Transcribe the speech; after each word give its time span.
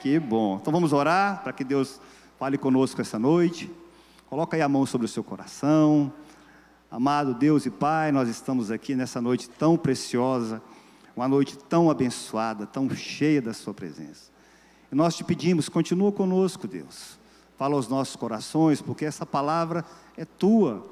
Que 0.00 0.18
bom. 0.18 0.56
Então 0.58 0.72
vamos 0.72 0.94
orar 0.94 1.42
para 1.42 1.52
que 1.52 1.62
Deus 1.62 2.00
fale 2.38 2.56
conosco 2.56 3.02
essa 3.02 3.18
noite. 3.18 3.70
Coloca 4.30 4.56
aí 4.56 4.62
a 4.62 4.68
mão 4.68 4.86
sobre 4.86 5.04
o 5.04 5.08
seu 5.08 5.22
coração. 5.22 6.10
Amado 6.90 7.34
Deus 7.34 7.66
e 7.66 7.70
Pai, 7.70 8.10
nós 8.10 8.26
estamos 8.26 8.70
aqui 8.70 8.94
nessa 8.94 9.20
noite 9.20 9.50
tão 9.50 9.76
preciosa, 9.76 10.62
uma 11.14 11.28
noite 11.28 11.58
tão 11.58 11.90
abençoada, 11.90 12.66
tão 12.66 12.88
cheia 12.88 13.42
da 13.42 13.52
Sua 13.52 13.74
presença. 13.74 14.30
E 14.90 14.94
nós 14.94 15.14
te 15.14 15.22
pedimos, 15.22 15.68
continua 15.68 16.10
conosco, 16.10 16.66
Deus. 16.66 17.18
Fala 17.58 17.74
aos 17.74 17.86
nossos 17.86 18.16
corações, 18.16 18.80
porque 18.80 19.04
essa 19.04 19.26
palavra 19.26 19.84
é 20.16 20.24
tua. 20.24 20.82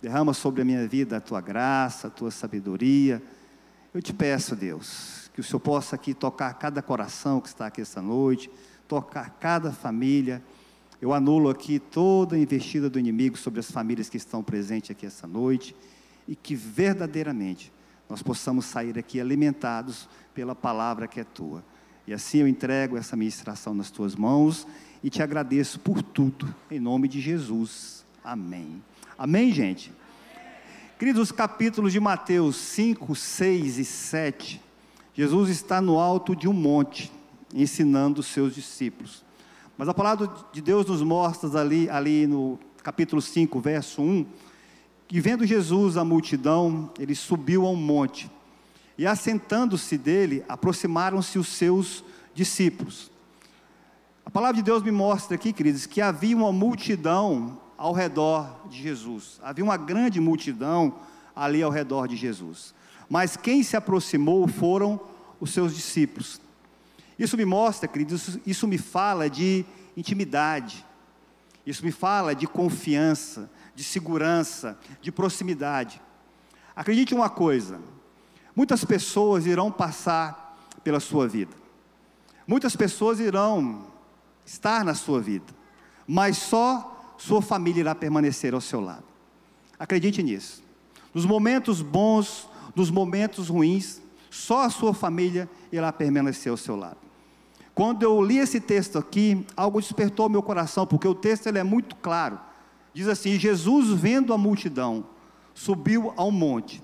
Derrama 0.00 0.32
sobre 0.32 0.62
a 0.62 0.64
minha 0.64 0.88
vida 0.88 1.18
a 1.18 1.20
tua 1.20 1.42
graça, 1.42 2.06
a 2.06 2.10
tua 2.10 2.30
sabedoria. 2.30 3.22
Eu 3.92 4.00
te 4.00 4.14
peço, 4.14 4.56
Deus, 4.56 5.25
que 5.36 5.40
o 5.42 5.44
Senhor 5.44 5.60
possa 5.60 5.96
aqui 5.96 6.14
tocar 6.14 6.54
cada 6.54 6.80
coração 6.80 7.42
que 7.42 7.48
está 7.48 7.66
aqui 7.66 7.82
essa 7.82 8.00
noite, 8.00 8.50
tocar 8.88 9.36
cada 9.38 9.70
família. 9.70 10.42
Eu 10.98 11.12
anulo 11.12 11.50
aqui 11.50 11.78
toda 11.78 12.36
a 12.36 12.38
investida 12.38 12.88
do 12.88 12.98
inimigo 12.98 13.36
sobre 13.36 13.60
as 13.60 13.70
famílias 13.70 14.08
que 14.08 14.16
estão 14.16 14.42
presentes 14.42 14.92
aqui 14.92 15.04
essa 15.04 15.26
noite 15.26 15.76
e 16.26 16.34
que 16.34 16.54
verdadeiramente 16.54 17.70
nós 18.08 18.22
possamos 18.22 18.64
sair 18.64 18.98
aqui 18.98 19.20
alimentados 19.20 20.08
pela 20.32 20.54
palavra 20.54 21.06
que 21.06 21.20
é 21.20 21.24
tua. 21.24 21.62
E 22.06 22.14
assim 22.14 22.38
eu 22.38 22.48
entrego 22.48 22.96
essa 22.96 23.14
ministração 23.14 23.74
nas 23.74 23.90
tuas 23.90 24.16
mãos 24.16 24.66
e 25.04 25.10
te 25.10 25.22
agradeço 25.22 25.78
por 25.80 26.00
tudo, 26.00 26.54
em 26.70 26.80
nome 26.80 27.08
de 27.08 27.20
Jesus. 27.20 28.06
Amém. 28.24 28.82
Amém, 29.18 29.52
gente? 29.52 29.92
Queridos, 30.98 31.24
os 31.24 31.32
capítulos 31.32 31.92
de 31.92 32.00
Mateus 32.00 32.56
5, 32.56 33.14
6 33.14 33.76
e 33.76 33.84
7, 33.84 34.65
Jesus 35.16 35.48
está 35.48 35.80
no 35.80 35.98
alto 35.98 36.36
de 36.36 36.46
um 36.46 36.52
monte, 36.52 37.10
ensinando 37.54 38.20
os 38.20 38.26
seus 38.26 38.54
discípulos. 38.54 39.24
Mas 39.78 39.88
a 39.88 39.94
palavra 39.94 40.30
de 40.52 40.60
Deus 40.60 40.84
nos 40.84 41.00
mostra 41.00 41.58
ali, 41.58 41.88
ali 41.88 42.26
no 42.26 42.58
capítulo 42.82 43.22
5, 43.22 43.58
verso 43.58 44.02
1, 44.02 44.26
que 45.08 45.18
vendo 45.18 45.46
Jesus 45.46 45.96
a 45.96 46.04
multidão, 46.04 46.90
ele 46.98 47.14
subiu 47.14 47.64
a 47.64 47.70
um 47.70 47.76
monte, 47.76 48.30
e 48.98 49.06
assentando-se 49.06 49.96
dele, 49.96 50.44
aproximaram-se 50.50 51.38
os 51.38 51.48
seus 51.48 52.04
discípulos. 52.34 53.10
A 54.22 54.28
palavra 54.28 54.56
de 54.56 54.62
Deus 54.62 54.82
me 54.82 54.90
mostra 54.90 55.34
aqui, 55.34 55.50
queridos, 55.50 55.86
que 55.86 56.02
havia 56.02 56.36
uma 56.36 56.52
multidão 56.52 57.58
ao 57.78 57.94
redor 57.94 58.68
de 58.68 58.82
Jesus. 58.82 59.40
Havia 59.42 59.64
uma 59.64 59.78
grande 59.78 60.20
multidão 60.20 60.96
ali 61.34 61.62
ao 61.62 61.70
redor 61.70 62.06
de 62.06 62.16
Jesus. 62.16 62.74
Mas 63.08 63.36
quem 63.36 63.62
se 63.62 63.76
aproximou 63.76 64.46
foram 64.48 65.00
os 65.40 65.50
seus 65.50 65.74
discípulos. 65.74 66.40
Isso 67.18 67.36
me 67.36 67.44
mostra, 67.44 67.88
queridos, 67.88 68.28
isso, 68.28 68.40
isso 68.46 68.68
me 68.68 68.78
fala 68.78 69.30
de 69.30 69.64
intimidade. 69.96 70.84
Isso 71.66 71.84
me 71.84 71.90
fala 71.90 72.34
de 72.34 72.46
confiança, 72.46 73.50
de 73.74 73.82
segurança, 73.82 74.78
de 75.00 75.10
proximidade. 75.10 76.00
Acredite 76.74 77.14
uma 77.14 77.28
coisa: 77.28 77.80
muitas 78.54 78.84
pessoas 78.84 79.46
irão 79.46 79.72
passar 79.72 80.56
pela 80.84 81.00
sua 81.00 81.26
vida, 81.26 81.54
muitas 82.46 82.76
pessoas 82.76 83.18
irão 83.18 83.86
estar 84.44 84.84
na 84.84 84.94
sua 84.94 85.20
vida, 85.20 85.52
mas 86.06 86.36
só 86.36 87.14
sua 87.18 87.42
família 87.42 87.80
irá 87.80 87.94
permanecer 87.94 88.54
ao 88.54 88.60
seu 88.60 88.80
lado. 88.80 89.04
Acredite 89.78 90.22
nisso. 90.22 90.62
Nos 91.12 91.24
momentos 91.24 91.82
bons, 91.82 92.48
nos 92.76 92.90
momentos 92.90 93.48
ruins, 93.48 94.00
só 94.30 94.62
a 94.62 94.70
sua 94.70 94.94
família 94.94 95.50
irá 95.72 95.92
permanecer 95.92 96.50
ao 96.50 96.56
seu 96.56 96.76
lado. 96.76 96.98
Quando 97.74 98.04
eu 98.04 98.22
li 98.22 98.38
esse 98.38 98.60
texto 98.60 98.96
aqui, 98.98 99.44
algo 99.56 99.80
despertou 99.80 100.28
meu 100.28 100.42
coração, 100.42 100.86
porque 100.86 101.08
o 101.08 101.14
texto 101.14 101.48
ele 101.48 101.58
é 101.58 101.64
muito 101.64 101.96
claro. 101.96 102.38
Diz 102.94 103.08
assim: 103.08 103.38
Jesus, 103.38 103.88
vendo 103.98 104.32
a 104.32 104.38
multidão, 104.38 105.04
subiu 105.54 106.12
ao 106.16 106.30
monte, 106.30 106.80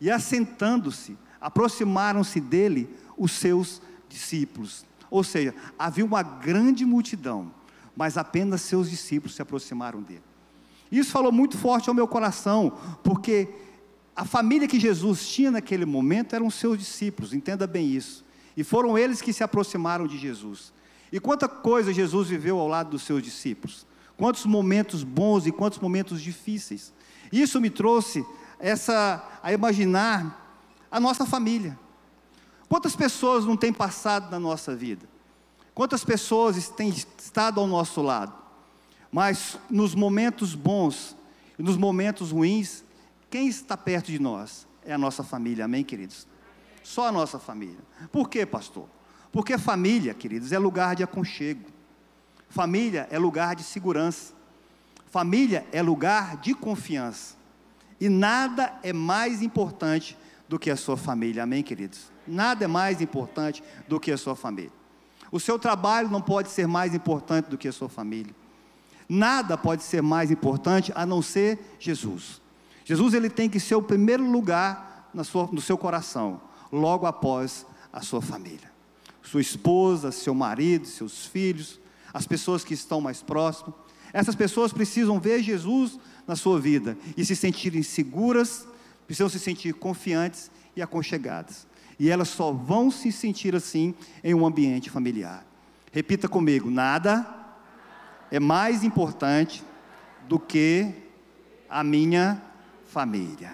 e 0.00 0.10
assentando-se, 0.10 1.18
aproximaram-se 1.40 2.40
dele 2.40 2.88
os 3.18 3.32
seus 3.32 3.82
discípulos. 4.08 4.86
Ou 5.10 5.22
seja, 5.22 5.54
havia 5.78 6.04
uma 6.04 6.22
grande 6.22 6.86
multidão 6.86 7.52
mas 7.96 8.16
apenas 8.16 8.62
seus 8.62 8.90
discípulos 8.90 9.34
se 9.34 9.42
aproximaram 9.42 10.00
dele. 10.02 10.22
Isso 10.90 11.10
falou 11.10 11.32
muito 11.32 11.56
forte 11.56 11.88
ao 11.88 11.94
meu 11.94 12.06
coração, 12.06 12.72
porque 13.02 13.48
a 14.14 14.24
família 14.24 14.68
que 14.68 14.78
Jesus 14.78 15.26
tinha 15.28 15.50
naquele 15.50 15.86
momento 15.86 16.34
eram 16.34 16.50
seus 16.50 16.78
discípulos, 16.78 17.32
entenda 17.32 17.66
bem 17.66 17.90
isso. 17.90 18.24
E 18.56 18.62
foram 18.62 18.98
eles 18.98 19.22
que 19.22 19.32
se 19.32 19.42
aproximaram 19.42 20.06
de 20.06 20.18
Jesus. 20.18 20.72
E 21.10 21.18
quanta 21.18 21.48
coisa 21.48 21.92
Jesus 21.92 22.28
viveu 22.28 22.58
ao 22.58 22.68
lado 22.68 22.90
dos 22.90 23.02
seus 23.02 23.22
discípulos. 23.22 23.86
Quantos 24.16 24.44
momentos 24.44 25.02
bons 25.02 25.46
e 25.46 25.52
quantos 25.52 25.78
momentos 25.78 26.20
difíceis. 26.20 26.92
Isso 27.32 27.60
me 27.60 27.70
trouxe 27.70 28.24
essa 28.58 29.26
a 29.42 29.52
imaginar 29.52 30.60
a 30.90 31.00
nossa 31.00 31.24
família. 31.24 31.78
Quantas 32.68 32.94
pessoas 32.94 33.44
não 33.44 33.56
têm 33.56 33.72
passado 33.72 34.30
na 34.30 34.38
nossa 34.38 34.76
vida? 34.76 35.08
Quantas 35.74 36.04
pessoas 36.04 36.68
têm 36.68 36.90
estado 36.90 37.60
ao 37.60 37.66
nosso 37.66 38.02
lado? 38.02 38.32
Mas 39.10 39.58
nos 39.70 39.94
momentos 39.94 40.54
bons 40.54 41.16
e 41.58 41.62
nos 41.62 41.76
momentos 41.76 42.30
ruins, 42.30 42.84
quem 43.32 43.48
está 43.48 43.78
perto 43.78 44.12
de 44.12 44.18
nós? 44.18 44.68
É 44.84 44.92
a 44.92 44.98
nossa 44.98 45.24
família, 45.24 45.64
amém, 45.64 45.82
queridos? 45.82 46.26
Só 46.82 47.08
a 47.08 47.12
nossa 47.12 47.38
família. 47.38 47.78
Por 48.12 48.28
quê, 48.28 48.44
pastor? 48.44 48.86
Porque 49.32 49.56
família, 49.56 50.12
queridos, 50.12 50.52
é 50.52 50.58
lugar 50.58 50.94
de 50.94 51.02
aconchego. 51.02 51.64
Família 52.50 53.08
é 53.10 53.18
lugar 53.18 53.56
de 53.56 53.62
segurança. 53.62 54.34
Família 55.06 55.66
é 55.72 55.80
lugar 55.80 56.36
de 56.42 56.52
confiança. 56.52 57.34
E 57.98 58.06
nada 58.06 58.78
é 58.82 58.92
mais 58.92 59.40
importante 59.40 60.14
do 60.46 60.58
que 60.58 60.70
a 60.70 60.76
sua 60.76 60.98
família, 60.98 61.44
amém, 61.44 61.62
queridos? 61.62 62.12
Nada 62.28 62.66
é 62.66 62.68
mais 62.68 63.00
importante 63.00 63.64
do 63.88 63.98
que 63.98 64.12
a 64.12 64.18
sua 64.18 64.36
família. 64.36 64.72
O 65.30 65.40
seu 65.40 65.58
trabalho 65.58 66.10
não 66.10 66.20
pode 66.20 66.50
ser 66.50 66.66
mais 66.66 66.94
importante 66.94 67.48
do 67.48 67.56
que 67.56 67.68
a 67.68 67.72
sua 67.72 67.88
família. 67.88 68.34
Nada 69.08 69.56
pode 69.56 69.82
ser 69.84 70.02
mais 70.02 70.30
importante 70.30 70.92
a 70.94 71.06
não 71.06 71.22
ser 71.22 71.76
Jesus. 71.80 72.41
Jesus 72.84 73.14
ele 73.14 73.30
tem 73.30 73.48
que 73.48 73.60
ser 73.60 73.74
o 73.74 73.82
primeiro 73.82 74.28
lugar 74.28 75.10
sua, 75.24 75.48
no 75.52 75.60
seu 75.60 75.78
coração, 75.78 76.40
logo 76.70 77.06
após 77.06 77.66
a 77.92 78.00
sua 78.00 78.20
família. 78.20 78.70
Sua 79.22 79.40
esposa, 79.40 80.10
seu 80.10 80.34
marido, 80.34 80.86
seus 80.86 81.26
filhos, 81.26 81.80
as 82.12 82.26
pessoas 82.26 82.64
que 82.64 82.74
estão 82.74 83.00
mais 83.00 83.22
próximas. 83.22 83.74
Essas 84.12 84.34
pessoas 84.34 84.72
precisam 84.72 85.18
ver 85.20 85.42
Jesus 85.42 85.98
na 86.26 86.36
sua 86.36 86.60
vida 86.60 86.98
e 87.16 87.24
se 87.24 87.34
sentirem 87.36 87.82
seguras, 87.82 88.66
precisam 89.06 89.28
se 89.28 89.38
sentir 89.38 89.74
confiantes 89.74 90.50
e 90.76 90.82
aconchegadas 90.82 91.66
e 92.02 92.10
elas 92.10 92.30
só 92.30 92.52
vão 92.52 92.90
se 92.90 93.12
sentir 93.12 93.54
assim 93.54 93.94
em 94.24 94.34
um 94.34 94.44
ambiente 94.44 94.90
familiar. 94.90 95.46
Repita 95.92 96.28
comigo: 96.28 96.68
nada 96.68 97.24
é 98.28 98.40
mais 98.40 98.82
importante 98.82 99.62
do 100.28 100.36
que 100.36 100.92
a 101.70 101.84
minha 101.84 102.42
família. 102.92 103.50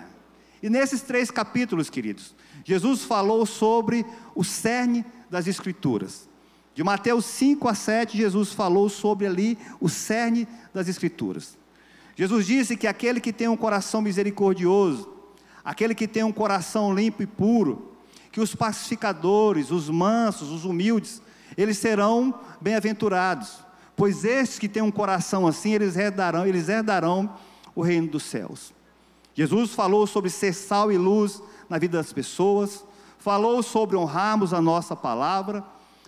E 0.60 0.69
nesses 0.69 1.00
três 1.00 1.31
capítulos, 1.31 1.88
queridos, 1.88 2.34
Jesus 2.65 3.04
falou 3.04 3.47
sobre 3.47 4.04
o 4.34 4.43
cerne 4.43 5.04
das 5.31 5.47
Escrituras. 5.47 6.28
De 6.75 6.82
Mateus 6.82 7.25
5 7.25 7.69
a 7.69 7.75
7, 7.75 8.16
Jesus 8.19 8.53
falou 8.53 8.88
sobre 8.88 9.26
ali 9.26 9.56
o 9.81 9.88
cerne 9.88 10.47
das 10.75 10.88
Escrituras. 10.88 11.56
Jesus 12.16 12.47
disse 12.47 12.76
que 12.76 12.88
aquele 12.88 13.21
que 13.21 13.32
tem 13.32 13.47
um 13.47 13.56
coração 13.56 14.03
misericordioso, 14.03 15.09
aquele 15.65 15.94
que 15.94 16.09
tem 16.09 16.25
um 16.25 16.32
coração 16.32 16.93
limpo 16.93 17.22
e 17.22 17.26
puro, 17.26 17.93
que 18.32 18.41
os 18.41 18.55
pacificadores, 18.55 19.70
os 19.70 19.88
mansos, 19.88 20.50
os 20.50 20.65
humildes, 20.65 21.22
eles 21.56 21.78
serão 21.78 22.34
bem-aventurados, 22.60 23.58
pois 23.96 24.25
estes 24.25 24.58
que 24.58 24.69
têm 24.69 24.82
um 24.82 24.91
coração 24.91 25.46
assim, 25.46 25.75
eles 25.75 25.96
herdarão, 25.96 26.44
eles 26.44 26.69
herdarão 26.69 27.32
o 27.75 27.82
reino 27.82 28.08
dos 28.08 28.25
céus. 28.25 28.76
Jesus 29.38 29.70
falou 29.70 30.05
sobre 30.05 30.31
ser 30.31 30.52
sal 30.52 30.90
e 30.90 30.99
luz 30.99 31.40
na 31.69 31.79
vida 31.79 31.96
das 31.96 32.12
pessoas, 32.12 32.85
falou 33.20 33.62
sobre 33.62 33.96
honrarmos 33.96 34.52
a 34.52 34.61
nossa 34.61 34.96
palavra, 34.96 35.62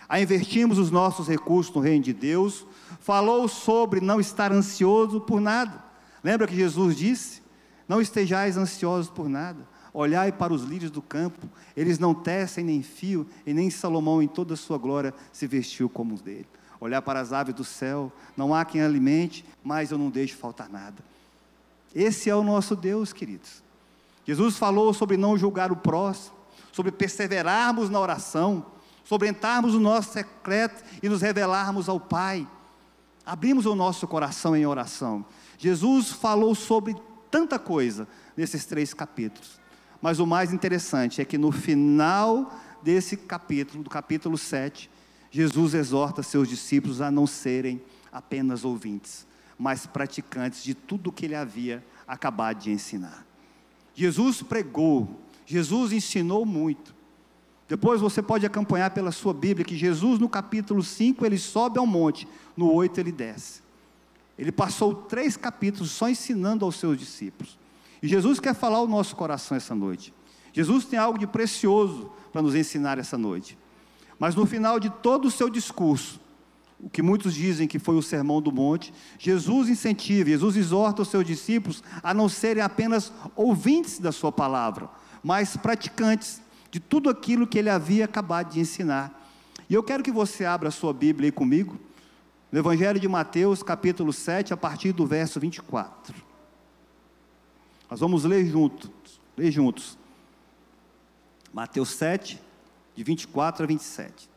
a 0.09 0.21
investirmos 0.21 0.79
os 0.79 0.91
nossos 0.91 1.29
recursos 1.29 1.73
no 1.73 1.81
reino 1.81 2.03
de 2.03 2.13
Deus, 2.13 2.67
falou 2.99 3.47
sobre 3.47 4.01
não 4.01 4.19
estar 4.19 4.51
ansioso 4.51 5.21
por 5.21 5.41
nada. 5.41 5.81
Lembra 6.25 6.49
que 6.49 6.57
Jesus 6.57 6.97
disse? 6.97 7.41
Não 7.87 8.01
estejais 8.01 8.57
ansiosos 8.57 9.09
por 9.09 9.29
nada. 9.29 9.65
Olhai 9.95 10.33
para 10.33 10.53
os 10.53 10.65
lírios 10.65 10.91
do 10.91 11.01
campo, 11.01 11.49
eles 11.77 12.01
não 12.01 12.13
tecem 12.13 12.65
nem 12.65 12.83
fio, 12.83 13.25
e 13.47 13.55
nem 13.55 13.71
Salomão 13.71 14.21
em 14.21 14.27
toda 14.27 14.55
a 14.55 14.57
sua 14.57 14.77
glória 14.77 15.15
se 15.33 15.47
vestiu 15.47 15.89
como 15.89 16.15
os 16.15 16.21
dele. 16.21 16.49
Olhar 16.81 17.01
para 17.01 17.21
as 17.21 17.33
aves 17.33 17.55
do 17.55 17.63
céu, 17.63 18.11
não 18.37 18.53
há 18.53 18.65
quem 18.65 18.83
alimente, 18.83 19.45
mas 19.63 19.93
eu 19.93 19.99
não 19.99 20.11
deixo 20.11 20.37
faltar 20.37 20.69
nada. 20.69 21.10
Esse 21.95 22.31
é 22.31 22.35
o 22.35 22.45
nosso 22.45 22.77
Deus, 22.77 23.13
queridos. 23.13 23.63
Jesus 24.25 24.57
falou 24.57 24.93
sobre 24.95 25.17
não 25.17 25.37
julgar 25.37 25.73
o 25.73 25.77
próximo, 25.77 26.37
sobre 26.73 26.93
perseverarmos 26.93 27.91
na 27.91 27.99
oração, 27.99 28.65
sobre 29.05 29.29
entrarmos 29.29 29.75
no 29.75 29.81
nosso 29.81 30.13
secreto 30.13 30.85
e 31.03 31.09
nos 31.09 31.23
revelarmos 31.23 31.89
ao 31.89 31.99
Pai. 31.99 32.47
Abrimos 33.27 33.67
o 33.67 33.75
nosso 33.75 34.07
coração 34.07 34.55
em 34.55 34.67
oração. 34.67 35.25
Jesus 35.59 36.11
falou 36.11 36.55
sobre 36.55 36.95
tanta 37.31 37.59
coisa 37.59 38.07
nesses 38.37 38.65
três 38.65 38.95
capítulos. 38.95 39.61
Mas 40.01 40.19
o 40.19 40.27
mais 40.27 40.53
interessante 40.53 41.21
é 41.21 41.25
que 41.25 41.37
no 41.37 41.53
final 41.53 42.53
desse 42.83 43.17
capítulo, 43.17 43.85
do 43.85 43.91
capítulo 43.91 44.39
7, 44.39 44.91
Jesus 45.31 45.75
exorta 45.75 46.23
seus 46.23 46.49
discípulos 46.49 47.01
a 47.01 47.11
não 47.11 47.27
serem 47.27 47.83
apenas 48.11 48.65
ouvintes, 48.65 49.27
mas 49.61 49.85
praticantes 49.85 50.65
de 50.65 50.73
tudo 50.73 51.11
o 51.11 51.13
que 51.13 51.27
ele 51.27 51.35
havia 51.35 51.85
acabado 52.09 52.61
de 52.61 52.71
ensinar. 52.71 53.27
Jesus 53.95 54.43
pregou, 54.43 55.21
Jesus 55.45 55.93
ensinou 55.93 56.47
muito. 56.47 56.95
Depois 57.69 58.01
você 58.01 58.23
pode 58.23 58.47
acompanhar 58.47 58.91
pela 58.91 59.13
sua 59.13 59.35
Bíblia 59.35 59.63
que 59.63 59.77
Jesus, 59.77 60.19
no 60.19 60.31
capítulo 60.31 60.83
5, 60.83 61.27
ele 61.27 61.37
sobe 61.37 61.79
ao 61.79 61.87
monte, 61.87 62.27
no 62.57 62.73
8 62.73 63.01
ele 63.01 63.13
desce. 63.13 63.61
Ele 64.39 64.51
passou 64.51 64.95
três 64.95 65.37
capítulos 65.37 65.91
só 65.91 66.09
ensinando 66.09 66.65
aos 66.65 66.77
seus 66.77 66.99
discípulos. 66.99 67.59
E 68.03 68.09
Jesus 68.09 68.41
quer 68.41 68.55
falar 68.55 68.79
ao 68.79 68.89
nosso 68.89 69.15
coração 69.15 69.59
essa 69.59 69.75
noite. 69.75 70.15
Jesus 70.55 70.87
tem 70.87 70.99
algo 70.99 71.19
de 71.19 71.27
precioso 71.27 72.11
para 72.33 72.41
nos 72.41 72.55
ensinar 72.55 72.99
essa 72.99 73.19
noite. 73.19 73.59
Mas 74.19 74.35
no 74.35 74.47
final 74.47 74.81
de 74.81 74.89
todo 74.89 75.27
o 75.27 75.31
seu 75.31 75.51
discurso, 75.51 76.20
o 76.83 76.89
que 76.89 77.03
muitos 77.03 77.35
dizem 77.35 77.69
que 77.69 77.79
foi 77.79 77.97
o 77.97 78.03
sermão 78.03 78.41
do 78.41 78.51
monte, 78.51 78.93
Jesus 79.19 79.69
incentiva, 79.69 80.31
Jesus 80.31 80.57
exorta 80.57 81.03
os 81.03 81.09
seus 81.09 81.25
discípulos 81.25 81.83
a 82.03 82.15
não 82.15 82.29
serem 82.29 82.63
apenas 82.63 83.13
ouvintes 83.37 83.99
da 83.99 84.11
sua 84.11 84.33
palavra, 84.33 84.89
mas 85.23 85.57
praticantes 85.57 86.41
de 86.71 86.81
tudo 86.81 87.11
aquilo 87.11 87.47
que 87.47 87.59
ele 87.59 87.69
havia 87.69 88.07
acabado 88.07 88.53
de 88.53 88.61
ensinar. 88.61 89.29
E 89.69 89.75
eu 89.75 89.83
quero 89.83 90.03
que 90.03 90.11
você 90.11 90.45
abra 90.45 90.69
a 90.69 90.73
sua 90.73 90.93
Bíblia 90.93 91.29
aí 91.29 91.33
comigo, 91.33 91.79
no 92.51 92.59
Evangelho 92.59 92.99
de 92.99 93.07
Mateus, 93.07 93.63
capítulo 93.63 94.13
7, 94.13 94.53
a 94.55 94.57
partir 94.57 94.93
do 94.93 95.07
verso 95.07 95.39
24. 95.39 96.15
Nós 97.91 98.01
vamos 98.01 98.25
ler 98.25 98.47
juntos, 98.47 98.91
ler 99.37 99.51
juntos. 99.51 99.99
Mateus 101.53 101.91
7, 101.91 102.41
de 102.95 103.05
24 103.05 103.65
a 103.65 103.67
27. 103.67 104.30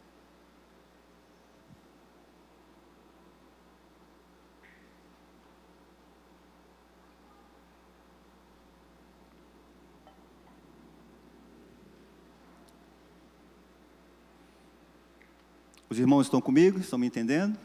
Os 15.93 15.99
irmãos 15.99 16.25
estão 16.25 16.41
comigo? 16.41 16.79
Estão 16.79 16.97
me 16.97 17.05
entendendo? 17.05 17.55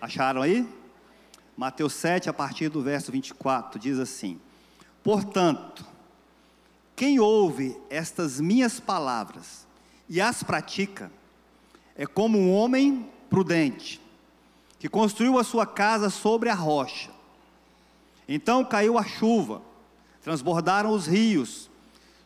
Acharam 0.00 0.42
aí? 0.42 0.68
Mateus 1.56 1.92
7, 1.92 2.28
a 2.28 2.32
partir 2.32 2.68
do 2.68 2.82
verso 2.82 3.12
24, 3.12 3.78
diz 3.78 4.00
assim: 4.00 4.40
Portanto, 5.00 5.86
quem 6.96 7.20
ouve 7.20 7.80
estas 7.88 8.40
minhas 8.40 8.80
palavras 8.80 9.64
e 10.08 10.20
as 10.20 10.42
pratica, 10.42 11.08
é 11.94 12.04
como 12.04 12.36
um 12.36 12.52
homem 12.52 13.08
prudente, 13.30 14.00
que 14.80 14.88
construiu 14.88 15.38
a 15.38 15.44
sua 15.44 15.64
casa 15.64 16.10
sobre 16.10 16.48
a 16.48 16.54
rocha. 16.54 17.12
Então 18.28 18.64
caiu 18.64 18.98
a 18.98 19.04
chuva, 19.04 19.62
transbordaram 20.20 20.90
os 20.90 21.06
rios, 21.06 21.70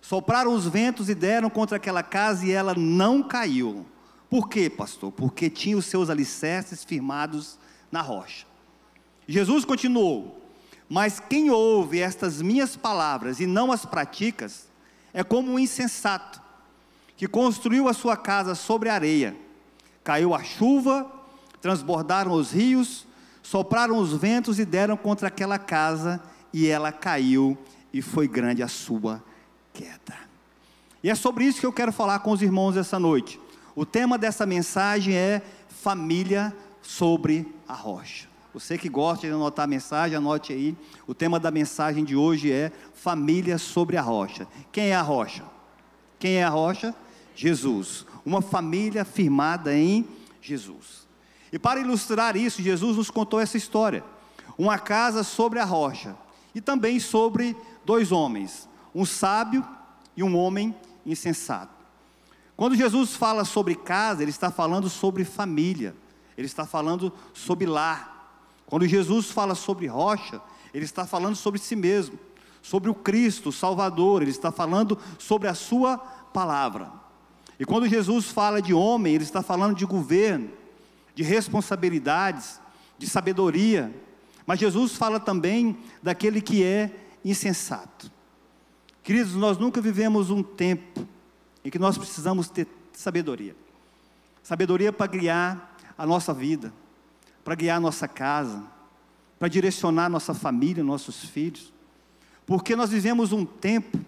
sopraram 0.00 0.54
os 0.54 0.66
ventos 0.66 1.10
e 1.10 1.14
deram 1.14 1.50
contra 1.50 1.76
aquela 1.76 2.02
casa 2.02 2.46
e 2.46 2.52
ela 2.52 2.74
não 2.74 3.22
caiu 3.22 3.84
por 4.30 4.48
quê, 4.48 4.70
pastor? 4.70 5.10
Porque 5.10 5.50
tinha 5.50 5.76
os 5.76 5.86
seus 5.86 6.08
alicerces 6.08 6.84
firmados 6.84 7.58
na 7.90 8.00
rocha. 8.00 8.46
Jesus 9.26 9.64
continuou: 9.64 10.40
Mas 10.88 11.18
quem 11.18 11.50
ouve 11.50 11.98
estas 11.98 12.40
minhas 12.40 12.76
palavras 12.76 13.40
e 13.40 13.46
não 13.46 13.72
as 13.72 13.84
pratica, 13.84 14.46
é 15.12 15.24
como 15.24 15.50
um 15.50 15.58
insensato, 15.58 16.40
que 17.16 17.26
construiu 17.26 17.88
a 17.88 17.92
sua 17.92 18.16
casa 18.16 18.54
sobre 18.54 18.88
areia. 18.88 19.36
Caiu 20.04 20.32
a 20.32 20.44
chuva, 20.44 21.10
transbordaram 21.60 22.32
os 22.32 22.52
rios, 22.52 23.06
sopraram 23.42 23.98
os 23.98 24.12
ventos 24.12 24.60
e 24.60 24.64
deram 24.64 24.96
contra 24.96 25.26
aquela 25.26 25.58
casa, 25.58 26.22
e 26.52 26.68
ela 26.68 26.92
caiu, 26.92 27.58
e 27.92 28.00
foi 28.00 28.28
grande 28.28 28.62
a 28.62 28.68
sua 28.68 29.22
queda. 29.72 30.16
E 31.02 31.10
é 31.10 31.14
sobre 31.16 31.44
isso 31.44 31.58
que 31.58 31.66
eu 31.66 31.72
quero 31.72 31.92
falar 31.92 32.20
com 32.20 32.30
os 32.30 32.42
irmãos 32.42 32.76
essa 32.76 32.98
noite. 32.98 33.40
O 33.74 33.86
tema 33.86 34.18
dessa 34.18 34.44
mensagem 34.44 35.14
é 35.14 35.42
família 35.68 36.54
sobre 36.82 37.52
a 37.68 37.74
rocha. 37.74 38.28
Você 38.52 38.76
que 38.76 38.88
gosta 38.88 39.26
de 39.26 39.32
anotar 39.32 39.64
a 39.64 39.68
mensagem, 39.68 40.16
anote 40.16 40.52
aí. 40.52 40.76
O 41.06 41.14
tema 41.14 41.38
da 41.38 41.50
mensagem 41.50 42.04
de 42.04 42.16
hoje 42.16 42.50
é 42.50 42.72
família 42.94 43.58
sobre 43.58 43.96
a 43.96 44.02
rocha. 44.02 44.46
Quem 44.72 44.88
é 44.88 44.94
a 44.94 45.02
rocha? 45.02 45.44
Quem 46.18 46.36
é 46.36 46.44
a 46.44 46.48
rocha? 46.48 46.94
Jesus. 47.34 48.04
Uma 48.26 48.42
família 48.42 49.04
firmada 49.04 49.74
em 49.74 50.04
Jesus. 50.42 51.06
E 51.52 51.58
para 51.58 51.80
ilustrar 51.80 52.36
isso, 52.36 52.60
Jesus 52.60 52.96
nos 52.96 53.10
contou 53.10 53.40
essa 53.40 53.56
história. 53.56 54.04
Uma 54.58 54.78
casa 54.78 55.22
sobre 55.22 55.60
a 55.60 55.64
rocha. 55.64 56.16
E 56.52 56.60
também 56.60 56.98
sobre 56.98 57.56
dois 57.84 58.10
homens, 58.10 58.68
um 58.92 59.04
sábio 59.04 59.64
e 60.16 60.22
um 60.22 60.36
homem 60.36 60.74
insensato. 61.06 61.79
Quando 62.60 62.76
Jesus 62.76 63.16
fala 63.16 63.46
sobre 63.46 63.74
casa, 63.74 64.20
ele 64.20 64.30
está 64.30 64.50
falando 64.50 64.90
sobre 64.90 65.24
família, 65.24 65.96
ele 66.36 66.46
está 66.46 66.66
falando 66.66 67.10
sobre 67.32 67.64
lar. 67.64 68.44
Quando 68.66 68.86
Jesus 68.86 69.30
fala 69.30 69.54
sobre 69.54 69.86
rocha, 69.86 70.42
ele 70.74 70.84
está 70.84 71.06
falando 71.06 71.36
sobre 71.36 71.58
si 71.58 71.74
mesmo, 71.74 72.18
sobre 72.60 72.90
o 72.90 72.94
Cristo, 72.94 73.48
o 73.48 73.52
Salvador, 73.52 74.20
ele 74.20 74.30
está 74.30 74.52
falando 74.52 74.98
sobre 75.18 75.48
a 75.48 75.54
sua 75.54 75.96
palavra. 75.96 76.92
E 77.58 77.64
quando 77.64 77.88
Jesus 77.88 78.26
fala 78.26 78.60
de 78.60 78.74
homem, 78.74 79.14
ele 79.14 79.24
está 79.24 79.40
falando 79.40 79.74
de 79.74 79.86
governo, 79.86 80.50
de 81.14 81.22
responsabilidades, 81.22 82.60
de 82.98 83.08
sabedoria. 83.08 83.90
Mas 84.44 84.60
Jesus 84.60 84.96
fala 84.96 85.18
também 85.18 85.78
daquele 86.02 86.42
que 86.42 86.62
é 86.62 86.94
insensato. 87.24 88.12
Queridos, 89.02 89.34
nós 89.34 89.56
nunca 89.56 89.80
vivemos 89.80 90.28
um 90.28 90.42
tempo 90.42 91.08
em 91.64 91.70
que 91.70 91.78
nós 91.78 91.98
precisamos 91.98 92.48
ter 92.48 92.66
sabedoria. 92.92 93.54
Sabedoria 94.42 94.92
para 94.92 95.06
guiar 95.06 95.76
a 95.96 96.06
nossa 96.06 96.32
vida, 96.32 96.72
para 97.44 97.54
guiar 97.54 97.76
a 97.76 97.80
nossa 97.80 98.08
casa, 98.08 98.62
para 99.38 99.48
direcionar 99.48 100.08
nossa 100.08 100.34
família, 100.34 100.82
nossos 100.84 101.24
filhos. 101.24 101.72
Porque 102.46 102.74
nós 102.74 102.90
vivemos 102.90 103.32
um 103.32 103.44
tempo 103.44 103.98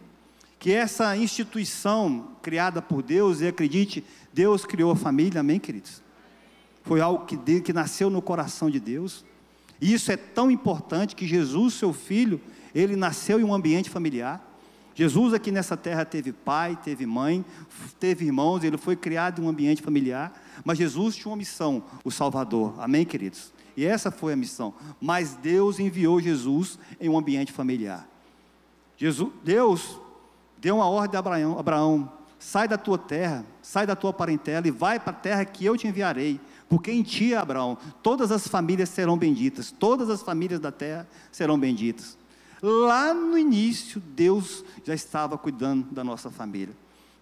que 0.58 0.72
essa 0.72 1.16
instituição 1.16 2.28
criada 2.40 2.80
por 2.80 3.02
Deus, 3.02 3.40
e 3.40 3.48
acredite, 3.48 4.04
Deus 4.32 4.64
criou 4.64 4.92
a 4.92 4.96
família, 4.96 5.40
amém, 5.40 5.58
queridos? 5.58 6.00
Foi 6.84 7.00
algo 7.00 7.24
que, 7.24 7.60
que 7.60 7.72
nasceu 7.72 8.08
no 8.10 8.22
coração 8.22 8.70
de 8.70 8.78
Deus. 8.78 9.24
E 9.80 9.92
isso 9.92 10.12
é 10.12 10.16
tão 10.16 10.50
importante 10.50 11.16
que 11.16 11.26
Jesus, 11.26 11.74
seu 11.74 11.92
filho, 11.92 12.40
ele 12.74 12.94
nasceu 12.94 13.40
em 13.40 13.44
um 13.44 13.52
ambiente 13.54 13.90
familiar. 13.90 14.51
Jesus 14.94 15.32
aqui 15.32 15.50
nessa 15.50 15.76
terra 15.76 16.04
teve 16.04 16.32
pai, 16.32 16.78
teve 16.82 17.06
mãe, 17.06 17.44
teve 17.98 18.26
irmãos, 18.26 18.62
ele 18.62 18.76
foi 18.76 18.94
criado 18.94 19.40
em 19.40 19.44
um 19.44 19.48
ambiente 19.48 19.82
familiar, 19.82 20.32
mas 20.64 20.78
Jesus 20.78 21.16
tinha 21.16 21.30
uma 21.30 21.36
missão, 21.36 21.82
o 22.04 22.10
Salvador. 22.10 22.74
Amém, 22.78 23.04
queridos? 23.04 23.52
E 23.76 23.86
essa 23.86 24.10
foi 24.10 24.34
a 24.34 24.36
missão. 24.36 24.74
Mas 25.00 25.34
Deus 25.34 25.78
enviou 25.78 26.20
Jesus 26.20 26.78
em 27.00 27.08
um 27.08 27.16
ambiente 27.16 27.52
familiar. 27.52 28.06
Jesus, 28.96 29.32
Deus 29.42 29.98
deu 30.58 30.76
uma 30.76 30.88
ordem 30.88 31.16
a 31.16 31.20
Abraão, 31.20 31.58
Abraão: 31.58 32.12
sai 32.38 32.68
da 32.68 32.76
tua 32.76 32.98
terra, 32.98 33.44
sai 33.62 33.86
da 33.86 33.96
tua 33.96 34.12
parentela 34.12 34.66
e 34.66 34.70
vai 34.70 35.00
para 35.00 35.10
a 35.10 35.20
terra 35.20 35.44
que 35.44 35.64
eu 35.64 35.76
te 35.76 35.88
enviarei. 35.88 36.40
Porque 36.68 36.90
em 36.90 37.02
ti, 37.02 37.34
Abraão, 37.34 37.76
todas 38.02 38.30
as 38.30 38.46
famílias 38.46 38.88
serão 38.88 39.16
benditas, 39.16 39.70
todas 39.70 40.08
as 40.08 40.22
famílias 40.22 40.60
da 40.60 40.72
terra 40.72 41.06
serão 41.30 41.58
benditas. 41.58 42.16
Lá 42.62 43.12
no 43.12 43.36
início, 43.36 44.00
Deus 44.00 44.64
já 44.84 44.94
estava 44.94 45.36
cuidando 45.36 45.90
da 45.90 46.04
nossa 46.04 46.30
família, 46.30 46.76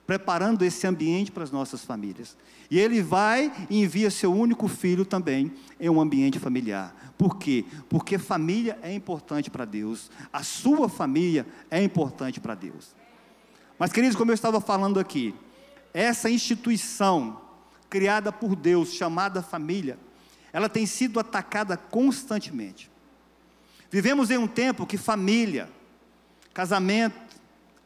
preparando 0.06 0.62
esse 0.62 0.87
ambiente 0.87 1.32
para 1.32 1.42
as 1.42 1.50
nossas 1.50 1.82
famílias. 1.82 2.37
E 2.70 2.78
Ele 2.78 3.00
vai 3.00 3.50
e 3.70 3.82
envia 3.82 4.11
seu 4.11 4.30
único 4.35 4.68
filho 4.68 5.06
também 5.06 5.50
em 5.80 5.88
um 5.88 5.99
ambiente 5.99 6.38
familiar. 6.38 6.94
Por 7.16 7.38
quê? 7.38 7.64
Porque 7.88 8.18
família 8.18 8.78
é 8.82 8.92
importante 8.92 9.50
para 9.50 9.64
Deus, 9.64 10.11
a 10.30 10.42
sua 10.42 10.90
família 10.90 11.47
é 11.70 11.82
importante 11.82 12.38
para 12.38 12.54
Deus. 12.54 12.94
Mas, 13.78 13.92
queridos, 13.92 14.16
como 14.16 14.30
eu 14.30 14.35
estava 14.35 14.61
falando 14.61 15.00
aqui, 15.00 15.35
essa 15.94 16.28
instituição 16.28 17.40
criada 17.88 18.30
por 18.30 18.54
Deus, 18.54 18.92
chamada 18.92 19.42
família, 19.42 19.99
ela 20.52 20.68
tem 20.68 20.85
sido 20.85 21.18
atacada 21.18 21.78
constantemente. 21.78 22.90
Vivemos 23.90 24.30
em 24.30 24.38
um 24.38 24.47
tempo 24.47 24.87
que 24.87 24.97
família, 24.97 25.68
casamento, 26.54 27.18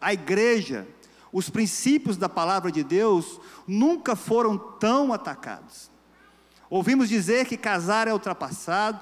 a 0.00 0.12
igreja, 0.12 0.86
os 1.32 1.48
princípios 1.48 2.16
da 2.16 2.28
palavra 2.28 2.70
de 2.70 2.84
Deus 2.84 3.40
nunca 3.66 4.14
foram 4.14 4.58
tão 4.58 5.12
atacados. 5.12 5.90
Ouvimos 6.68 7.08
dizer 7.08 7.46
que 7.46 7.56
casar 7.56 8.06
é 8.06 8.12
ultrapassado, 8.12 9.00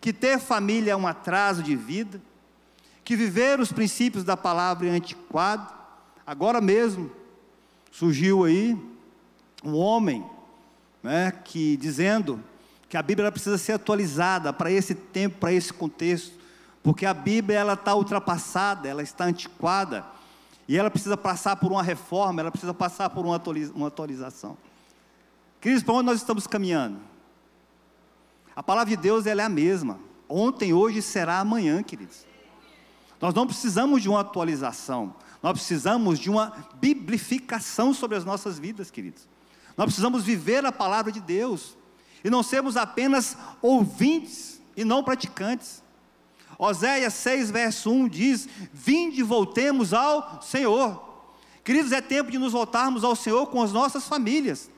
que 0.00 0.12
ter 0.12 0.38
família 0.38 0.92
é 0.92 0.96
um 0.96 1.06
atraso 1.06 1.62
de 1.62 1.74
vida, 1.74 2.22
que 3.04 3.16
viver 3.16 3.58
os 3.58 3.72
princípios 3.72 4.22
da 4.22 4.36
palavra 4.36 4.86
é 4.86 4.90
antiquado. 4.90 5.72
Agora 6.24 6.60
mesmo 6.60 7.10
surgiu 7.90 8.44
aí 8.44 8.78
um 9.64 9.74
homem, 9.74 10.24
né, 11.02 11.32
que 11.44 11.76
dizendo 11.76 12.42
que 12.92 12.96
a 12.98 13.02
Bíblia 13.02 13.32
precisa 13.32 13.56
ser 13.56 13.72
atualizada 13.72 14.52
para 14.52 14.70
esse 14.70 14.94
tempo, 14.94 15.38
para 15.38 15.50
esse 15.50 15.72
contexto, 15.72 16.38
porque 16.82 17.06
a 17.06 17.14
Bíblia 17.14 17.58
ela 17.58 17.72
está 17.72 17.94
ultrapassada, 17.94 18.86
ela 18.86 19.02
está 19.02 19.24
antiquada 19.24 20.04
e 20.68 20.76
ela 20.76 20.90
precisa 20.90 21.16
passar 21.16 21.56
por 21.56 21.72
uma 21.72 21.82
reforma, 21.82 22.42
ela 22.42 22.50
precisa 22.50 22.74
passar 22.74 23.08
por 23.08 23.24
uma 23.24 23.86
atualização. 23.86 24.58
Queridos, 25.58 25.82
para 25.82 25.94
onde 25.94 26.04
nós 26.04 26.18
estamos 26.18 26.46
caminhando? 26.46 26.98
A 28.54 28.62
palavra 28.62 28.94
de 28.94 29.02
Deus 29.02 29.24
ela 29.24 29.40
é 29.40 29.46
a 29.46 29.48
mesma. 29.48 29.98
Ontem, 30.28 30.74
hoje 30.74 31.00
será 31.00 31.38
amanhã, 31.38 31.82
queridos. 31.82 32.26
Nós 33.18 33.32
não 33.32 33.46
precisamos 33.46 34.02
de 34.02 34.08
uma 34.10 34.20
atualização. 34.20 35.14
Nós 35.42 35.54
precisamos 35.54 36.18
de 36.18 36.28
uma 36.28 36.52
biblificação 36.74 37.94
sobre 37.94 38.18
as 38.18 38.24
nossas 38.26 38.58
vidas, 38.58 38.90
queridos. 38.90 39.26
Nós 39.78 39.86
precisamos 39.86 40.24
viver 40.24 40.62
a 40.66 40.70
palavra 40.70 41.10
de 41.10 41.22
Deus 41.22 41.80
e 42.24 42.30
não 42.30 42.42
sermos 42.42 42.76
apenas 42.76 43.36
ouvintes 43.60 44.60
e 44.76 44.84
não 44.84 45.02
praticantes. 45.02 45.82
Oséias 46.58 47.14
6, 47.14 47.50
verso 47.50 47.90
1 47.90 48.08
diz: 48.08 48.48
Vinde 48.72 49.20
e 49.20 49.24
voltemos 49.24 49.92
ao 49.92 50.40
Senhor. 50.42 51.10
Queridos, 51.64 51.92
é 51.92 52.00
tempo 52.00 52.30
de 52.30 52.38
nos 52.38 52.52
voltarmos 52.52 53.04
ao 53.04 53.14
Senhor 53.14 53.46
com 53.46 53.62
as 53.62 53.72
nossas 53.72 54.06
famílias. 54.06 54.70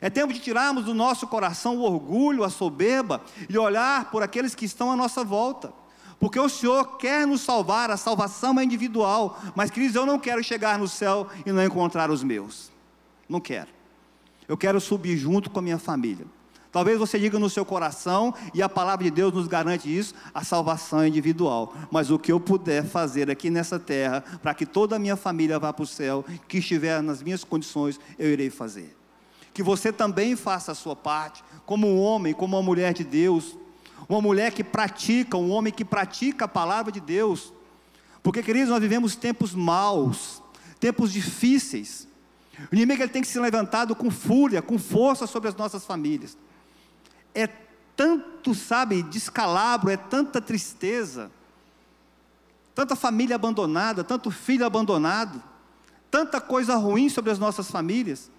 É 0.00 0.08
tempo 0.08 0.32
de 0.32 0.40
tirarmos 0.40 0.84
do 0.84 0.94
nosso 0.94 1.26
coração 1.26 1.76
o 1.76 1.82
orgulho, 1.82 2.44
a 2.44 2.50
soberba 2.50 3.22
e 3.48 3.58
olhar 3.58 4.10
por 4.10 4.22
aqueles 4.22 4.54
que 4.54 4.64
estão 4.64 4.90
à 4.90 4.96
nossa 4.96 5.24
volta. 5.24 5.72
Porque 6.18 6.38
o 6.38 6.48
Senhor 6.48 6.98
quer 6.98 7.26
nos 7.26 7.40
salvar, 7.40 7.90
a 7.90 7.96
salvação 7.96 8.58
é 8.60 8.64
individual. 8.64 9.38
Mas, 9.54 9.70
queridos, 9.70 9.96
eu 9.96 10.04
não 10.04 10.18
quero 10.18 10.44
chegar 10.44 10.78
no 10.78 10.86
céu 10.86 11.26
e 11.44 11.52
não 11.52 11.64
encontrar 11.64 12.10
os 12.10 12.22
meus. 12.22 12.70
Não 13.28 13.40
quero. 13.40 13.68
Eu 14.46 14.56
quero 14.56 14.80
subir 14.80 15.16
junto 15.16 15.48
com 15.48 15.58
a 15.58 15.62
minha 15.62 15.78
família. 15.78 16.26
Talvez 16.72 16.98
você 16.98 17.18
diga 17.18 17.38
no 17.38 17.50
seu 17.50 17.64
coração, 17.64 18.32
e 18.54 18.62
a 18.62 18.68
palavra 18.68 19.04
de 19.04 19.10
Deus 19.10 19.32
nos 19.32 19.48
garante 19.48 19.94
isso, 19.94 20.14
a 20.32 20.44
salvação 20.44 21.04
individual. 21.04 21.74
Mas 21.90 22.10
o 22.10 22.18
que 22.18 22.30
eu 22.30 22.38
puder 22.38 22.84
fazer 22.84 23.28
aqui 23.30 23.50
nessa 23.50 23.78
terra, 23.78 24.22
para 24.40 24.54
que 24.54 24.64
toda 24.64 24.96
a 24.96 24.98
minha 24.98 25.16
família 25.16 25.58
vá 25.58 25.72
para 25.72 25.82
o 25.82 25.86
céu, 25.86 26.24
que 26.46 26.58
estiver 26.58 27.02
nas 27.02 27.22
minhas 27.22 27.42
condições, 27.42 27.98
eu 28.18 28.30
irei 28.30 28.50
fazer. 28.50 28.96
Que 29.52 29.62
você 29.62 29.92
também 29.92 30.36
faça 30.36 30.70
a 30.70 30.74
sua 30.76 30.94
parte, 30.94 31.42
como 31.66 31.88
um 31.88 32.00
homem, 32.00 32.32
como 32.32 32.56
uma 32.56 32.62
mulher 32.62 32.92
de 32.94 33.02
Deus, 33.02 33.56
uma 34.08 34.20
mulher 34.20 34.52
que 34.52 34.62
pratica, 34.62 35.36
um 35.36 35.50
homem 35.50 35.72
que 35.72 35.84
pratica 35.84 36.44
a 36.44 36.48
palavra 36.48 36.92
de 36.92 37.00
Deus, 37.00 37.52
porque 38.22 38.42
queridos, 38.42 38.68
nós 38.68 38.80
vivemos 38.80 39.16
tempos 39.16 39.54
maus, 39.54 40.42
tempos 40.78 41.12
difíceis, 41.12 42.06
o 42.70 42.74
inimigo 42.74 43.02
ele 43.02 43.10
tem 43.10 43.22
que 43.22 43.28
ser 43.28 43.40
levantado 43.40 43.94
com 43.94 44.10
fúria, 44.10 44.60
com 44.60 44.78
força 44.78 45.26
sobre 45.26 45.48
as 45.48 45.56
nossas 45.56 45.84
famílias, 45.84 46.36
é 47.34 47.46
tanto, 47.96 48.54
sabe, 48.54 49.02
descalabro, 49.02 49.90
é 49.90 49.96
tanta 49.96 50.40
tristeza, 50.40 51.30
tanta 52.74 52.96
família 52.96 53.36
abandonada, 53.36 54.02
tanto 54.02 54.30
filho 54.30 54.64
abandonado, 54.64 55.42
tanta 56.10 56.40
coisa 56.40 56.76
ruim 56.76 57.08
sobre 57.08 57.30
as 57.30 57.38
nossas 57.38 57.70
famílias, 57.70 58.30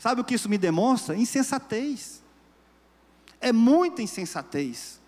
Sabe 0.00 0.22
o 0.22 0.24
que 0.24 0.34
isso 0.34 0.48
me 0.48 0.56
demonstra? 0.56 1.14
Insensatez. 1.14 2.22
É 3.38 3.52
muita 3.52 4.00
insensatez. 4.00 4.98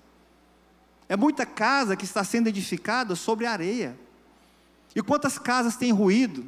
É 1.09 1.17
muita 1.17 1.47
casa 1.47 1.97
que 1.97 2.05
está 2.05 2.23
sendo 2.23 2.49
edificada 2.49 3.17
sobre 3.17 3.47
areia. 3.47 3.99
E 4.95 5.01
quantas 5.03 5.39
casas 5.39 5.77
têm 5.77 5.93
ruído? 5.93 6.45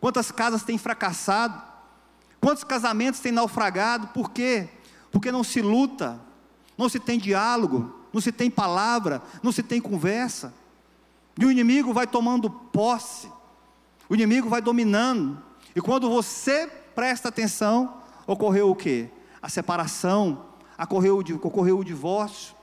Quantas 0.00 0.32
casas 0.32 0.64
têm 0.64 0.76
fracassado? 0.76 1.62
Quantos 2.40 2.64
casamentos 2.64 3.20
têm 3.20 3.30
naufragado? 3.30 4.08
Por 4.08 4.32
quê? 4.32 4.68
Porque 5.10 5.32
não 5.32 5.42
se 5.42 5.60
luta, 5.60 6.20
não 6.76 6.88
se 6.88 6.98
tem 6.98 7.18
diálogo, 7.18 7.94
não 8.12 8.20
se 8.20 8.32
tem 8.32 8.50
palavra, 8.50 9.22
não 9.42 9.52
se 9.52 9.62
tem 9.62 9.80
conversa. 9.80 10.52
E 11.38 11.44
o 11.44 11.50
inimigo 11.50 11.92
vai 11.92 12.06
tomando 12.06 12.50
posse, 12.50 13.30
o 14.08 14.14
inimigo 14.14 14.48
vai 14.48 14.60
dominando. 14.60 15.42
E 15.74 15.80
quando 15.80 16.08
você 16.08 16.66
presta 16.94 17.28
atenção, 17.28 18.02
ocorreu 18.26 18.70
o 18.70 18.76
quê? 18.76 19.08
A 19.40 19.48
separação, 19.48 20.46
ocorreu, 20.78 21.18
ocorreu 21.42 21.78
o 21.78 21.84
divórcio. 21.84 22.54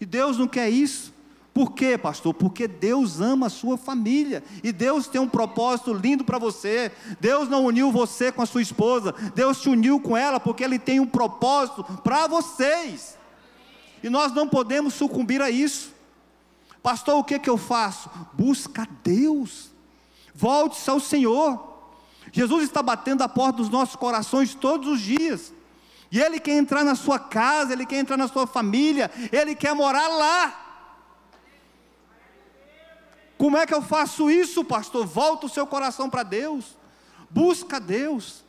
E 0.00 0.06
Deus 0.06 0.38
não 0.38 0.46
quer 0.46 0.68
isso. 0.68 1.12
Por 1.56 1.72
quê, 1.72 1.96
pastor? 1.96 2.34
Porque 2.34 2.68
Deus 2.68 3.18
ama 3.18 3.46
a 3.46 3.48
sua 3.48 3.78
família 3.78 4.44
e 4.62 4.70
Deus 4.70 5.06
tem 5.06 5.18
um 5.18 5.26
propósito 5.26 5.90
lindo 5.90 6.22
para 6.22 6.38
você. 6.38 6.92
Deus 7.18 7.48
não 7.48 7.64
uniu 7.64 7.90
você 7.90 8.30
com 8.30 8.42
a 8.42 8.46
sua 8.46 8.60
esposa, 8.60 9.14
Deus 9.34 9.62
te 9.62 9.70
uniu 9.70 9.98
com 9.98 10.14
ela 10.14 10.38
porque 10.38 10.62
Ele 10.62 10.78
tem 10.78 11.00
um 11.00 11.06
propósito 11.06 11.82
para 12.04 12.26
vocês. 12.26 13.16
E 14.02 14.10
nós 14.10 14.32
não 14.32 14.46
podemos 14.46 14.92
sucumbir 14.92 15.40
a 15.40 15.48
isso. 15.48 15.94
Pastor, 16.82 17.16
o 17.16 17.24
que, 17.24 17.38
que 17.38 17.48
eu 17.48 17.56
faço? 17.56 18.10
Busca 18.34 18.86
Deus, 19.02 19.70
volte-se 20.34 20.90
ao 20.90 21.00
Senhor. 21.00 21.78
Jesus 22.32 22.64
está 22.64 22.82
batendo 22.82 23.22
a 23.22 23.30
porta 23.30 23.62
dos 23.62 23.70
nossos 23.70 23.96
corações 23.96 24.54
todos 24.54 24.86
os 24.90 25.00
dias. 25.00 25.54
E 26.12 26.20
Ele 26.20 26.38
quer 26.38 26.58
entrar 26.58 26.84
na 26.84 26.94
sua 26.94 27.18
casa, 27.18 27.72
Ele 27.72 27.86
quer 27.86 27.96
entrar 27.96 28.18
na 28.18 28.28
sua 28.28 28.46
família, 28.46 29.10
Ele 29.32 29.54
quer 29.54 29.74
morar 29.74 30.06
lá. 30.08 30.65
Como 33.38 33.56
é 33.56 33.66
que 33.66 33.74
eu 33.74 33.82
faço 33.82 34.30
isso, 34.30 34.64
pastor? 34.64 35.06
Volta 35.06 35.46
o 35.46 35.48
seu 35.48 35.66
coração 35.66 36.08
para 36.08 36.22
Deus, 36.22 36.76
busca 37.30 37.78
Deus. 37.78 38.44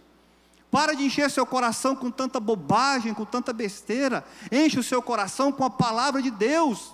Para 0.69 0.93
de 0.93 1.03
encher 1.05 1.31
seu 1.31 1.45
coração 1.45 1.95
com 1.95 2.11
tanta 2.11 2.41
bobagem, 2.41 3.13
com 3.13 3.23
tanta 3.23 3.53
besteira. 3.53 4.25
Enche 4.51 4.77
o 4.77 4.83
seu 4.83 5.01
coração 5.01 5.49
com 5.49 5.63
a 5.63 5.69
palavra 5.69 6.21
de 6.21 6.29
Deus. 6.29 6.93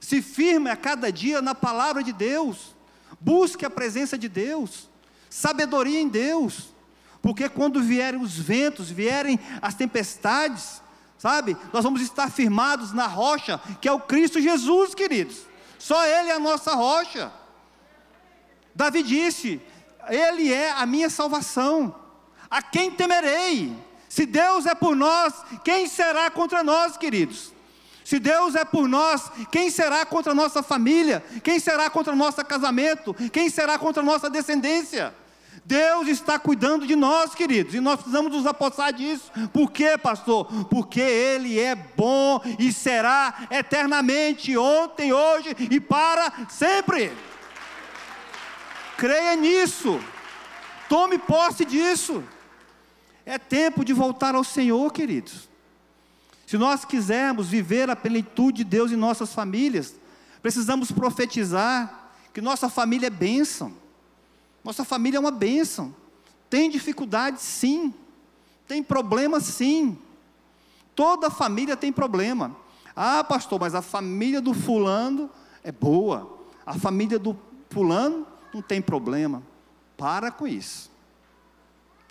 Se 0.00 0.22
firme 0.22 0.70
a 0.70 0.76
cada 0.76 1.10
dia 1.10 1.42
na 1.42 1.54
palavra 1.54 2.02
de 2.02 2.12
Deus. 2.12 2.76
Busque 3.20 3.66
a 3.66 3.70
presença 3.70 4.16
de 4.16 4.28
Deus 4.28 4.88
sabedoria 5.32 5.98
em 5.98 6.08
Deus, 6.08 6.74
porque 7.22 7.48
quando 7.48 7.82
vierem 7.82 8.20
os 8.20 8.38
ventos, 8.38 8.90
vierem 8.90 9.40
as 9.62 9.74
tempestades, 9.74 10.82
sabe, 11.16 11.56
nós 11.72 11.84
vamos 11.84 12.02
estar 12.02 12.30
firmados 12.30 12.92
na 12.92 13.06
rocha, 13.06 13.58
que 13.80 13.88
é 13.88 13.92
o 13.92 14.00
Cristo 14.00 14.38
Jesus, 14.38 14.94
queridos, 14.94 15.46
só 15.82 16.06
Ele 16.06 16.30
é 16.30 16.34
a 16.34 16.38
nossa 16.38 16.74
rocha. 16.74 17.32
Davi 18.72 19.02
disse: 19.02 19.60
Ele 20.08 20.52
é 20.52 20.70
a 20.70 20.86
minha 20.86 21.10
salvação, 21.10 21.92
a 22.48 22.62
quem 22.62 22.92
temerei? 22.92 23.76
Se 24.08 24.24
Deus 24.24 24.64
é 24.64 24.76
por 24.76 24.94
nós, 24.94 25.34
quem 25.64 25.88
será 25.88 26.30
contra 26.30 26.62
nós, 26.62 26.96
queridos? 26.96 27.52
Se 28.04 28.20
Deus 28.20 28.54
é 28.54 28.64
por 28.64 28.86
nós, 28.86 29.28
quem 29.50 29.72
será 29.72 30.06
contra 30.06 30.30
a 30.30 30.34
nossa 30.36 30.62
família? 30.62 31.20
Quem 31.42 31.58
será 31.58 31.90
contra 31.90 32.12
o 32.12 32.16
nosso 32.16 32.44
casamento? 32.44 33.12
Quem 33.32 33.50
será 33.50 33.76
contra 33.76 34.04
a 34.04 34.06
nossa 34.06 34.30
descendência? 34.30 35.12
Deus 35.64 36.08
está 36.08 36.38
cuidando 36.38 36.86
de 36.86 36.96
nós, 36.96 37.34
queridos, 37.34 37.74
e 37.74 37.80
nós 37.80 37.96
precisamos 37.96 38.32
nos 38.32 38.46
apossar 38.46 38.92
disso. 38.92 39.30
Por 39.52 39.70
quê, 39.70 39.96
pastor? 39.96 40.46
Porque 40.64 41.00
Ele 41.00 41.58
é 41.58 41.74
bom 41.74 42.40
e 42.58 42.72
será 42.72 43.46
eternamente, 43.50 44.56
ontem, 44.56 45.12
hoje 45.12 45.54
e 45.70 45.80
para 45.80 46.32
sempre. 46.48 47.12
Creia 48.96 49.36
nisso, 49.36 50.00
tome 50.88 51.16
posse 51.16 51.64
disso. 51.64 52.24
É 53.24 53.38
tempo 53.38 53.84
de 53.84 53.92
voltar 53.92 54.34
ao 54.34 54.42
Senhor, 54.42 54.92
queridos. 54.92 55.48
Se 56.44 56.58
nós 56.58 56.84
quisermos 56.84 57.48
viver 57.48 57.88
a 57.88 57.94
plenitude 57.94 58.58
de 58.58 58.64
Deus 58.64 58.90
em 58.90 58.96
nossas 58.96 59.32
famílias, 59.32 59.94
precisamos 60.42 60.90
profetizar 60.90 62.10
que 62.34 62.40
nossa 62.40 62.68
família 62.68 63.06
é 63.06 63.10
bênção 63.10 63.81
nossa 64.64 64.84
família 64.84 65.16
é 65.16 65.20
uma 65.20 65.30
bênção. 65.30 65.94
Tem 66.48 66.70
dificuldade, 66.70 67.40
sim. 67.40 67.92
Tem 68.66 68.82
problema, 68.82 69.40
sim. 69.40 69.98
Toda 70.94 71.30
família 71.30 71.76
tem 71.76 71.92
problema. 71.92 72.56
Ah, 72.94 73.24
pastor, 73.24 73.58
mas 73.58 73.74
a 73.74 73.82
família 73.82 74.40
do 74.40 74.52
fulano 74.52 75.30
é 75.64 75.72
boa. 75.72 76.38
A 76.64 76.74
família 76.74 77.18
do 77.18 77.36
fulano 77.70 78.26
não 78.52 78.62
tem 78.62 78.80
problema. 78.80 79.42
Para 79.96 80.30
com 80.30 80.46
isso. 80.46 80.90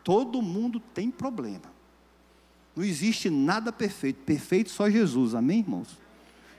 Todo 0.03 0.41
mundo 0.41 0.79
tem 0.79 1.11
problema. 1.11 1.71
Não 2.75 2.83
existe 2.83 3.29
nada 3.29 3.71
perfeito. 3.71 4.23
Perfeito 4.23 4.71
só 4.71 4.89
Jesus. 4.89 5.35
Amém, 5.35 5.59
irmãos? 5.59 5.97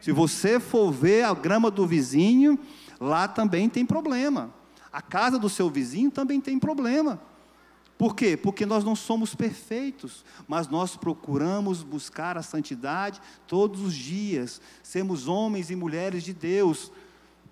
Se 0.01 0.13
você 0.13 0.59
for 0.61 0.91
ver 0.91 1.25
a 1.25 1.35
grama 1.35 1.71
do 1.71 1.87
vizinho, 1.87 2.59
lá 3.01 3.27
também 3.27 3.69
tem 3.69 3.85
problema. 3.85 4.53
A 4.93 5.01
casa 5.01 5.39
do 5.39 5.49
seu 5.49 5.71
vizinho 5.71 6.11
também 6.11 6.41
tem 6.41 6.59
problema. 6.59 7.21
Por 7.97 8.17
quê? 8.17 8.37
Porque 8.37 8.67
nós 8.67 8.83
não 8.83 8.97
somos 8.97 9.35
perfeitos, 9.35 10.25
mas 10.49 10.67
nós 10.67 10.97
procuramos 10.97 11.83
buscar 11.83 12.37
a 12.37 12.43
santidade 12.43 13.21
todos 13.47 13.81
os 13.81 13.95
dias, 13.95 14.61
sermos 14.83 15.29
homens 15.29 15.71
e 15.71 15.77
mulheres 15.77 16.25
de 16.25 16.35
Deus, 16.35 16.91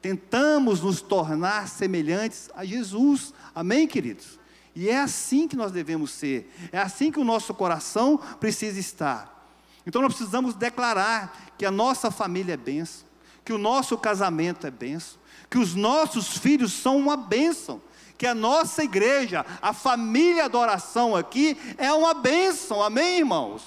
tentamos 0.02 0.80
nos 0.80 1.00
tornar 1.00 1.68
semelhantes 1.68 2.50
a 2.54 2.64
Jesus, 2.64 3.32
amém, 3.54 3.86
queridos? 3.86 4.40
E 4.74 4.88
é 4.88 4.98
assim 4.98 5.46
que 5.46 5.56
nós 5.56 5.72
devemos 5.72 6.10
ser, 6.10 6.52
é 6.72 6.78
assim 6.78 7.12
que 7.12 7.20
o 7.20 7.24
nosso 7.24 7.54
coração 7.54 8.18
precisa 8.38 8.80
estar. 8.80 9.40
Então 9.86 10.02
nós 10.02 10.14
precisamos 10.14 10.54
declarar 10.54 11.54
que 11.56 11.64
a 11.64 11.70
nossa 11.70 12.10
família 12.10 12.54
é 12.54 12.56
benção, 12.56 13.06
que 13.44 13.52
o 13.52 13.58
nosso 13.58 13.96
casamento 13.96 14.66
é 14.66 14.70
benção, 14.70 15.19
que 15.50 15.58
os 15.58 15.74
nossos 15.74 16.38
filhos 16.38 16.72
são 16.72 16.96
uma 16.96 17.16
bênção 17.16 17.82
que 18.20 18.26
a 18.26 18.34
nossa 18.34 18.84
igreja, 18.84 19.46
a 19.62 19.72
família 19.72 20.46
de 20.46 20.54
oração 20.54 21.16
aqui, 21.16 21.56
é 21.78 21.90
uma 21.90 22.12
bênção, 22.12 22.82
amém, 22.82 23.20
irmãos? 23.20 23.62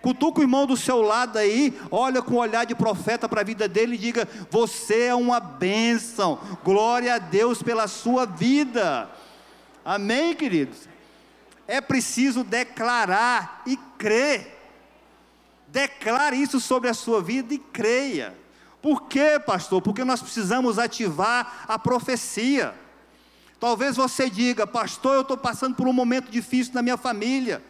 Cutuca 0.00 0.38
o 0.38 0.44
irmão 0.44 0.68
do 0.68 0.76
seu 0.76 1.02
lado 1.02 1.36
aí, 1.36 1.76
olha 1.90 2.22
com 2.22 2.34
um 2.34 2.38
olhar 2.38 2.64
de 2.64 2.76
profeta 2.76 3.28
para 3.28 3.40
a 3.40 3.44
vida 3.44 3.66
dele 3.66 3.96
e 3.96 3.98
diga: 3.98 4.28
Você 4.52 5.06
é 5.06 5.14
uma 5.16 5.40
bênção, 5.40 6.38
glória 6.62 7.16
a 7.16 7.18
Deus 7.18 7.60
pela 7.60 7.88
sua 7.88 8.24
vida, 8.24 9.10
amém, 9.84 10.32
queridos? 10.32 10.88
É 11.66 11.80
preciso 11.80 12.44
declarar 12.44 13.62
e 13.66 13.76
crer, 13.98 14.60
declare 15.66 16.36
isso 16.36 16.60
sobre 16.60 16.88
a 16.88 16.94
sua 16.94 17.20
vida 17.20 17.52
e 17.52 17.58
creia. 17.58 18.41
Por 18.82 19.04
quê, 19.04 19.38
pastor? 19.38 19.80
Porque 19.80 20.04
nós 20.04 20.20
precisamos 20.20 20.76
ativar 20.76 21.64
a 21.68 21.78
profecia. 21.78 22.74
Talvez 23.60 23.94
você 23.94 24.28
diga, 24.28 24.66
pastor, 24.66 25.14
eu 25.14 25.20
estou 25.20 25.36
passando 25.36 25.76
por 25.76 25.86
um 25.86 25.92
momento 25.92 26.28
difícil 26.28 26.74
na 26.74 26.82
minha 26.82 26.96
família, 26.96 27.62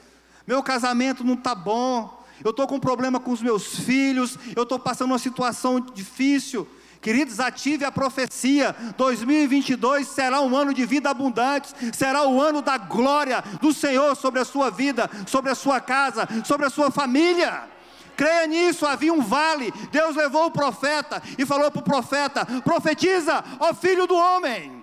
meu 0.46 0.62
casamento 0.62 1.22
não 1.22 1.34
está 1.34 1.54
bom, 1.54 2.24
eu 2.42 2.50
estou 2.50 2.66
com 2.66 2.80
problema 2.80 3.20
com 3.20 3.30
os 3.30 3.42
meus 3.42 3.78
filhos, 3.80 4.38
eu 4.56 4.62
estou 4.62 4.78
passando 4.78 5.10
uma 5.10 5.18
situação 5.18 5.78
difícil. 5.78 6.66
Queridos, 7.02 7.40
ative 7.40 7.84
a 7.84 7.92
profecia. 7.92 8.74
2022 8.96 10.08
será 10.08 10.40
um 10.40 10.56
ano 10.56 10.72
de 10.72 10.86
vida 10.86 11.10
abundante, 11.10 11.74
será 11.92 12.26
o 12.26 12.40
ano 12.40 12.62
da 12.62 12.78
glória 12.78 13.44
do 13.60 13.72
Senhor 13.74 14.16
sobre 14.16 14.40
a 14.40 14.44
sua 14.44 14.70
vida, 14.70 15.10
sobre 15.26 15.50
a 15.50 15.54
sua 15.54 15.80
casa, 15.80 16.26
sobre 16.44 16.66
a 16.66 16.70
sua 16.70 16.90
família. 16.90 17.64
Creia 18.22 18.46
nisso, 18.46 18.86
havia 18.86 19.12
um 19.12 19.20
vale. 19.20 19.74
Deus 19.90 20.14
levou 20.14 20.46
o 20.46 20.50
profeta 20.52 21.20
e 21.36 21.44
falou 21.44 21.72
para 21.72 21.80
o 21.80 21.82
profeta: 21.82 22.46
profetiza, 22.62 23.42
ó 23.58 23.74
filho 23.74 24.06
do 24.06 24.14
homem. 24.14 24.80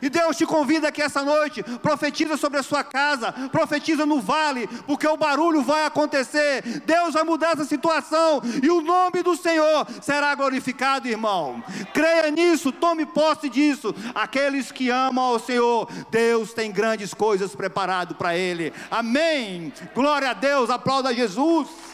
E 0.00 0.08
Deus 0.08 0.36
te 0.36 0.44
convida 0.44 0.88
aqui 0.88 1.00
essa 1.00 1.22
noite, 1.22 1.62
profetiza 1.62 2.36
sobre 2.36 2.58
a 2.58 2.62
sua 2.64 2.82
casa, 2.82 3.30
profetiza 3.52 4.04
no 4.04 4.20
vale, 4.20 4.66
porque 4.84 5.06
o 5.06 5.16
barulho 5.16 5.62
vai 5.62 5.84
acontecer. 5.84 6.82
Deus 6.84 7.14
vai 7.14 7.22
mudar 7.22 7.52
essa 7.52 7.64
situação 7.64 8.42
e 8.60 8.68
o 8.68 8.80
nome 8.80 9.22
do 9.22 9.36
Senhor 9.36 9.86
será 10.00 10.34
glorificado, 10.34 11.06
irmão. 11.06 11.62
Creia 11.94 12.32
nisso, 12.32 12.72
tome 12.72 13.06
posse 13.06 13.48
disso. 13.48 13.94
Aqueles 14.12 14.72
que 14.72 14.90
amam 14.90 15.22
ao 15.22 15.38
Senhor, 15.38 15.88
Deus 16.10 16.52
tem 16.52 16.72
grandes 16.72 17.14
coisas 17.14 17.54
preparado 17.54 18.16
para 18.16 18.36
ele. 18.36 18.72
Amém. 18.90 19.72
Glória 19.94 20.30
a 20.30 20.34
Deus, 20.34 20.68
aplauda 20.68 21.14
Jesus. 21.14 21.91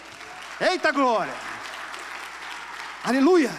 Eita 0.61 0.91
glória. 0.91 1.35
Aleluia. 3.05 3.51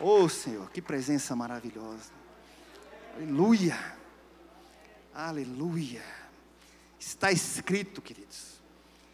Oh 0.00 0.28
Senhor, 0.28 0.68
que 0.70 0.82
presença 0.82 1.36
maravilhosa. 1.36 2.10
Aleluia. 3.14 3.78
Aleluia. 5.14 6.02
Está 6.98 7.30
escrito, 7.30 8.02
queridos. 8.02 8.60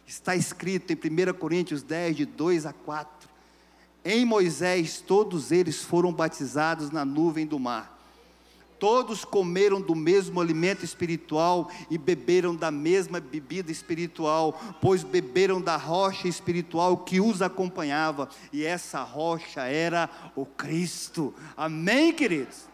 Está 0.07 0.35
escrito 0.35 0.91
em 0.91 0.95
1 0.95 1.33
Coríntios 1.37 1.83
10, 1.83 2.17
de 2.17 2.25
2 2.25 2.65
a 2.65 2.73
4. 2.73 3.29
Em 4.03 4.25
Moisés, 4.25 4.99
todos 4.99 5.51
eles 5.51 5.83
foram 5.83 6.11
batizados 6.11 6.89
na 6.89 7.05
nuvem 7.05 7.45
do 7.45 7.59
mar. 7.59 7.98
Todos 8.79 9.25
comeram 9.25 9.81
do 9.81 9.93
mesmo 9.93 10.39
alimento 10.39 10.85
espiritual 10.85 11.69
e 11.89 11.97
beberam 11.97 12.55
da 12.55 12.71
mesma 12.71 13.19
bebida 13.19 13.71
espiritual, 13.71 14.59
pois 14.81 15.03
beberam 15.03 15.61
da 15.61 15.75
rocha 15.75 16.29
espiritual 16.29 16.97
que 16.97 17.19
os 17.19 17.41
acompanhava, 17.41 18.29
e 18.53 18.63
essa 18.63 19.03
rocha 19.03 19.63
era 19.63 20.09
o 20.33 20.45
Cristo. 20.45 21.33
Amém, 21.57 22.13
queridos? 22.13 22.69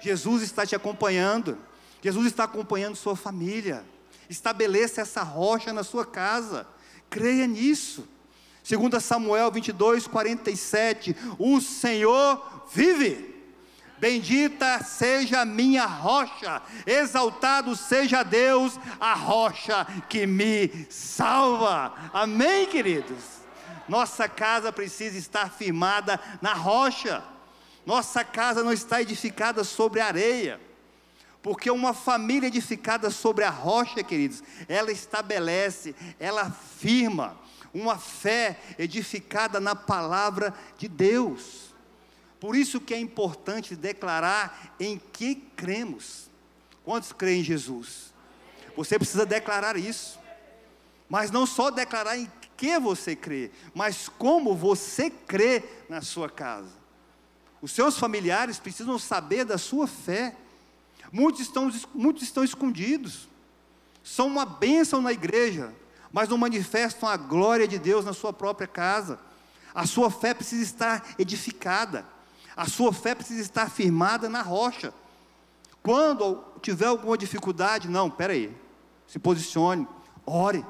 Jesus 0.00 0.42
está 0.42 0.66
te 0.66 0.74
acompanhando, 0.74 1.56
Jesus 2.02 2.26
está 2.26 2.44
acompanhando 2.44 2.96
sua 2.96 3.14
família. 3.14 3.84
Estabeleça 4.28 5.00
essa 5.00 5.22
rocha 5.22 5.72
na 5.72 5.82
sua 5.82 6.04
casa, 6.04 6.66
creia 7.08 7.46
nisso. 7.46 8.06
Segundo 8.62 9.00
Samuel 9.00 9.50
22, 9.50 10.06
47, 10.06 11.16
o 11.38 11.60
Senhor 11.60 12.66
vive. 12.72 13.37
Bendita 14.00 14.82
seja 14.82 15.44
minha 15.44 15.84
rocha, 15.84 16.62
exaltado 16.86 17.74
seja 17.74 18.22
Deus, 18.22 18.78
a 19.00 19.14
rocha 19.14 19.86
que 20.08 20.26
me 20.26 20.86
salva. 20.88 21.92
Amém, 22.12 22.66
queridos? 22.66 23.38
Nossa 23.88 24.28
casa 24.28 24.72
precisa 24.72 25.18
estar 25.18 25.50
firmada 25.50 26.20
na 26.40 26.52
rocha. 26.52 27.24
Nossa 27.86 28.22
casa 28.22 28.62
não 28.62 28.72
está 28.72 29.00
edificada 29.00 29.64
sobre 29.64 30.00
areia, 30.00 30.60
porque 31.42 31.70
uma 31.70 31.94
família 31.94 32.48
edificada 32.48 33.10
sobre 33.10 33.44
a 33.44 33.50
rocha, 33.50 34.02
queridos, 34.02 34.42
ela 34.68 34.92
estabelece, 34.92 35.96
ela 36.20 36.50
firma 36.50 37.36
uma 37.72 37.98
fé 37.98 38.58
edificada 38.78 39.58
na 39.58 39.74
palavra 39.74 40.52
de 40.76 40.86
Deus. 40.86 41.67
Por 42.40 42.54
isso 42.54 42.80
que 42.80 42.94
é 42.94 42.98
importante 42.98 43.74
declarar 43.74 44.74
em 44.78 45.00
que 45.12 45.34
cremos. 45.34 46.30
Quantos 46.84 47.12
creem 47.12 47.40
em 47.40 47.44
Jesus? 47.44 48.12
Você 48.76 48.98
precisa 48.98 49.26
declarar 49.26 49.76
isso. 49.76 50.18
Mas 51.08 51.30
não 51.30 51.46
só 51.46 51.70
declarar 51.70 52.16
em 52.16 52.30
que 52.56 52.78
você 52.78 53.14
crê, 53.14 53.50
mas 53.72 54.08
como 54.08 54.54
você 54.54 55.08
crê 55.08 55.62
na 55.88 56.02
sua 56.02 56.28
casa. 56.28 56.72
Os 57.62 57.72
seus 57.72 57.98
familiares 57.98 58.58
precisam 58.58 58.98
saber 58.98 59.44
da 59.44 59.56
sua 59.56 59.86
fé. 59.86 60.36
Muitos 61.12 61.40
estão, 61.40 61.72
muitos 61.94 62.22
estão 62.22 62.44
escondidos. 62.44 63.28
São 64.02 64.26
uma 64.26 64.44
bênção 64.44 65.00
na 65.00 65.12
igreja, 65.12 65.72
mas 66.12 66.28
não 66.28 66.38
manifestam 66.38 67.08
a 67.08 67.16
glória 67.16 67.66
de 67.66 67.78
Deus 67.78 68.04
na 68.04 68.12
sua 68.12 68.32
própria 68.32 68.66
casa. 68.66 69.18
A 69.74 69.86
sua 69.86 70.10
fé 70.10 70.34
precisa 70.34 70.62
estar 70.62 71.14
edificada. 71.18 72.06
A 72.58 72.66
sua 72.66 72.92
fé 72.92 73.14
precisa 73.14 73.40
estar 73.40 73.70
firmada 73.70 74.28
na 74.28 74.42
rocha. 74.42 74.92
Quando 75.80 76.42
tiver 76.60 76.86
alguma 76.86 77.16
dificuldade, 77.16 77.86
não, 77.88 78.12
aí, 78.18 78.52
se 79.06 79.16
posicione, 79.16 79.86
ore, 80.26 80.66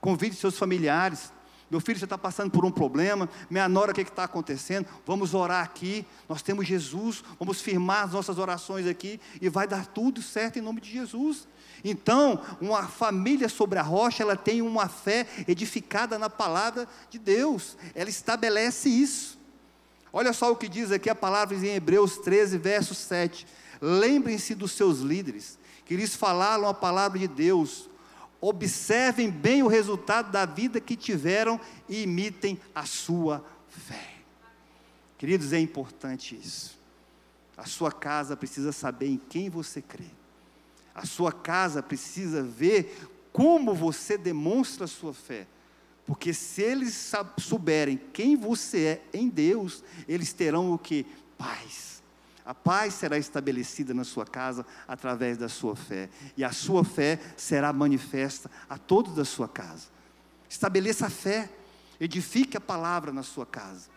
convide 0.00 0.34
seus 0.34 0.56
familiares, 0.56 1.30
meu 1.70 1.80
filho, 1.80 1.98
você 1.98 2.06
está 2.06 2.16
passando 2.16 2.50
por 2.50 2.64
um 2.64 2.70
problema. 2.70 3.28
Minha 3.50 3.68
nora, 3.68 3.92
o 3.92 3.94
que 3.94 4.00
está 4.00 4.24
acontecendo? 4.24 4.86
Vamos 5.06 5.34
orar 5.34 5.62
aqui. 5.62 6.06
Nós 6.26 6.40
temos 6.40 6.66
Jesus. 6.66 7.22
Vamos 7.38 7.60
firmar 7.60 8.04
as 8.04 8.12
nossas 8.12 8.38
orações 8.38 8.86
aqui. 8.86 9.20
E 9.38 9.50
vai 9.50 9.68
dar 9.68 9.86
tudo 9.86 10.22
certo 10.22 10.58
em 10.58 10.62
nome 10.62 10.80
de 10.80 10.90
Jesus. 10.90 11.46
Então, 11.84 12.40
uma 12.58 12.84
família 12.88 13.50
sobre 13.50 13.78
a 13.78 13.82
rocha, 13.82 14.22
ela 14.22 14.34
tem 14.34 14.62
uma 14.62 14.88
fé 14.88 15.26
edificada 15.46 16.18
na 16.18 16.30
palavra 16.30 16.88
de 17.10 17.18
Deus. 17.18 17.76
Ela 17.94 18.08
estabelece 18.08 18.88
isso. 18.88 19.37
Olha 20.18 20.32
só 20.32 20.50
o 20.50 20.56
que 20.56 20.68
diz 20.68 20.90
aqui 20.90 21.08
a 21.08 21.14
palavra 21.14 21.56
em 21.56 21.76
Hebreus 21.76 22.18
13, 22.18 22.58
verso 22.58 22.92
7. 22.92 23.46
Lembrem-se 23.80 24.52
dos 24.52 24.72
seus 24.72 24.98
líderes, 24.98 25.56
que 25.84 25.94
lhes 25.94 26.16
falaram 26.16 26.66
a 26.66 26.74
palavra 26.74 27.20
de 27.20 27.28
Deus 27.28 27.88
observem 28.40 29.30
bem 29.30 29.62
o 29.62 29.68
resultado 29.68 30.32
da 30.32 30.44
vida 30.44 30.80
que 30.80 30.96
tiveram 30.96 31.60
e 31.88 32.02
imitem 32.02 32.60
a 32.74 32.84
sua 32.84 33.44
fé. 33.68 34.14
Queridos, 35.16 35.52
é 35.52 35.60
importante 35.60 36.34
isso. 36.34 36.76
A 37.56 37.64
sua 37.64 37.92
casa 37.92 38.36
precisa 38.36 38.72
saber 38.72 39.06
em 39.06 39.18
quem 39.18 39.48
você 39.48 39.80
crê. 39.80 40.10
A 40.92 41.06
sua 41.06 41.30
casa 41.30 41.80
precisa 41.80 42.42
ver 42.42 43.08
como 43.32 43.72
você 43.72 44.18
demonstra 44.18 44.84
a 44.84 44.88
sua 44.88 45.14
fé. 45.14 45.46
Porque 46.08 46.34
se 46.34 46.62
eles 46.62 47.12
souberem 47.38 48.00
quem 48.12 48.34
você 48.34 49.00
é 49.12 49.18
em 49.18 49.28
Deus, 49.28 49.84
eles 50.08 50.32
terão 50.32 50.72
o 50.72 50.78
que? 50.78 51.06
Paz 51.36 51.98
a 52.48 52.54
paz 52.54 52.94
será 52.94 53.18
estabelecida 53.18 53.92
na 53.92 54.04
sua 54.04 54.24
casa 54.24 54.64
através 54.88 55.36
da 55.36 55.50
sua 55.50 55.76
fé, 55.76 56.08
e 56.34 56.42
a 56.42 56.50
sua 56.50 56.82
fé 56.82 57.20
será 57.36 57.74
manifesta 57.74 58.50
a 58.70 58.78
todos 58.78 59.14
da 59.14 59.24
sua 59.26 59.46
casa. 59.46 59.88
Estabeleça 60.48 61.08
a 61.08 61.10
fé, 61.10 61.50
edifique 62.00 62.56
a 62.56 62.60
palavra 62.60 63.12
na 63.12 63.22
sua 63.22 63.44
casa. 63.44 63.90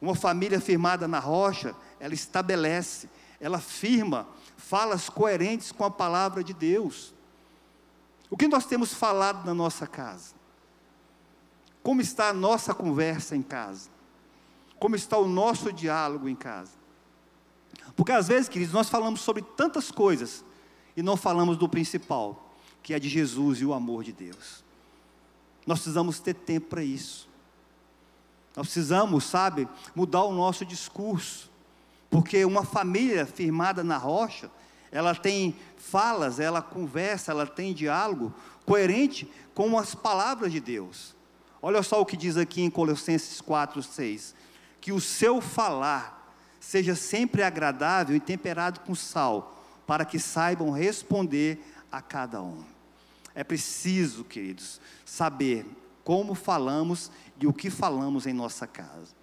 Uma 0.00 0.14
família 0.14 0.60
firmada 0.60 1.08
na 1.08 1.18
rocha, 1.18 1.74
ela 1.98 2.14
estabelece, 2.14 3.08
ela 3.40 3.58
firma 3.58 4.28
falas 4.56 5.08
coerentes 5.08 5.72
com 5.72 5.82
a 5.82 5.90
palavra 5.90 6.44
de 6.44 6.54
Deus. 6.54 7.12
O 8.30 8.36
que 8.36 8.46
nós 8.46 8.66
temos 8.66 8.94
falado 8.94 9.44
na 9.44 9.52
nossa 9.52 9.84
casa? 9.84 10.39
Como 11.82 12.00
está 12.00 12.28
a 12.28 12.32
nossa 12.32 12.74
conversa 12.74 13.34
em 13.34 13.42
casa? 13.42 13.88
Como 14.78 14.96
está 14.96 15.16
o 15.18 15.28
nosso 15.28 15.72
diálogo 15.72 16.28
em 16.28 16.36
casa? 16.36 16.72
Porque 17.96 18.12
às 18.12 18.28
vezes, 18.28 18.48
queridos, 18.48 18.72
nós 18.74 18.88
falamos 18.88 19.20
sobre 19.20 19.42
tantas 19.42 19.90
coisas 19.90 20.44
e 20.96 21.02
não 21.02 21.16
falamos 21.16 21.56
do 21.56 21.68
principal, 21.68 22.54
que 22.82 22.94
é 22.94 22.98
de 22.98 23.08
Jesus 23.08 23.60
e 23.60 23.64
o 23.64 23.72
amor 23.72 24.04
de 24.04 24.12
Deus. 24.12 24.64
Nós 25.66 25.78
precisamos 25.78 26.18
ter 26.18 26.34
tempo 26.34 26.68
para 26.68 26.82
isso. 26.82 27.28
Nós 28.56 28.66
precisamos, 28.66 29.24
sabe, 29.24 29.68
mudar 29.94 30.24
o 30.24 30.32
nosso 30.32 30.64
discurso. 30.64 31.50
Porque 32.08 32.44
uma 32.44 32.64
família 32.64 33.24
firmada 33.24 33.84
na 33.84 33.96
rocha, 33.96 34.50
ela 34.90 35.14
tem 35.14 35.56
falas, 35.76 36.40
ela 36.40 36.60
conversa, 36.60 37.30
ela 37.30 37.46
tem 37.46 37.72
diálogo 37.72 38.34
coerente 38.66 39.30
com 39.54 39.78
as 39.78 39.94
palavras 39.94 40.50
de 40.50 40.60
Deus. 40.60 41.14
Olha 41.62 41.82
só 41.82 42.00
o 42.00 42.06
que 42.06 42.16
diz 42.16 42.36
aqui 42.36 42.62
em 42.62 42.70
Colossenses 42.70 43.40
4, 43.40 43.82
6. 43.82 44.34
Que 44.80 44.92
o 44.92 45.00
seu 45.00 45.40
falar 45.40 46.34
seja 46.58 46.94
sempre 46.94 47.42
agradável 47.42 48.14
e 48.14 48.20
temperado 48.20 48.80
com 48.80 48.94
sal, 48.94 49.62
para 49.86 50.04
que 50.04 50.18
saibam 50.18 50.70
responder 50.70 51.58
a 51.90 52.00
cada 52.00 52.40
um. 52.42 52.64
É 53.34 53.42
preciso, 53.42 54.24
queridos, 54.24 54.80
saber 55.04 55.66
como 56.04 56.34
falamos 56.34 57.10
e 57.40 57.46
o 57.46 57.52
que 57.52 57.70
falamos 57.70 58.26
em 58.26 58.32
nossa 58.32 58.66
casa. 58.66 59.14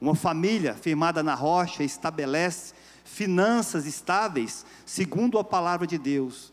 Uma 0.00 0.14
família 0.14 0.74
firmada 0.74 1.22
na 1.22 1.34
rocha 1.34 1.82
estabelece 1.82 2.74
finanças 3.04 3.86
estáveis, 3.86 4.66
segundo 4.84 5.38
a 5.38 5.44
palavra 5.44 5.86
de 5.86 5.96
Deus. 5.96 6.52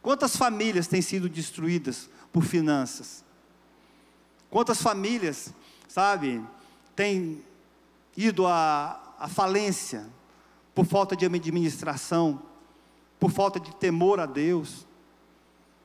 Quantas 0.00 0.36
famílias 0.36 0.86
têm 0.86 1.02
sido 1.02 1.28
destruídas 1.28 2.08
por 2.32 2.44
finanças? 2.44 3.24
Quantas 4.52 4.80
famílias, 4.80 5.52
sabe, 5.88 6.40
têm 6.94 7.42
ido 8.16 8.46
à, 8.46 9.00
à 9.18 9.26
falência 9.26 10.06
por 10.72 10.86
falta 10.86 11.16
de 11.16 11.26
administração, 11.26 12.40
por 13.18 13.32
falta 13.32 13.58
de 13.58 13.74
temor 13.74 14.20
a 14.20 14.26
Deus? 14.26 14.86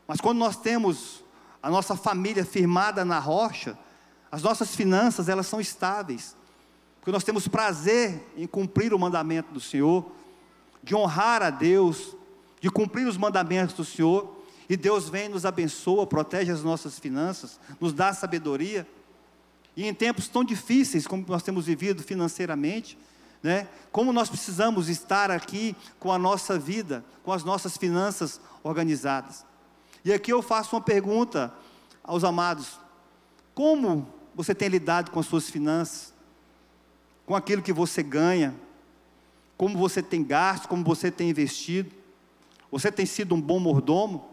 Mas 0.07 0.21
quando 0.21 0.37
nós 0.37 0.55
temos 0.55 1.23
a 1.63 1.71
nossa 1.71 1.95
família 1.95 2.45
firmada 2.45 3.03
na 3.03 3.17
rocha, 3.17 3.75
as 4.31 4.43
nossas 4.43 4.75
finanças, 4.75 5.27
elas 5.27 5.47
são 5.47 5.59
estáveis 5.59 6.35
porque 7.07 7.13
nós 7.13 7.23
temos 7.23 7.47
prazer 7.47 8.21
em 8.35 8.45
cumprir 8.45 8.93
o 8.93 8.99
mandamento 8.99 9.53
do 9.53 9.61
Senhor, 9.61 10.11
de 10.83 10.93
honrar 10.93 11.41
a 11.41 11.49
Deus, 11.49 12.13
de 12.59 12.69
cumprir 12.69 13.07
os 13.07 13.15
mandamentos 13.15 13.73
do 13.73 13.85
Senhor, 13.85 14.36
e 14.69 14.75
Deus 14.75 15.09
vem, 15.09 15.29
nos 15.29 15.45
abençoa, 15.45 16.05
protege 16.05 16.51
as 16.51 16.63
nossas 16.63 16.99
finanças, 16.99 17.59
nos 17.79 17.93
dá 17.93 18.13
sabedoria. 18.13 18.87
E 19.75 19.85
em 19.85 19.93
tempos 19.93 20.27
tão 20.27 20.43
difíceis 20.43 21.07
como 21.07 21.23
nós 21.27 21.43
temos 21.43 21.65
vivido 21.65 22.03
financeiramente, 22.03 22.97
né, 23.41 23.67
como 23.91 24.11
nós 24.11 24.29
precisamos 24.29 24.89
estar 24.89 25.29
aqui 25.29 25.75
com 25.99 26.11
a 26.11 26.17
nossa 26.17 26.57
vida, 26.57 27.05
com 27.23 27.31
as 27.31 27.43
nossas 27.43 27.77
finanças 27.77 28.41
organizadas. 28.63 29.45
E 30.03 30.11
aqui 30.11 30.33
eu 30.33 30.41
faço 30.41 30.75
uma 30.75 30.81
pergunta 30.81 31.53
aos 32.03 32.23
amados: 32.23 32.79
como 33.53 34.07
você 34.35 34.55
tem 34.55 34.67
lidado 34.67 35.11
com 35.11 35.19
as 35.19 35.25
suas 35.27 35.49
finanças? 35.49 36.17
com 37.27 37.35
aquilo 37.35 37.61
que 37.61 37.73
você 37.73 38.01
ganha, 38.01 38.55
como 39.57 39.77
você 39.77 40.01
tem 40.01 40.23
gasto, 40.23 40.69
como 40.69 40.83
você 40.83 41.11
tem 41.11 41.29
investido. 41.29 41.91
Você 42.71 42.89
tem 42.89 43.05
sido 43.05 43.35
um 43.35 43.41
bom 43.41 43.59
mordomo? 43.59 44.25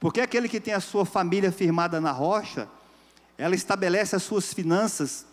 Porque 0.00 0.20
aquele 0.20 0.48
que 0.48 0.60
tem 0.60 0.74
a 0.74 0.80
sua 0.80 1.04
família 1.04 1.50
firmada 1.50 2.00
na 2.00 2.12
rocha, 2.12 2.68
ela 3.36 3.54
estabelece 3.54 4.14
as 4.14 4.22
suas 4.22 4.52
finanças 4.52 5.26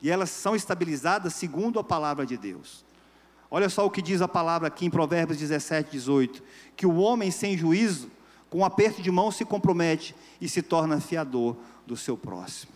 e 0.00 0.10
elas 0.10 0.30
são 0.30 0.54
estabilizadas 0.54 1.34
segundo 1.34 1.78
a 1.78 1.84
palavra 1.84 2.24
de 2.24 2.36
Deus. 2.36 2.84
Olha 3.50 3.68
só 3.68 3.86
o 3.86 3.90
que 3.90 4.02
diz 4.02 4.20
a 4.20 4.28
palavra 4.28 4.68
aqui 4.68 4.86
em 4.86 4.90
Provérbios 4.90 5.38
17, 5.38 5.90
18: 5.90 6.42
que 6.76 6.86
o 6.86 6.96
homem 6.96 7.30
sem 7.30 7.56
juízo, 7.56 8.10
com 8.50 8.58
um 8.58 8.64
aperto 8.64 9.00
de 9.00 9.10
mão, 9.10 9.30
se 9.30 9.44
compromete 9.44 10.14
e 10.40 10.48
se 10.48 10.62
torna 10.62 11.00
fiador 11.00 11.56
do 11.86 11.96
seu 11.96 12.16
próximo. 12.16 12.72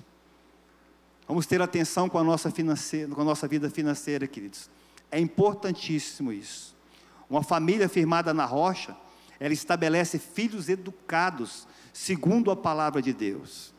Vamos 1.26 1.46
ter 1.46 1.60
atenção 1.60 2.08
com 2.08 2.18
a 2.18 2.24
nossa, 2.24 2.50
com 2.50 3.20
a 3.20 3.24
nossa 3.24 3.46
vida 3.46 3.68
financeira, 3.68 4.26
queridos. 4.26 4.70
É 5.10 5.20
importantíssimo 5.20 6.32
isso. 6.32 6.74
Uma 7.28 7.42
família 7.42 7.88
firmada 7.88 8.32
na 8.32 8.46
rocha, 8.46 8.96
ela 9.40 9.52
estabelece 9.52 10.18
filhos 10.18 10.68
educados, 10.68 11.66
segundo 11.92 12.50
a 12.50 12.56
palavra 12.56 13.00
de 13.00 13.12
Deus. 13.12 13.72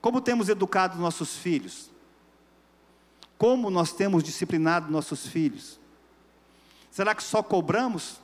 Como 0.00 0.20
temos 0.20 0.48
educado 0.48 0.98
nossos 0.98 1.36
filhos? 1.36 1.90
Como 3.36 3.70
nós 3.70 3.92
temos 3.92 4.22
disciplinado 4.22 4.90
nossos 4.90 5.26
filhos? 5.26 5.78
Será 6.90 7.14
que 7.14 7.22
só 7.22 7.42
cobramos? 7.42 8.20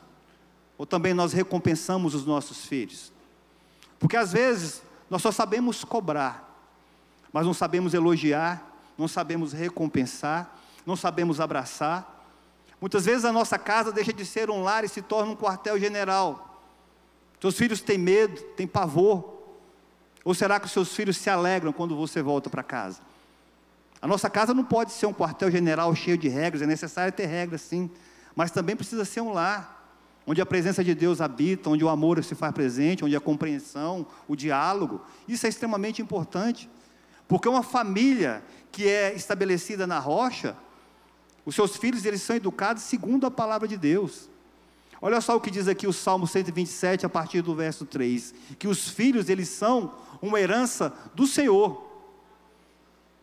Ou 0.78 0.86
também 0.86 1.14
nós 1.14 1.32
recompensamos 1.32 2.14
os 2.14 2.26
nossos 2.26 2.66
filhos? 2.66 3.12
Porque 3.98 4.16
às 4.16 4.32
vezes 4.32 4.82
nós 5.08 5.22
só 5.22 5.30
sabemos 5.30 5.84
cobrar, 5.84 6.44
mas 7.32 7.46
não 7.46 7.54
sabemos 7.54 7.94
elogiar, 7.94 8.62
não 8.98 9.08
sabemos 9.08 9.52
recompensar, 9.52 10.54
não 10.84 10.96
sabemos 10.96 11.40
abraçar. 11.40 12.15
Muitas 12.86 13.04
vezes 13.04 13.24
a 13.24 13.32
nossa 13.32 13.58
casa 13.58 13.90
deixa 13.90 14.12
de 14.12 14.24
ser 14.24 14.48
um 14.48 14.62
lar 14.62 14.84
e 14.84 14.88
se 14.88 15.02
torna 15.02 15.32
um 15.32 15.34
quartel-general. 15.34 16.62
Seus 17.40 17.58
filhos 17.58 17.80
têm 17.80 17.98
medo, 17.98 18.40
têm 18.56 18.64
pavor. 18.64 19.42
Ou 20.24 20.32
será 20.32 20.60
que 20.60 20.66
os 20.66 20.72
seus 20.72 20.94
filhos 20.94 21.16
se 21.16 21.28
alegram 21.28 21.72
quando 21.72 21.96
você 21.96 22.22
volta 22.22 22.48
para 22.48 22.62
casa? 22.62 23.00
A 24.00 24.06
nossa 24.06 24.30
casa 24.30 24.54
não 24.54 24.62
pode 24.62 24.92
ser 24.92 25.06
um 25.06 25.12
quartel-general 25.12 25.92
cheio 25.96 26.16
de 26.16 26.28
regras, 26.28 26.62
é 26.62 26.66
necessário 26.66 27.12
ter 27.12 27.26
regras 27.26 27.62
sim, 27.62 27.90
mas 28.36 28.52
também 28.52 28.76
precisa 28.76 29.04
ser 29.04 29.20
um 29.20 29.32
lar, 29.32 29.90
onde 30.24 30.40
a 30.40 30.46
presença 30.46 30.84
de 30.84 30.94
Deus 30.94 31.20
habita, 31.20 31.68
onde 31.68 31.82
o 31.82 31.88
amor 31.88 32.22
se 32.22 32.36
faz 32.36 32.54
presente, 32.54 33.04
onde 33.04 33.16
a 33.16 33.20
compreensão, 33.20 34.06
o 34.28 34.36
diálogo, 34.36 35.00
isso 35.26 35.44
é 35.44 35.48
extremamente 35.48 36.00
importante. 36.00 36.70
Porque 37.26 37.48
uma 37.48 37.64
família 37.64 38.44
que 38.70 38.86
é 38.86 39.12
estabelecida 39.12 39.88
na 39.88 39.98
rocha, 39.98 40.56
os 41.46 41.54
seus 41.54 41.76
filhos 41.76 42.04
eles 42.04 42.20
são 42.20 42.34
educados 42.34 42.82
segundo 42.82 43.24
a 43.24 43.30
palavra 43.30 43.68
de 43.68 43.76
Deus. 43.76 44.28
Olha 45.00 45.20
só 45.20 45.36
o 45.36 45.40
que 45.40 45.50
diz 45.50 45.68
aqui 45.68 45.86
o 45.86 45.92
Salmo 45.92 46.26
127 46.26 47.06
a 47.06 47.08
partir 47.08 47.40
do 47.40 47.54
verso 47.54 47.86
3, 47.86 48.34
que 48.58 48.66
os 48.66 48.88
filhos 48.88 49.28
eles 49.28 49.48
são 49.48 49.94
uma 50.20 50.40
herança 50.40 50.92
do 51.14 51.26
Senhor. 51.26 51.86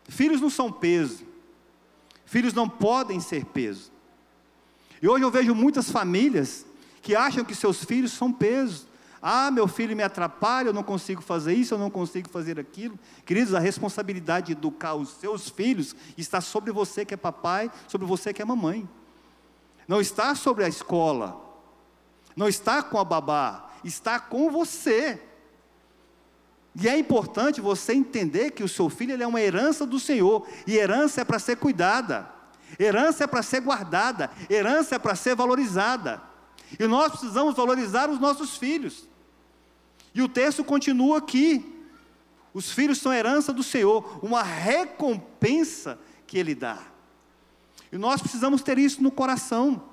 Filhos 0.07 0.39
não 0.39 0.49
são 0.49 0.71
peso. 0.71 1.25
Filhos 2.25 2.53
não 2.53 2.69
podem 2.69 3.19
ser 3.19 3.43
peso. 3.45 3.91
E 5.01 5.07
hoje 5.07 5.25
eu 5.25 5.31
vejo 5.31 5.53
muitas 5.53 5.91
famílias 5.91 6.65
que 7.01 7.15
acham 7.15 7.43
que 7.43 7.53
seus 7.53 7.83
filhos 7.83 8.13
são 8.13 8.31
peso. 8.31 8.88
Ah, 9.25 9.49
meu 9.49 9.69
filho 9.69 9.95
me 9.95 10.03
atrapalha, 10.03 10.67
eu 10.67 10.73
não 10.73 10.83
consigo 10.83 11.21
fazer 11.21 11.53
isso, 11.53 11.73
eu 11.73 11.77
não 11.77 11.89
consigo 11.89 12.27
fazer 12.27 12.59
aquilo. 12.59 12.99
Queridos, 13.25 13.53
a 13.53 13.59
responsabilidade 13.59 14.47
de 14.47 14.51
educar 14.51 14.95
os 14.95 15.12
seus 15.12 15.47
filhos 15.47 15.95
está 16.17 16.41
sobre 16.41 16.73
você 16.73 17.05
que 17.05 17.13
é 17.13 17.17
papai, 17.17 17.71
sobre 17.88 18.05
você 18.05 18.33
que 18.33 18.41
é 18.41 18.45
mamãe. 18.45 18.88
Não 19.88 20.01
está 20.01 20.36
sobre 20.36 20.65
a 20.65 20.67
escola, 20.67 21.41
não 22.36 22.49
está 22.49 22.83
com 22.83 22.97
a 22.97 23.05
babá, 23.05 23.71
está 23.81 24.19
com 24.19 24.51
você. 24.51 25.21
E 26.75 26.89
é 26.89 26.97
importante 26.97 27.62
você 27.62 27.93
entender 27.93 28.51
que 28.51 28.63
o 28.63 28.67
seu 28.67 28.89
filho 28.89 29.23
é 29.23 29.25
uma 29.25 29.39
herança 29.39 29.86
do 29.86 30.01
Senhor, 30.01 30.45
e 30.67 30.75
herança 30.75 31.21
é 31.21 31.23
para 31.23 31.39
ser 31.39 31.55
cuidada, 31.55 32.29
herança 32.77 33.23
é 33.23 33.27
para 33.27 33.41
ser 33.41 33.62
guardada, 33.62 34.29
herança 34.49 34.95
é 34.95 34.99
para 34.99 35.15
ser 35.15 35.33
valorizada. 35.33 36.21
E 36.77 36.86
nós 36.88 37.12
precisamos 37.12 37.55
valorizar 37.55 38.09
os 38.09 38.19
nossos 38.19 38.57
filhos. 38.57 39.12
E 40.13 40.21
o 40.21 40.30
texto 40.30 40.63
continua 40.63 41.17
aqui. 41.17 41.65
Os 42.54 42.71
filhos 42.71 42.99
são 42.99 43.13
herança 43.13 43.52
do 43.52 43.63
Senhor, 43.63 44.19
uma 44.21 44.43
recompensa 44.43 45.99
que 46.28 46.38
Ele 46.38 46.54
dá. 46.54 46.80
E 47.91 47.97
nós 47.97 48.21
precisamos 48.21 48.62
ter 48.62 48.78
isso 48.78 49.02
no 49.02 49.12
coração, 49.12 49.84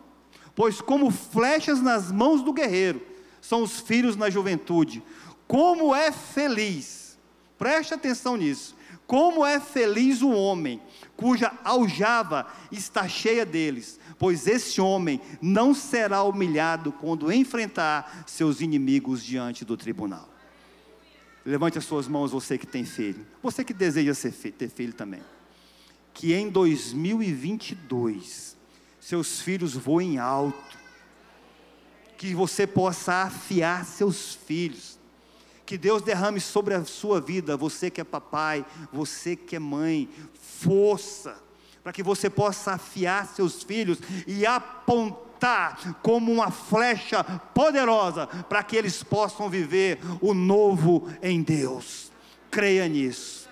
pois, 0.55 0.81
como 0.81 1.11
flechas 1.11 1.81
nas 1.81 2.11
mãos 2.11 2.43
do 2.43 2.53
guerreiro, 2.53 3.03
são 3.41 3.63
os 3.63 3.81
filhos 3.81 4.17
na 4.17 4.29
juventude. 4.29 5.03
Como 5.47 5.95
é 5.95 6.13
feliz, 6.13 7.19
preste 7.59 7.95
atenção 7.95 8.37
nisso, 8.37 8.77
como 9.07 9.45
é 9.45 9.59
feliz 9.59 10.23
o 10.23 10.31
homem 10.31 10.81
cuja 11.21 11.53
aljava 11.63 12.47
está 12.73 13.07
cheia 13.07 13.45
deles, 13.45 14.00
pois 14.21 14.47
esse 14.47 14.81
homem 14.83 15.19
não 15.41 15.73
será 15.73 16.23
humilhado 16.23 16.93
quando 16.93 17.33
enfrentar 17.33 18.25
seus 18.27 18.61
inimigos 18.61 19.25
diante 19.25 19.65
do 19.65 19.79
tribunal. 19.79 20.29
Levante 21.43 21.79
as 21.79 21.87
suas 21.87 22.07
mãos, 22.07 22.31
você 22.31 22.59
que 22.59 22.67
tem 22.67 22.85
filho, 22.85 23.27
você 23.43 23.65
que 23.65 23.73
deseja 23.73 24.13
ter 24.59 24.69
filho 24.69 24.93
também. 24.93 25.23
Que 26.13 26.35
em 26.35 26.51
2022 26.51 28.59
seus 29.01 29.41
filhos 29.41 29.73
voem 29.73 30.19
alto, 30.19 30.79
que 32.19 32.35
você 32.35 32.67
possa 32.67 33.23
afiar 33.23 33.87
seus 33.87 34.35
filhos, 34.35 34.99
que 35.65 35.79
Deus 35.79 36.03
derrame 36.03 36.41
sobre 36.41 36.75
a 36.75 36.85
sua 36.85 37.23
vida, 37.23 37.57
você 37.57 37.89
que 37.89 38.03
é 38.03 38.05
papai, 38.05 38.67
você 38.93 39.35
que 39.35 39.57
é 39.57 39.59
mãe, 39.59 40.11
força, 40.35 41.43
para 41.83 41.93
que 41.93 42.03
você 42.03 42.29
possa 42.29 42.73
afiar 42.73 43.27
seus 43.27 43.63
filhos 43.63 43.99
e 44.27 44.45
apontar 44.45 45.99
como 46.03 46.31
uma 46.31 46.51
flecha 46.51 47.25
poderosa, 47.25 48.27
para 48.27 48.63
que 48.63 48.77
eles 48.77 49.03
possam 49.03 49.49
viver 49.49 49.99
o 50.21 50.35
novo 50.35 51.09
em 51.23 51.43
Deus. 51.43 52.13
Creia 52.51 52.87
nisso. 52.87 53.49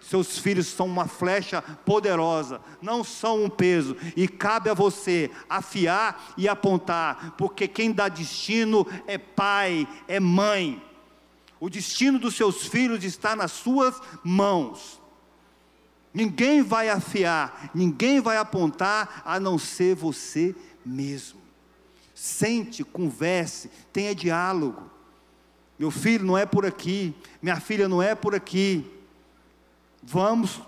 Seus 0.00 0.38
filhos 0.38 0.66
são 0.66 0.86
uma 0.86 1.06
flecha 1.06 1.62
poderosa, 1.62 2.60
não 2.82 3.04
são 3.04 3.44
um 3.44 3.48
peso, 3.48 3.96
e 4.16 4.26
cabe 4.26 4.68
a 4.68 4.74
você 4.74 5.30
afiar 5.48 6.32
e 6.36 6.48
apontar, 6.48 7.36
porque 7.38 7.68
quem 7.68 7.92
dá 7.92 8.08
destino 8.08 8.84
é 9.06 9.16
pai, 9.16 9.86
é 10.08 10.18
mãe. 10.18 10.82
O 11.60 11.70
destino 11.70 12.18
dos 12.18 12.34
seus 12.34 12.66
filhos 12.66 13.04
está 13.04 13.36
nas 13.36 13.52
suas 13.52 14.00
mãos. 14.24 14.99
Ninguém 16.12 16.62
vai 16.62 16.88
afiar, 16.88 17.70
ninguém 17.74 18.20
vai 18.20 18.36
apontar 18.36 19.22
a 19.24 19.38
não 19.38 19.58
ser 19.58 19.94
você 19.94 20.54
mesmo. 20.84 21.40
Sente, 22.14 22.82
converse, 22.82 23.70
tenha 23.92 24.14
diálogo. 24.14 24.90
Meu 25.78 25.90
filho 25.90 26.26
não 26.26 26.36
é 26.36 26.44
por 26.44 26.66
aqui, 26.66 27.14
minha 27.40 27.58
filha 27.60 27.88
não 27.88 28.02
é 28.02 28.14
por 28.14 28.34
aqui. 28.34 28.84
Vamos 30.02 30.60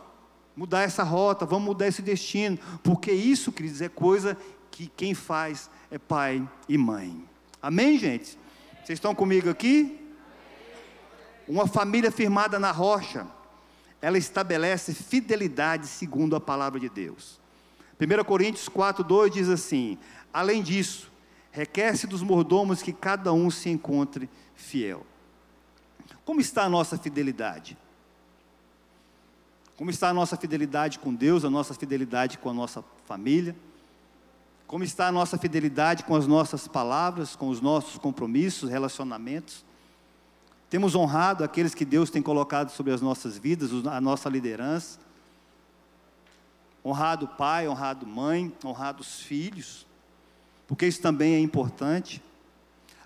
mudar 0.57 0.83
essa 0.83 1.03
rota, 1.03 1.45
vamos 1.45 1.67
mudar 1.67 1.89
esse 1.89 2.03
destino, 2.03 2.59
porque 2.83 3.13
isso, 3.13 3.51
queridos, 3.51 3.83
é 3.83 3.89
coisa 3.89 4.37
que 4.71 4.87
quem 4.97 5.13
faz 5.13 5.69
é 5.91 5.99
pai 5.99 6.49
e 6.69 6.79
mãe. 6.79 7.25
Amém, 7.61 7.99
gente? 7.99 8.39
Vocês 8.85 8.97
estão 8.97 9.15
comigo 9.15 9.51
aqui? 9.51 9.99
Uma 11.47 11.67
família 11.67 12.11
firmada 12.11 12.59
na 12.59 12.71
rocha, 12.71 13.27
ela 14.03 14.19
estabelece 14.19 14.93
fidelidade 14.93 15.87
segundo 15.87 16.35
a 16.35 16.41
palavra 16.41 16.81
de 16.81 16.89
Deus. 16.89 17.41
1 18.01 18.25
Coríntios 18.25 18.69
4, 18.69 19.05
2 19.05 19.33
diz 19.33 19.49
assim: 19.49 19.97
Além 20.33 20.61
disso, 20.61 21.09
requer-se 21.53 22.09
dos 22.09 22.21
mordomos 22.21 22.83
que 22.83 22.93
cada 22.93 23.33
um 23.33 23.49
se 23.49 23.71
encontre 23.71 24.29
fiel. 24.57 25.07
Como 26.25 26.41
está 26.41 26.65
a 26.65 26.69
nossa 26.69 26.99
fidelidade? 26.99 27.79
Como 29.77 29.89
está 29.89 30.09
a 30.09 30.15
nossa 30.15 30.37
fidelidade 30.37 30.99
com 30.99 31.15
Deus, 31.15 31.45
a 31.45 31.51
nossa 31.51 31.73
fidelidade 31.73 32.39
com 32.39 32.51
a 32.51 32.55
nossa 32.55 32.85
família? 33.07 33.55
Como 34.67 34.83
está 34.83 35.09
a 35.09 35.13
nossa 35.13 35.39
fidelidade 35.39 36.03
com 36.03 36.17
as 36.17 36.27
nossas 36.27 36.67
palavras, 36.67 37.37
com 37.37 37.49
os 37.49 37.61
nossos 37.61 37.99
compromissos, 37.99 38.69
relacionamentos? 38.69 39.65
Temos 40.73 40.95
honrado 40.95 41.45
aqueles 41.45 41.75
que 41.75 41.85
Deus 41.85 42.09
tem 42.09 42.23
colocado 42.23 42.71
sobre 42.71 42.95
as 42.95 43.03
nossas 43.03 43.37
vidas, 43.37 43.71
a 43.87 44.01
nossa 44.01 44.31
liderança? 44.31 44.99
Honrado 46.83 47.29
pai, 47.29 47.69
honrado 47.69 48.07
mãe, 48.07 48.51
honrados 48.65 49.21
filhos, 49.21 49.87
porque 50.67 50.87
isso 50.87 51.03
também 51.03 51.35
é 51.35 51.39
importante. 51.41 52.23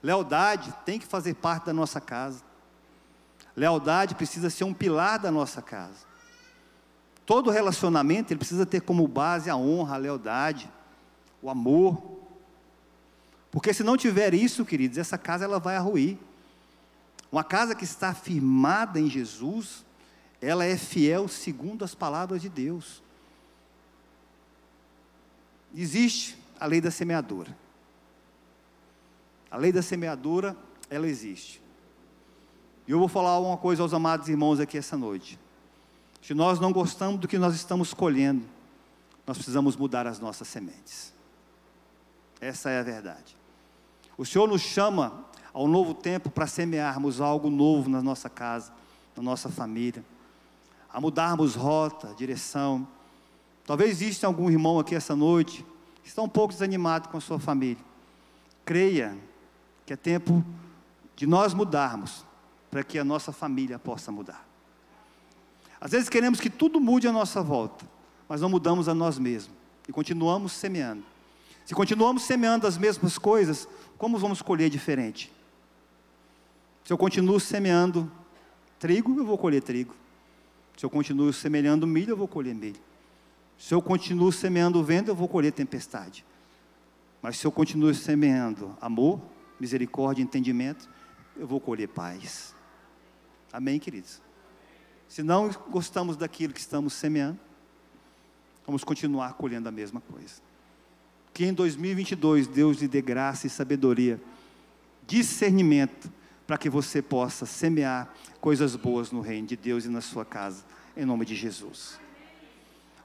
Lealdade 0.00 0.72
tem 0.84 0.96
que 0.96 1.06
fazer 1.06 1.34
parte 1.34 1.64
da 1.64 1.72
nossa 1.72 2.00
casa. 2.00 2.44
Lealdade 3.56 4.14
precisa 4.14 4.48
ser 4.48 4.62
um 4.62 4.72
pilar 4.72 5.18
da 5.18 5.32
nossa 5.32 5.60
casa. 5.60 6.06
Todo 7.26 7.50
relacionamento 7.50 8.32
ele 8.32 8.38
precisa 8.38 8.64
ter 8.64 8.80
como 8.80 9.08
base 9.08 9.50
a 9.50 9.56
honra, 9.56 9.96
a 9.96 9.98
lealdade, 9.98 10.70
o 11.42 11.50
amor. 11.50 12.00
Porque 13.50 13.74
se 13.74 13.82
não 13.82 13.96
tiver 13.96 14.34
isso, 14.34 14.64
queridos, 14.64 14.98
essa 14.98 15.18
casa 15.18 15.44
ela 15.44 15.58
vai 15.58 15.76
ruir. 15.80 16.16
Uma 17.36 17.44
casa 17.44 17.74
que 17.74 17.84
está 17.84 18.14
firmada 18.14 18.98
em 18.98 19.10
Jesus, 19.10 19.84
ela 20.40 20.64
é 20.64 20.74
fiel 20.74 21.28
segundo 21.28 21.84
as 21.84 21.94
palavras 21.94 22.40
de 22.40 22.48
Deus. 22.48 23.02
Existe 25.74 26.38
a 26.58 26.64
lei 26.64 26.80
da 26.80 26.90
semeadura. 26.90 27.54
A 29.50 29.58
lei 29.58 29.70
da 29.70 29.82
semeadura, 29.82 30.56
ela 30.88 31.06
existe. 31.06 31.60
E 32.88 32.92
eu 32.92 32.98
vou 32.98 33.06
falar 33.06 33.38
uma 33.38 33.58
coisa 33.58 33.82
aos 33.82 33.92
amados 33.92 34.30
irmãos 34.30 34.58
aqui 34.58 34.78
essa 34.78 34.96
noite. 34.96 35.38
Se 36.22 36.32
nós 36.32 36.58
não 36.58 36.72
gostamos 36.72 37.20
do 37.20 37.28
que 37.28 37.36
nós 37.36 37.54
estamos 37.54 37.92
colhendo, 37.92 38.46
nós 39.26 39.36
precisamos 39.36 39.76
mudar 39.76 40.06
as 40.06 40.18
nossas 40.18 40.48
sementes. 40.48 41.12
Essa 42.40 42.70
é 42.70 42.80
a 42.80 42.82
verdade. 42.82 43.36
O 44.16 44.24
Senhor 44.24 44.48
nos 44.48 44.62
chama 44.62 45.26
ao 45.56 45.66
novo 45.66 45.94
tempo 45.94 46.28
para 46.28 46.46
semearmos 46.46 47.18
algo 47.18 47.48
novo 47.48 47.88
na 47.88 48.02
nossa 48.02 48.28
casa, 48.28 48.70
na 49.16 49.22
nossa 49.22 49.48
família, 49.48 50.04
a 50.92 51.00
mudarmos 51.00 51.54
rota, 51.54 52.14
direção. 52.14 52.86
Talvez 53.64 53.92
exista 53.92 54.26
algum 54.26 54.50
irmão 54.50 54.78
aqui 54.78 54.94
essa 54.94 55.16
noite 55.16 55.64
que 56.02 56.10
está 56.10 56.20
um 56.20 56.28
pouco 56.28 56.52
desanimado 56.52 57.08
com 57.08 57.16
a 57.16 57.22
sua 57.22 57.38
família. 57.38 57.82
Creia 58.66 59.16
que 59.86 59.94
é 59.94 59.96
tempo 59.96 60.44
de 61.16 61.26
nós 61.26 61.54
mudarmos 61.54 62.22
para 62.70 62.84
que 62.84 62.98
a 62.98 63.04
nossa 63.04 63.32
família 63.32 63.78
possa 63.78 64.12
mudar. 64.12 64.46
Às 65.80 65.92
vezes 65.92 66.10
queremos 66.10 66.38
que 66.38 66.50
tudo 66.50 66.78
mude 66.78 67.08
à 67.08 67.12
nossa 67.12 67.42
volta, 67.42 67.82
mas 68.28 68.42
não 68.42 68.50
mudamos 68.50 68.90
a 68.90 68.94
nós 68.94 69.18
mesmos 69.18 69.56
e 69.88 69.92
continuamos 69.92 70.52
semeando. 70.52 71.02
Se 71.64 71.74
continuamos 71.74 72.24
semeando 72.24 72.66
as 72.66 72.76
mesmas 72.76 73.16
coisas, 73.16 73.66
como 73.96 74.18
vamos 74.18 74.42
colher 74.42 74.68
diferente? 74.68 75.34
Se 76.86 76.92
eu 76.92 76.96
continuo 76.96 77.40
semeando 77.40 78.08
trigo, 78.78 79.18
eu 79.18 79.26
vou 79.26 79.36
colher 79.36 79.60
trigo. 79.60 79.92
Se 80.76 80.86
eu 80.86 80.88
continuo 80.88 81.32
semeando 81.32 81.84
milho, 81.84 82.12
eu 82.12 82.16
vou 82.16 82.28
colher 82.28 82.54
milho. 82.54 82.80
Se 83.58 83.74
eu 83.74 83.82
continuo 83.82 84.30
semeando 84.30 84.84
vento, 84.84 85.10
eu 85.10 85.14
vou 85.16 85.26
colher 85.26 85.50
tempestade. 85.50 86.24
Mas 87.20 87.38
se 87.38 87.44
eu 87.44 87.50
continuo 87.50 87.92
semeando 87.92 88.72
amor, 88.80 89.20
misericórdia, 89.58 90.22
entendimento, 90.22 90.88
eu 91.36 91.44
vou 91.44 91.58
colher 91.58 91.88
paz. 91.88 92.54
Amém, 93.52 93.80
queridos? 93.80 94.22
Se 95.08 95.24
não 95.24 95.50
gostamos 95.68 96.16
daquilo 96.16 96.52
que 96.52 96.60
estamos 96.60 96.92
semeando, 96.92 97.40
vamos 98.64 98.84
continuar 98.84 99.34
colhendo 99.34 99.68
a 99.68 99.72
mesma 99.72 100.00
coisa. 100.00 100.34
Que 101.34 101.46
em 101.46 101.52
2022 101.52 102.46
Deus 102.46 102.78
lhe 102.78 102.86
dê 102.86 103.02
graça 103.02 103.48
e 103.48 103.50
sabedoria, 103.50 104.20
discernimento, 105.04 106.14
para 106.46 106.56
que 106.56 106.70
você 106.70 107.02
possa 107.02 107.44
semear 107.44 108.14
coisas 108.40 108.76
boas 108.76 109.10
no 109.10 109.20
reino 109.20 109.48
de 109.48 109.56
Deus 109.56 109.84
e 109.84 109.88
na 109.88 110.00
sua 110.00 110.24
casa, 110.24 110.64
em 110.96 111.04
nome 111.04 111.24
de 111.24 111.34
Jesus. 111.34 111.98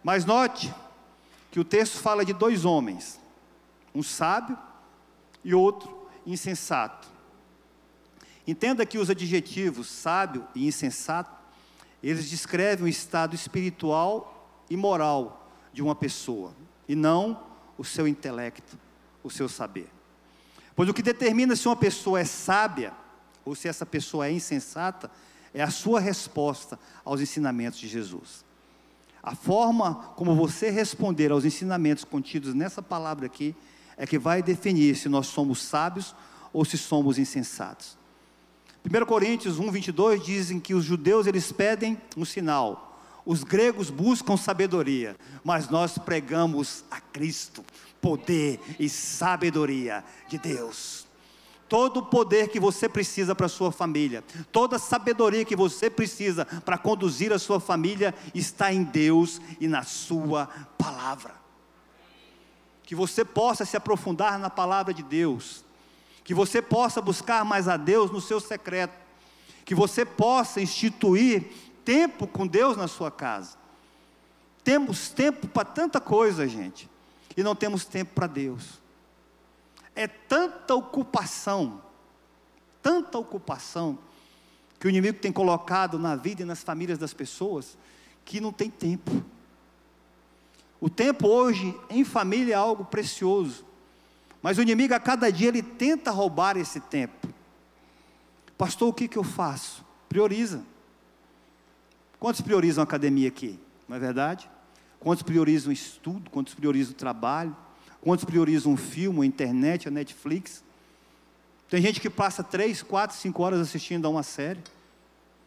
Mas 0.03 0.25
note 0.25 0.73
que 1.49 1.59
o 1.59 1.65
texto 1.65 1.97
fala 1.97 2.23
de 2.23 2.33
dois 2.33 2.65
homens, 2.65 3.19
um 3.93 4.03
sábio 4.03 4.57
e 5.43 5.53
outro 5.53 6.07
insensato. 6.25 7.07
Entenda 8.45 8.85
que 8.85 8.97
os 8.97 9.09
adjetivos 9.09 9.87
sábio 9.87 10.47
e 10.55 10.67
insensato 10.67 11.41
eles 12.01 12.29
descrevem 12.29 12.85
o 12.85 12.87
estado 12.87 13.35
espiritual 13.35 14.63
e 14.69 14.75
moral 14.75 15.51
de 15.71 15.81
uma 15.81 15.93
pessoa, 15.93 16.53
e 16.87 16.95
não 16.95 17.43
o 17.77 17.83
seu 17.83 18.07
intelecto, 18.07 18.77
o 19.23 19.29
seu 19.29 19.47
saber. 19.47 19.87
Pois 20.75 20.89
o 20.89 20.93
que 20.93 21.03
determina 21.03 21.55
se 21.55 21.67
uma 21.67 21.75
pessoa 21.75 22.19
é 22.19 22.25
sábia 22.25 22.93
ou 23.45 23.55
se 23.55 23.67
essa 23.67 23.85
pessoa 23.85 24.27
é 24.27 24.31
insensata 24.31 25.09
é 25.53 25.61
a 25.61 25.69
sua 25.69 25.99
resposta 25.99 26.79
aos 27.03 27.21
ensinamentos 27.21 27.79
de 27.79 27.87
Jesus. 27.87 28.45
A 29.21 29.35
forma 29.35 29.95
como 30.15 30.35
você 30.35 30.69
responder 30.69 31.31
aos 31.31 31.45
ensinamentos 31.45 32.03
contidos 32.03 32.53
nessa 32.53 32.81
palavra 32.81 33.25
aqui 33.25 33.55
é 33.97 34.07
que 34.07 34.17
vai 34.17 34.41
definir 34.41 34.95
se 34.95 35.07
nós 35.09 35.27
somos 35.27 35.61
sábios 35.61 36.15
ou 36.51 36.65
se 36.65 36.77
somos 36.77 37.19
insensatos. 37.19 37.97
1 38.83 39.05
Coríntios 39.05 39.59
1, 39.59 39.71
22 39.71 40.23
dizem 40.23 40.59
que 40.59 40.73
os 40.73 40.83
judeus 40.83 41.27
eles 41.27 41.51
pedem 41.51 42.01
um 42.17 42.25
sinal, 42.25 42.99
os 43.23 43.43
gregos 43.43 43.91
buscam 43.91 44.35
sabedoria, 44.35 45.15
mas 45.43 45.69
nós 45.69 45.99
pregamos 45.99 46.83
a 46.89 46.99
Cristo, 46.99 47.63
poder 48.01 48.59
e 48.79 48.89
sabedoria 48.89 50.03
de 50.27 50.39
Deus. 50.39 51.05
Todo 51.71 52.01
o 52.01 52.05
poder 52.05 52.49
que 52.49 52.59
você 52.59 52.89
precisa 52.89 53.33
para 53.33 53.45
a 53.45 53.49
sua 53.49 53.71
família, 53.71 54.21
toda 54.51 54.75
a 54.75 54.79
sabedoria 54.79 55.45
que 55.45 55.55
você 55.55 55.89
precisa 55.89 56.43
para 56.43 56.77
conduzir 56.77 57.31
a 57.31 57.39
sua 57.39 57.61
família 57.61 58.13
está 58.35 58.73
em 58.73 58.83
Deus 58.83 59.39
e 59.57 59.69
na 59.69 59.83
Sua 59.83 60.49
palavra. 60.77 61.33
Que 62.83 62.93
você 62.93 63.23
possa 63.23 63.63
se 63.63 63.77
aprofundar 63.77 64.37
na 64.37 64.49
palavra 64.49 64.93
de 64.93 65.01
Deus 65.01 65.63
que 66.23 66.33
você 66.33 66.61
possa 66.61 67.01
buscar 67.01 67.43
mais 67.43 67.67
a 67.67 67.77
Deus 67.77 68.11
no 68.11 68.21
seu 68.21 68.39
secreto, 68.39 68.93
que 69.65 69.73
você 69.73 70.05
possa 70.05 70.61
instituir 70.61 71.51
tempo 71.83 72.27
com 72.27 72.45
Deus 72.45 72.77
na 72.77 72.87
sua 72.87 73.09
casa. 73.09 73.57
Temos 74.63 75.09
tempo 75.09 75.47
para 75.47 75.65
tanta 75.65 75.99
coisa, 75.99 76.47
gente. 76.47 76.89
e 77.35 77.41
não 77.41 77.55
temos 77.55 77.85
tempo 77.85 78.13
para 78.13 78.27
Deus. 78.27 78.80
É 79.95 80.07
tanta 80.07 80.73
ocupação, 80.75 81.81
tanta 82.81 83.17
ocupação, 83.17 83.97
que 84.79 84.87
o 84.87 84.89
inimigo 84.89 85.19
tem 85.19 85.31
colocado 85.31 85.99
na 85.99 86.15
vida 86.15 86.41
e 86.41 86.45
nas 86.45 86.63
famílias 86.63 86.97
das 86.97 87.13
pessoas, 87.13 87.77
que 88.25 88.39
não 88.39 88.51
tem 88.51 88.69
tempo. 88.69 89.23
O 90.79 90.89
tempo 90.89 91.27
hoje 91.27 91.77
em 91.89 92.03
família 92.03 92.53
é 92.53 92.57
algo 92.57 92.85
precioso, 92.85 93.63
mas 94.41 94.57
o 94.57 94.61
inimigo 94.61 94.93
a 94.95 94.99
cada 94.99 95.31
dia 95.31 95.49
ele 95.49 95.61
tenta 95.61 96.09
roubar 96.09 96.57
esse 96.57 96.79
tempo. 96.79 97.27
Pastor, 98.57 98.89
o 98.89 98.93
que, 98.93 99.07
que 99.07 99.17
eu 99.17 99.23
faço? 99.23 99.85
Prioriza. 100.09 100.63
Quantos 102.19 102.41
priorizam 102.41 102.81
a 102.81 102.85
academia 102.85 103.27
aqui? 103.27 103.59
Não 103.87 103.97
é 103.97 103.99
verdade? 103.99 104.49
Quantos 104.99 105.23
priorizam 105.23 105.69
o 105.69 105.73
estudo? 105.73 106.29
Quantos 106.29 106.53
priorizam 106.53 106.93
o 106.93 106.95
trabalho? 106.95 107.55
Quantos 108.01 108.25
priorizam 108.25 108.73
um 108.73 108.77
filme, 108.77 109.21
a 109.21 109.25
internet, 109.25 109.87
a 109.87 109.91
Netflix? 109.91 110.63
Tem 111.69 111.81
gente 111.81 112.01
que 112.01 112.09
passa 112.09 112.43
três, 112.43 112.81
quatro, 112.81 113.15
cinco 113.15 113.43
horas 113.43 113.59
assistindo 113.59 114.05
a 114.05 114.09
uma 114.09 114.23
série. 114.23 114.59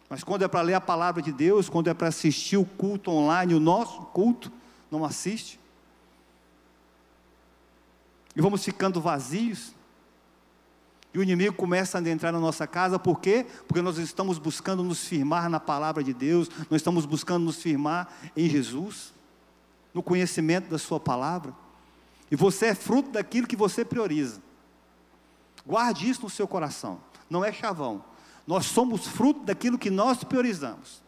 Mas 0.08 0.22
quando 0.22 0.42
é 0.42 0.48
para 0.48 0.62
ler 0.62 0.74
a 0.74 0.80
palavra 0.80 1.20
de 1.20 1.32
Deus, 1.32 1.68
quando 1.68 1.88
é 1.88 1.94
para 1.94 2.08
assistir 2.08 2.56
o 2.56 2.64
culto 2.64 3.10
online, 3.10 3.54
o 3.54 3.60
nosso 3.60 4.02
culto, 4.06 4.50
não 4.90 5.04
assiste. 5.04 5.58
E 8.36 8.40
vamos 8.40 8.64
ficando 8.64 9.00
vazios. 9.00 9.72
E 11.12 11.18
o 11.18 11.22
inimigo 11.22 11.54
começa 11.54 11.98
a 11.98 12.08
entrar 12.08 12.32
na 12.32 12.40
nossa 12.40 12.66
casa, 12.66 12.98
por 12.98 13.20
quê? 13.20 13.46
Porque 13.68 13.82
nós 13.82 13.98
estamos 13.98 14.38
buscando 14.38 14.82
nos 14.82 15.04
firmar 15.04 15.48
na 15.48 15.60
palavra 15.60 16.02
de 16.02 16.12
Deus, 16.12 16.48
nós 16.70 16.80
estamos 16.80 17.06
buscando 17.06 17.44
nos 17.44 17.62
firmar 17.62 18.12
em 18.36 18.48
Jesus, 18.48 19.12
no 19.92 20.02
conhecimento 20.02 20.68
da 20.68 20.78
Sua 20.78 20.98
palavra. 20.98 21.63
E 22.34 22.36
você 22.36 22.66
é 22.66 22.74
fruto 22.74 23.12
daquilo 23.12 23.46
que 23.46 23.54
você 23.54 23.84
prioriza. 23.84 24.42
Guarde 25.64 26.10
isso 26.10 26.22
no 26.22 26.28
seu 26.28 26.48
coração, 26.48 27.00
não 27.30 27.44
é 27.44 27.52
chavão. 27.52 28.04
Nós 28.44 28.66
somos 28.66 29.06
fruto 29.06 29.44
daquilo 29.44 29.78
que 29.78 29.88
nós 29.88 30.24
priorizamos. 30.24 31.00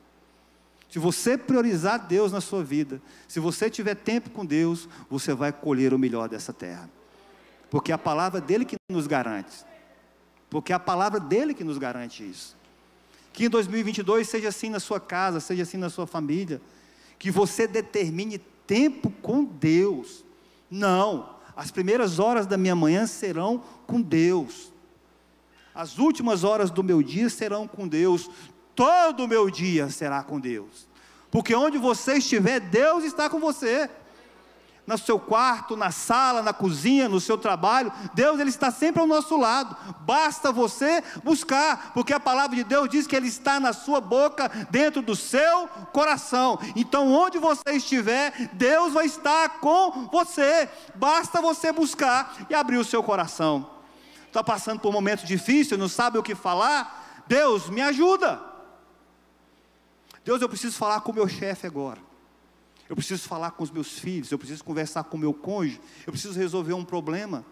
Se 0.89 1.01
você 1.01 1.37
priorizar 1.37 2.07
Deus 2.07 2.31
na 2.31 2.41
sua 2.41 2.63
vida, 2.63 3.03
se 3.27 3.41
você 3.41 3.69
tiver 3.69 3.97
tempo 3.97 4.31
com 4.31 4.47
Deus, 4.47 4.89
você 5.11 5.35
vai 5.35 5.53
colher 5.53 5.93
o 5.93 5.99
melhor 5.99 6.29
dessa 6.29 6.53
terra. 6.53 6.89
Porque 7.71 7.91
é 7.91 7.95
a 7.97 7.99
palavra 7.99 8.41
dele 8.41 8.65
que 8.65 8.77
nos 8.89 9.09
garante. 9.09 9.67
Porque 10.49 10.73
é 10.73 10.77
a 10.77 10.79
palavra 10.79 11.19
dele 11.19 11.55
que 11.55 11.65
nos 11.65 11.77
garante 11.77 12.23
isso. 12.23 12.57
Que 13.33 13.47
em 13.47 13.51
2022 13.51 14.29
seja 14.29 14.51
assim 14.51 14.71
na 14.71 14.79
sua 14.79 15.01
casa, 15.01 15.41
seja 15.41 15.65
assim 15.65 15.77
na 15.77 15.91
sua 15.91 16.07
família. 16.07 16.63
Que 17.19 17.33
você 17.33 17.67
determine 17.67 18.39
tempo 18.65 19.11
com 19.21 19.43
Deus. 19.43 20.25
Não, 20.71 21.37
as 21.57 21.71
primeiras 21.71 22.19
horas 22.19 22.47
da 22.47 22.57
minha 22.57 22.75
manhã 22.75 23.07
serão 23.07 23.63
com 23.87 24.01
Deus. 24.01 24.73
As 25.75 25.99
últimas 25.99 26.45
horas 26.45 26.71
do 26.71 26.83
meu 26.83 27.03
dia 27.03 27.29
serão 27.29 27.69
com 27.69 27.87
Deus. 27.87 28.31
Todo 28.75 29.25
o 29.25 29.29
meu 29.29 29.51
dia 29.51 29.91
será 29.91 30.23
com 30.23 30.41
Deus. 30.41 30.89
Porque 31.31 31.55
onde 31.55 31.79
você 31.79 32.15
estiver, 32.15 32.61
Deus 32.61 33.05
está 33.05 33.29
com 33.29 33.39
você 33.39 33.91
no 34.87 34.97
seu 34.97 35.19
quarto, 35.19 35.77
na 35.77 35.91
sala, 35.91 36.43
na 36.43 36.53
cozinha, 36.53 37.09
no 37.09 37.21
seu 37.21 37.37
trabalho. 37.37 37.93
Deus 38.15 38.39
ele 38.39 38.51
está 38.51 38.71
sempre 38.71 39.01
ao 39.01 39.07
nosso 39.07 39.37
lado. 39.37 39.77
Basta 40.01 40.53
você 40.53 41.03
buscar, 41.25 41.93
porque 41.93 42.13
a 42.13 42.21
palavra 42.21 42.57
de 42.57 42.65
Deus 42.65 42.89
diz 42.89 43.07
que 43.07 43.17
ele 43.17 43.27
está 43.27 43.59
na 43.59 43.73
sua 43.73 44.01
boca, 44.01 44.49
dentro 44.71 45.03
do 45.03 45.17
seu 45.17 45.67
coração. 45.93 46.59
Então, 46.77 47.13
onde 47.13 47.39
você 47.39 47.73
estiver, 47.73 48.51
Deus 48.53 48.93
vai 48.93 49.07
estar 49.07 49.61
com 49.61 50.09
você. 50.13 50.69
Basta 50.95 51.43
você 51.43 51.73
buscar 51.73 52.47
e 52.49 52.55
abrir 52.55 52.77
o 52.77 52.85
seu 52.85 53.03
coração. 53.03 53.69
Está 54.27 54.45
passando 54.45 54.81
por 54.81 54.91
um 54.91 54.93
momento 54.93 55.25
difícil, 55.25 55.79
não 55.79 55.89
sabe 55.89 56.19
o 56.19 56.23
que 56.23 56.35
falar? 56.35 57.25
Deus, 57.27 57.69
me 57.69 57.81
ajuda. 57.81 58.41
Deus, 60.25 60.43
eu 60.43 60.49
preciso 60.49 60.77
falar 60.77 61.01
com 61.01 61.11
o 61.11 61.15
meu 61.15 61.29
chefe 61.29 61.67
agora 61.67 62.06
eu 62.89 62.97
preciso 62.97 63.29
falar 63.29 63.53
com 63.53 63.65
os 63.65 63.71
meus 63.71 63.99
filhos, 63.99 64.31
eu 64.31 64.39
preciso 64.39 64.63
conversar 64.63 65.05
com 65.05 65.17
o 65.17 65.21
meu 65.21 65.35
cônjuge, 65.35 65.81
eu 66.07 66.13
preciso 66.13 66.39
resolver 66.39 66.73
um 66.73 66.85
problema. 66.85 67.45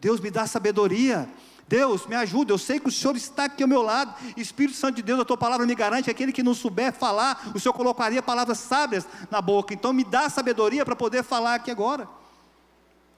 Deus 0.00 0.20
me 0.20 0.30
dá 0.30 0.46
sabedoria. 0.46 1.28
Deus, 1.68 2.06
me 2.06 2.14
ajuda. 2.14 2.52
Eu 2.52 2.58
sei 2.58 2.78
que 2.78 2.88
o 2.88 2.92
Senhor 2.92 3.16
está 3.16 3.44
aqui 3.44 3.62
ao 3.62 3.68
meu 3.68 3.82
lado. 3.82 4.14
Espírito 4.36 4.76
Santo 4.76 4.96
de 4.96 5.02
Deus, 5.02 5.18
a 5.20 5.24
tua 5.24 5.36
palavra 5.36 5.66
me 5.66 5.74
garante. 5.74 6.10
Aquele 6.10 6.32
que 6.32 6.42
não 6.42 6.54
souber 6.54 6.92
falar, 6.92 7.50
o 7.54 7.58
Senhor 7.58 7.72
colocaria 7.72 8.22
palavras 8.22 8.58
sábias 8.58 9.06
na 9.30 9.40
boca. 9.40 9.74
Então, 9.74 9.92
me 9.92 10.04
dá 10.04 10.30
sabedoria 10.30 10.84
para 10.84 10.94
poder 10.94 11.24
falar 11.24 11.56
aqui 11.56 11.70
agora. 11.70 12.08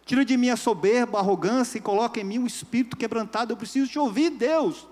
Tira 0.06 0.24
de 0.24 0.36
mim 0.38 0.48
a 0.48 0.56
soberba, 0.56 1.18
a 1.18 1.20
arrogância 1.20 1.76
e 1.76 1.80
coloca 1.82 2.18
em 2.18 2.24
mim 2.24 2.38
um 2.38 2.46
espírito 2.46 2.96
quebrantado. 2.96 3.52
Eu 3.52 3.56
preciso 3.56 3.90
te 3.90 3.98
ouvir, 3.98 4.30
Deus. 4.30 4.86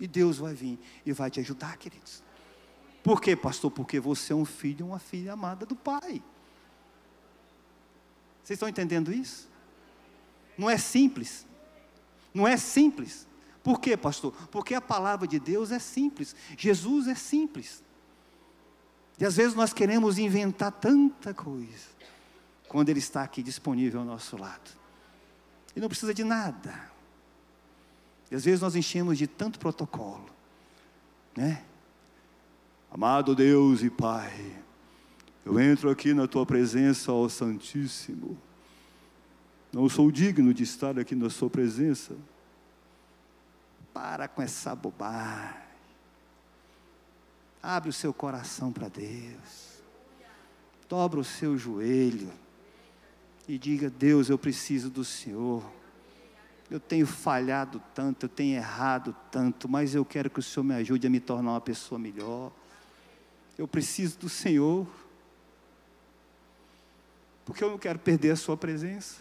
E 0.00 0.08
Deus 0.08 0.38
vai 0.38 0.54
vir 0.54 0.78
e 1.06 1.12
vai 1.12 1.30
te 1.30 1.38
ajudar, 1.38 1.76
queridos. 1.76 2.22
Por 3.02 3.20
quê, 3.20 3.34
pastor? 3.34 3.70
Porque 3.70 3.98
você 3.98 4.32
é 4.32 4.36
um 4.36 4.44
filho 4.44 4.80
e 4.80 4.88
uma 4.88 4.98
filha 4.98 5.32
amada 5.32 5.64
do 5.64 5.74
Pai. 5.74 6.22
Vocês 8.42 8.56
estão 8.56 8.68
entendendo 8.68 9.12
isso? 9.12 9.48
Não 10.56 10.68
é 10.68 10.76
simples. 10.76 11.46
Não 12.34 12.46
é 12.46 12.56
simples. 12.56 13.26
Por 13.62 13.80
quê, 13.80 13.96
pastor? 13.96 14.32
Porque 14.50 14.74
a 14.74 14.80
palavra 14.80 15.26
de 15.26 15.38
Deus 15.38 15.70
é 15.70 15.78
simples. 15.78 16.34
Jesus 16.56 17.06
é 17.06 17.14
simples. 17.14 17.82
E 19.18 19.24
às 19.24 19.36
vezes 19.36 19.54
nós 19.54 19.72
queremos 19.72 20.18
inventar 20.18 20.72
tanta 20.72 21.34
coisa, 21.34 21.88
quando 22.68 22.88
Ele 22.88 23.00
está 23.00 23.22
aqui 23.22 23.42
disponível 23.42 24.00
ao 24.00 24.06
nosso 24.06 24.36
lado. 24.36 24.70
E 25.76 25.80
não 25.80 25.88
precisa 25.88 26.14
de 26.14 26.24
nada. 26.24 26.90
E 28.30 28.34
às 28.34 28.44
vezes 28.44 28.60
nós 28.60 28.74
enchemos 28.74 29.18
de 29.18 29.26
tanto 29.26 29.58
protocolo, 29.58 30.28
né? 31.36 31.64
Amado 32.90 33.36
Deus 33.36 33.84
e 33.84 33.88
Pai, 33.88 34.32
eu 35.44 35.60
entro 35.60 35.88
aqui 35.88 36.12
na 36.12 36.26
tua 36.26 36.44
presença, 36.44 37.12
ó 37.12 37.28
Santíssimo. 37.28 38.36
Não 39.72 39.88
sou 39.88 40.10
digno 40.10 40.52
de 40.52 40.64
estar 40.64 40.98
aqui 40.98 41.14
na 41.14 41.30
sua 41.30 41.48
presença. 41.48 42.16
Para 43.94 44.26
com 44.26 44.42
essa 44.42 44.74
bobagem. 44.74 45.60
Abre 47.62 47.90
o 47.90 47.92
seu 47.92 48.12
coração 48.12 48.72
para 48.72 48.88
Deus. 48.88 49.80
Dobra 50.88 51.20
o 51.20 51.24
seu 51.24 51.56
joelho 51.56 52.32
e 53.46 53.56
diga: 53.56 53.88
Deus, 53.88 54.28
eu 54.28 54.38
preciso 54.38 54.90
do 54.90 55.04
Senhor. 55.04 55.62
Eu 56.68 56.80
tenho 56.80 57.06
falhado 57.06 57.80
tanto, 57.94 58.24
eu 58.24 58.28
tenho 58.28 58.56
errado 58.56 59.14
tanto, 59.30 59.68
mas 59.68 59.94
eu 59.94 60.04
quero 60.04 60.28
que 60.28 60.40
o 60.40 60.42
Senhor 60.42 60.64
me 60.64 60.74
ajude 60.74 61.06
a 61.06 61.10
me 61.10 61.20
tornar 61.20 61.52
uma 61.52 61.60
pessoa 61.60 61.96
melhor. 61.96 62.50
Eu 63.60 63.68
preciso 63.68 64.16
do 64.16 64.28
Senhor, 64.30 64.88
porque 67.44 67.62
eu 67.62 67.68
não 67.68 67.76
quero 67.76 67.98
perder 67.98 68.30
a 68.30 68.36
Sua 68.36 68.56
presença. 68.56 69.20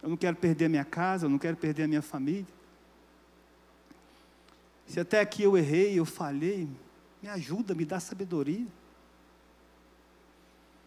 Eu 0.00 0.08
não 0.08 0.16
quero 0.16 0.36
perder 0.36 0.66
a 0.66 0.68
minha 0.68 0.84
casa, 0.84 1.26
eu 1.26 1.28
não 1.28 1.40
quero 1.40 1.56
perder 1.56 1.82
a 1.82 1.88
minha 1.88 2.00
família. 2.00 2.46
Se 4.86 5.00
até 5.00 5.18
aqui 5.18 5.42
eu 5.42 5.58
errei, 5.58 5.98
eu 5.98 6.04
falhei, 6.04 6.68
me 7.20 7.28
ajuda, 7.30 7.74
me 7.74 7.84
dá 7.84 7.98
sabedoria. 7.98 8.68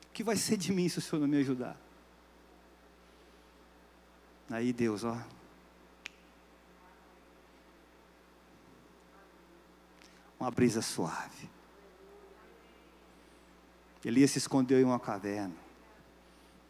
O 0.08 0.13
que 0.13 0.24
vai 0.24 0.38
ser 0.38 0.56
de 0.56 0.71
mim 0.71 0.88
se 0.88 1.00
o 1.00 1.02
Senhor 1.02 1.19
não 1.19 1.28
me 1.28 1.39
ajudar? 1.39 1.76
Aí 4.50 4.71
Deus, 4.71 5.04
ó, 5.04 5.21
uma 10.41 10.49
brisa 10.49 10.82
suave. 10.82 11.47
Elias 14.04 14.32
se 14.32 14.39
escondeu 14.39 14.80
em 14.80 14.84
uma 14.84 14.99
caverna. 14.99 15.54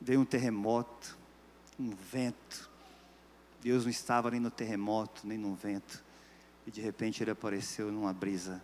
Veio 0.02 0.20
um 0.20 0.26
terremoto, 0.26 1.18
um 1.80 1.92
vento. 1.92 2.70
Deus 3.62 3.84
não 3.86 3.90
estava 3.90 4.30
nem 4.30 4.42
no 4.42 4.52
terremoto, 4.52 5.26
nem 5.26 5.38
no 5.38 5.56
vento. 5.56 6.04
E 6.68 6.72
de 6.72 6.82
repente 6.82 7.24
ele 7.24 7.32
apareceu 7.32 7.90
numa 7.94 8.12
brisa 8.12 8.62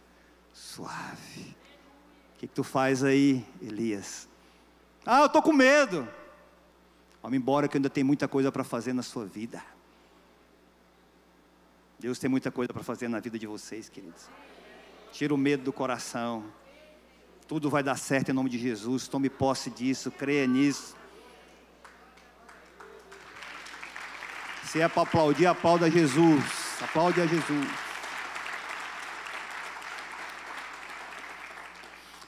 suave. 0.54 1.56
O 2.36 2.40
que, 2.40 2.48
que 2.48 2.54
tu 2.54 2.64
faz 2.64 3.02
aí, 3.02 3.46
Elias? 3.62 4.28
Ah, 5.06 5.22
eu 5.22 5.28
estou 5.28 5.42
com 5.42 5.54
medo. 5.54 6.06
Vamos 7.24 7.38
embora 7.38 7.70
que 7.70 7.78
ainda 7.78 7.90
tem 7.90 8.04
muita 8.04 8.28
coisa 8.28 8.52
para 8.52 8.66
fazer 8.66 8.92
na 8.92 9.04
sua 9.04 9.26
vida. 9.26 9.64
Deus 11.98 12.20
tem 12.20 12.30
muita 12.30 12.52
coisa 12.52 12.74
para 12.74 12.84
fazer 12.84 13.08
na 13.08 13.22
vida 13.22 13.40
de 13.40 13.48
vocês, 13.48 13.88
queridos. 13.88 14.28
Tira 15.18 15.34
o 15.34 15.38
medo 15.38 15.64
do 15.64 15.74
coração. 15.74 16.46
Tudo 17.48 17.72
vai 17.72 17.82
dar 17.82 17.98
certo 17.98 18.30
em 18.30 18.34
nome 18.34 18.52
de 18.52 18.60
Jesus. 18.60 19.08
Tome 19.08 19.32
posse 19.32 19.72
disso, 19.72 20.12
creia 20.12 20.46
nisso. 20.46 20.96
Se 24.66 24.80
é 24.80 24.88
para 24.88 25.02
aplaudir, 25.02 25.48
aplauda 25.48 25.90
Jesus. 25.90 26.44
Aplaude 26.80 27.20
a 27.20 27.26
Jesus. 27.26 27.68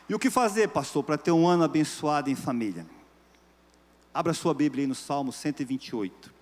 E 0.10 0.16
o 0.16 0.18
que 0.18 0.32
fazer, 0.32 0.70
pastor, 0.70 1.04
para 1.04 1.16
ter 1.16 1.32
um 1.32 1.48
ano 1.48 1.66
abençoado 1.66 2.32
em 2.32 2.36
família? 2.36 2.88
Abra 4.12 4.34
sua 4.34 4.56
Bíblia 4.56 4.86
aí 4.86 4.88
no 4.88 4.96
Salmo 4.96 5.32
128. 5.32 6.39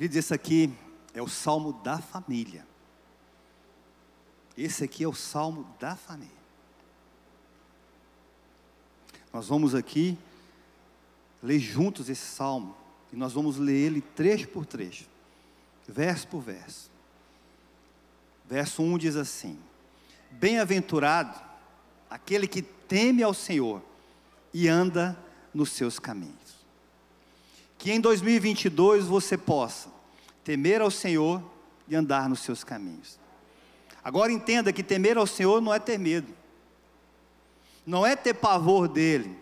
Queridos, 0.00 0.16
esse 0.16 0.32
aqui 0.32 0.72
é 1.12 1.20
o 1.20 1.28
salmo 1.28 1.74
da 1.74 1.98
família. 1.98 2.66
Esse 4.56 4.82
aqui 4.82 5.04
é 5.04 5.06
o 5.06 5.12
salmo 5.12 5.68
da 5.78 5.94
família. 5.94 6.32
Nós 9.30 9.48
vamos 9.48 9.74
aqui 9.74 10.16
ler 11.42 11.58
juntos 11.58 12.08
esse 12.08 12.24
salmo 12.24 12.74
e 13.12 13.16
nós 13.16 13.34
vamos 13.34 13.58
ler 13.58 13.74
ele 13.74 14.00
trecho 14.00 14.48
por 14.48 14.64
trecho, 14.64 15.04
verso 15.86 16.26
por 16.28 16.40
verso. 16.40 16.90
Verso 18.48 18.82
1 18.82 18.96
diz 18.96 19.16
assim: 19.16 19.58
Bem-aventurado 20.30 21.38
aquele 22.08 22.48
que 22.48 22.62
teme 22.62 23.22
ao 23.22 23.34
Senhor 23.34 23.82
e 24.54 24.66
anda 24.66 25.14
nos 25.52 25.72
seus 25.72 25.98
caminhos 25.98 26.59
que 27.80 27.90
em 27.90 27.98
2022 27.98 29.06
você 29.06 29.38
possa 29.38 29.88
temer 30.44 30.82
ao 30.82 30.90
Senhor 30.90 31.42
e 31.88 31.96
andar 31.96 32.28
nos 32.28 32.40
seus 32.40 32.62
caminhos. 32.62 33.18
Agora 34.04 34.30
entenda 34.30 34.70
que 34.70 34.82
temer 34.82 35.16
ao 35.16 35.26
Senhor 35.26 35.62
não 35.62 35.72
é 35.72 35.78
ter 35.78 35.98
medo, 35.98 36.30
não 37.86 38.04
é 38.04 38.14
ter 38.14 38.34
pavor 38.34 38.86
dele. 38.86 39.34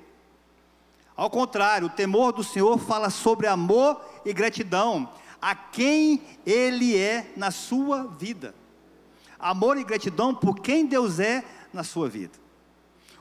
Ao 1.17 1.29
contrário, 1.29 1.89
o 1.89 1.91
temor 1.91 2.33
do 2.33 2.45
Senhor 2.45 2.79
fala 2.79 3.11
sobre 3.11 3.49
amor 3.49 4.01
e 4.25 4.33
gratidão 4.33 5.13
a 5.43 5.57
quem 5.57 6.23
Ele 6.47 6.97
é 6.97 7.33
na 7.37 7.51
sua 7.51 8.05
vida. 8.05 8.55
Amor 9.37 9.77
e 9.77 9.85
gratidão 9.85 10.33
por 10.33 10.61
quem 10.61 10.87
Deus 10.87 11.19
é 11.19 11.45
na 11.73 11.83
sua 11.83 12.09
vida. 12.09 12.39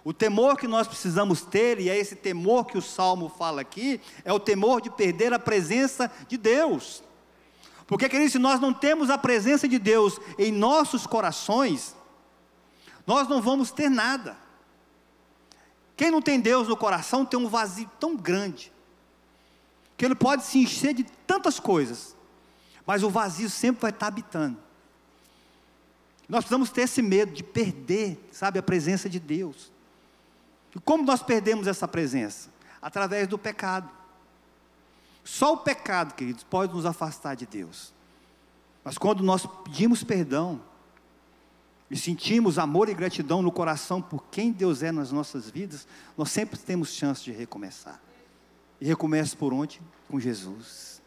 O 0.08 0.14
temor 0.14 0.55
que 0.55 0.70
nós 0.70 0.88
precisamos 0.88 1.41
ter, 1.41 1.82
e 1.82 1.89
é 1.89 1.97
esse 1.97 2.16
temor 2.16 2.64
que 2.64 2.78
o 2.78 2.82
salmo 2.82 3.28
fala 3.28 3.60
aqui, 3.60 3.99
é 4.24 4.32
o 4.32 4.39
temor 4.39 4.80
de 4.80 4.89
perder 4.89 5.34
a 5.34 5.38
presença 5.38 6.10
de 6.30 6.38
Deus. 6.38 7.03
Porque, 7.86 8.08
queridos, 8.08 8.32
se 8.32 8.39
nós 8.39 8.58
não 8.58 8.74
temos 8.74 9.10
a 9.10 9.18
presença 9.18 9.68
de 9.68 9.78
Deus 9.78 10.18
em 10.39 10.49
nossos 10.49 11.05
corações, 11.05 11.93
nós 13.05 13.28
não 13.28 13.41
vamos 13.41 13.70
ter 13.70 13.89
nada. 13.89 14.38
Quem 15.97 16.10
não 16.10 16.22
tem 16.22 16.39
Deus 16.39 16.70
no 16.70 16.78
coração 16.78 17.26
tem 17.26 17.38
um 17.38 17.49
vazio 17.49 17.91
tão 17.99 18.16
grande, 18.16 18.72
que 19.97 20.05
ele 20.05 20.16
pode 20.16 20.45
se 20.45 20.58
encher 20.58 20.93
de 20.93 21.03
tantas 21.03 21.60
coisas, 21.60 22.16
mas 22.86 23.03
o 23.03 23.10
vazio 23.10 23.49
sempre 23.49 23.82
vai 23.82 23.91
estar 23.91 24.08
habitando. 24.08 24.58
Nós 26.30 26.45
precisamos 26.45 26.70
ter 26.70 26.84
esse 26.84 27.01
medo 27.01 27.34
de 27.34 27.43
perder, 27.43 28.18
sabe, 28.32 28.58
a 28.58 28.64
presença 28.64 29.10
de 29.10 29.20
Deus. 29.20 29.76
E 30.76 30.80
como 30.80 31.03
nós 31.03 31.22
perdemos 31.22 31.68
essa 31.68 31.88
presença? 31.88 32.49
Através 32.82 33.28
do 33.28 33.38
pecado. 33.38 33.89
Só 35.24 35.53
o 35.53 35.57
pecado, 35.57 36.13
queridos, 36.13 36.43
pode 36.43 36.74
nos 36.74 36.86
afastar 36.86 37.36
de 37.36 37.45
Deus. 37.45 37.93
Mas 38.84 38.97
quando 38.97 39.22
nós 39.24 39.45
pedimos 39.65 40.03
perdão 40.03 40.61
e 41.91 41.97
sentimos 41.97 42.57
amor 42.57 42.88
e 42.88 42.93
gratidão 42.93 43.41
no 43.41 43.51
coração 43.51 44.01
por 44.01 44.24
quem 44.32 44.51
Deus 44.51 44.84
é 44.84 44.91
nas 44.91 45.11
nossas 45.11 45.49
vidas, 45.49 45.86
nós 46.18 46.32
sempre 46.32 46.57
temos 46.57 46.93
chance 46.93 47.24
de 47.24 47.32
recomeçar. 47.32 47.99
E 48.80 48.86
recomeça 48.86 49.36
por 49.36 49.51
onde? 49.51 49.82
Com 50.07 50.20
Jesus. 50.20 51.01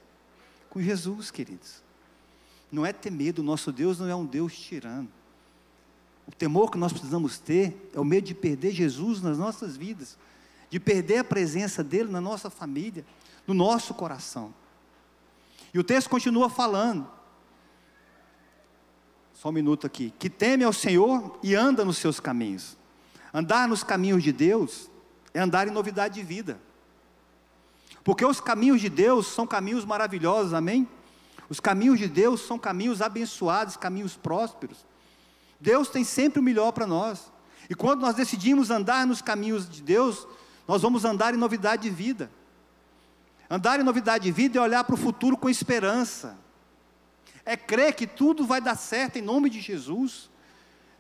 Com 0.68 0.82
Jesus, 0.82 1.30
queridos. 1.30 1.82
Não 2.70 2.84
é 2.84 2.92
ter 2.92 3.10
medo, 3.10 3.42
nosso 3.42 3.72
Deus 3.72 3.98
não 3.98 4.08
é 4.08 4.14
um 4.14 4.26
Deus 4.26 4.54
tirano. 4.54 5.08
O 6.30 6.36
temor 6.36 6.70
que 6.70 6.78
nós 6.78 6.92
precisamos 6.92 7.38
ter 7.38 7.90
é 7.92 7.98
o 7.98 8.04
medo 8.04 8.24
de 8.24 8.34
perder 8.34 8.70
Jesus 8.70 9.20
nas 9.20 9.36
nossas 9.36 9.76
vidas, 9.76 10.16
de 10.70 10.78
perder 10.78 11.18
a 11.18 11.24
presença 11.24 11.82
dele 11.82 12.08
na 12.08 12.20
nossa 12.20 12.48
família, 12.48 13.04
no 13.48 13.52
nosso 13.52 13.92
coração. 13.94 14.54
E 15.74 15.78
o 15.78 15.82
texto 15.82 16.08
continua 16.08 16.48
falando, 16.48 17.10
só 19.34 19.48
um 19.48 19.52
minuto 19.52 19.88
aqui, 19.88 20.14
que 20.20 20.30
teme 20.30 20.62
ao 20.62 20.72
Senhor 20.72 21.36
e 21.42 21.56
anda 21.56 21.84
nos 21.84 21.98
seus 21.98 22.20
caminhos. 22.20 22.76
Andar 23.34 23.66
nos 23.66 23.82
caminhos 23.82 24.22
de 24.22 24.30
Deus 24.30 24.88
é 25.34 25.40
andar 25.40 25.66
em 25.66 25.72
novidade 25.72 26.14
de 26.14 26.22
vida. 26.22 26.60
Porque 28.04 28.24
os 28.24 28.40
caminhos 28.40 28.80
de 28.80 28.88
Deus 28.88 29.26
são 29.26 29.48
caminhos 29.48 29.84
maravilhosos, 29.84 30.54
amém? 30.54 30.88
Os 31.48 31.58
caminhos 31.58 31.98
de 31.98 32.06
Deus 32.06 32.40
são 32.42 32.56
caminhos 32.56 33.02
abençoados, 33.02 33.76
caminhos 33.76 34.16
prósperos. 34.16 34.88
Deus 35.60 35.88
tem 35.88 36.04
sempre 36.04 36.40
o 36.40 36.42
melhor 36.42 36.72
para 36.72 36.86
nós. 36.86 37.30
E 37.68 37.74
quando 37.74 38.00
nós 38.00 38.14
decidimos 38.14 38.70
andar 38.70 39.06
nos 39.06 39.20
caminhos 39.20 39.68
de 39.68 39.82
Deus, 39.82 40.26
nós 40.66 40.82
vamos 40.82 41.04
andar 41.04 41.34
em 41.34 41.36
novidade 41.36 41.82
de 41.82 41.90
vida. 41.90 42.30
Andar 43.48 43.80
em 43.80 43.82
novidade 43.82 44.24
de 44.24 44.32
vida 44.32 44.58
é 44.58 44.62
olhar 44.62 44.84
para 44.84 44.94
o 44.94 44.98
futuro 44.98 45.36
com 45.36 45.48
esperança. 45.48 46.38
É 47.44 47.56
crer 47.56 47.94
que 47.94 48.06
tudo 48.06 48.46
vai 48.46 48.60
dar 48.60 48.76
certo 48.76 49.16
em 49.16 49.22
nome 49.22 49.50
de 49.50 49.60
Jesus. 49.60 50.30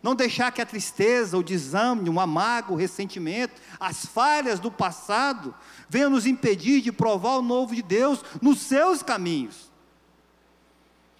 Não 0.02 0.14
deixar 0.14 0.50
que 0.50 0.62
a 0.62 0.66
tristeza, 0.66 1.36
o 1.36 1.42
desânimo, 1.42 2.18
o 2.18 2.20
amargo, 2.20 2.74
o 2.74 2.76
ressentimento, 2.76 3.60
as 3.78 4.06
falhas 4.06 4.58
do 4.58 4.70
passado 4.70 5.54
venham 5.88 6.10
nos 6.10 6.26
impedir 6.26 6.80
de 6.80 6.90
provar 6.90 7.36
o 7.36 7.42
novo 7.42 7.74
de 7.74 7.82
Deus 7.82 8.24
nos 8.40 8.60
seus 8.60 9.02
caminhos. 9.02 9.70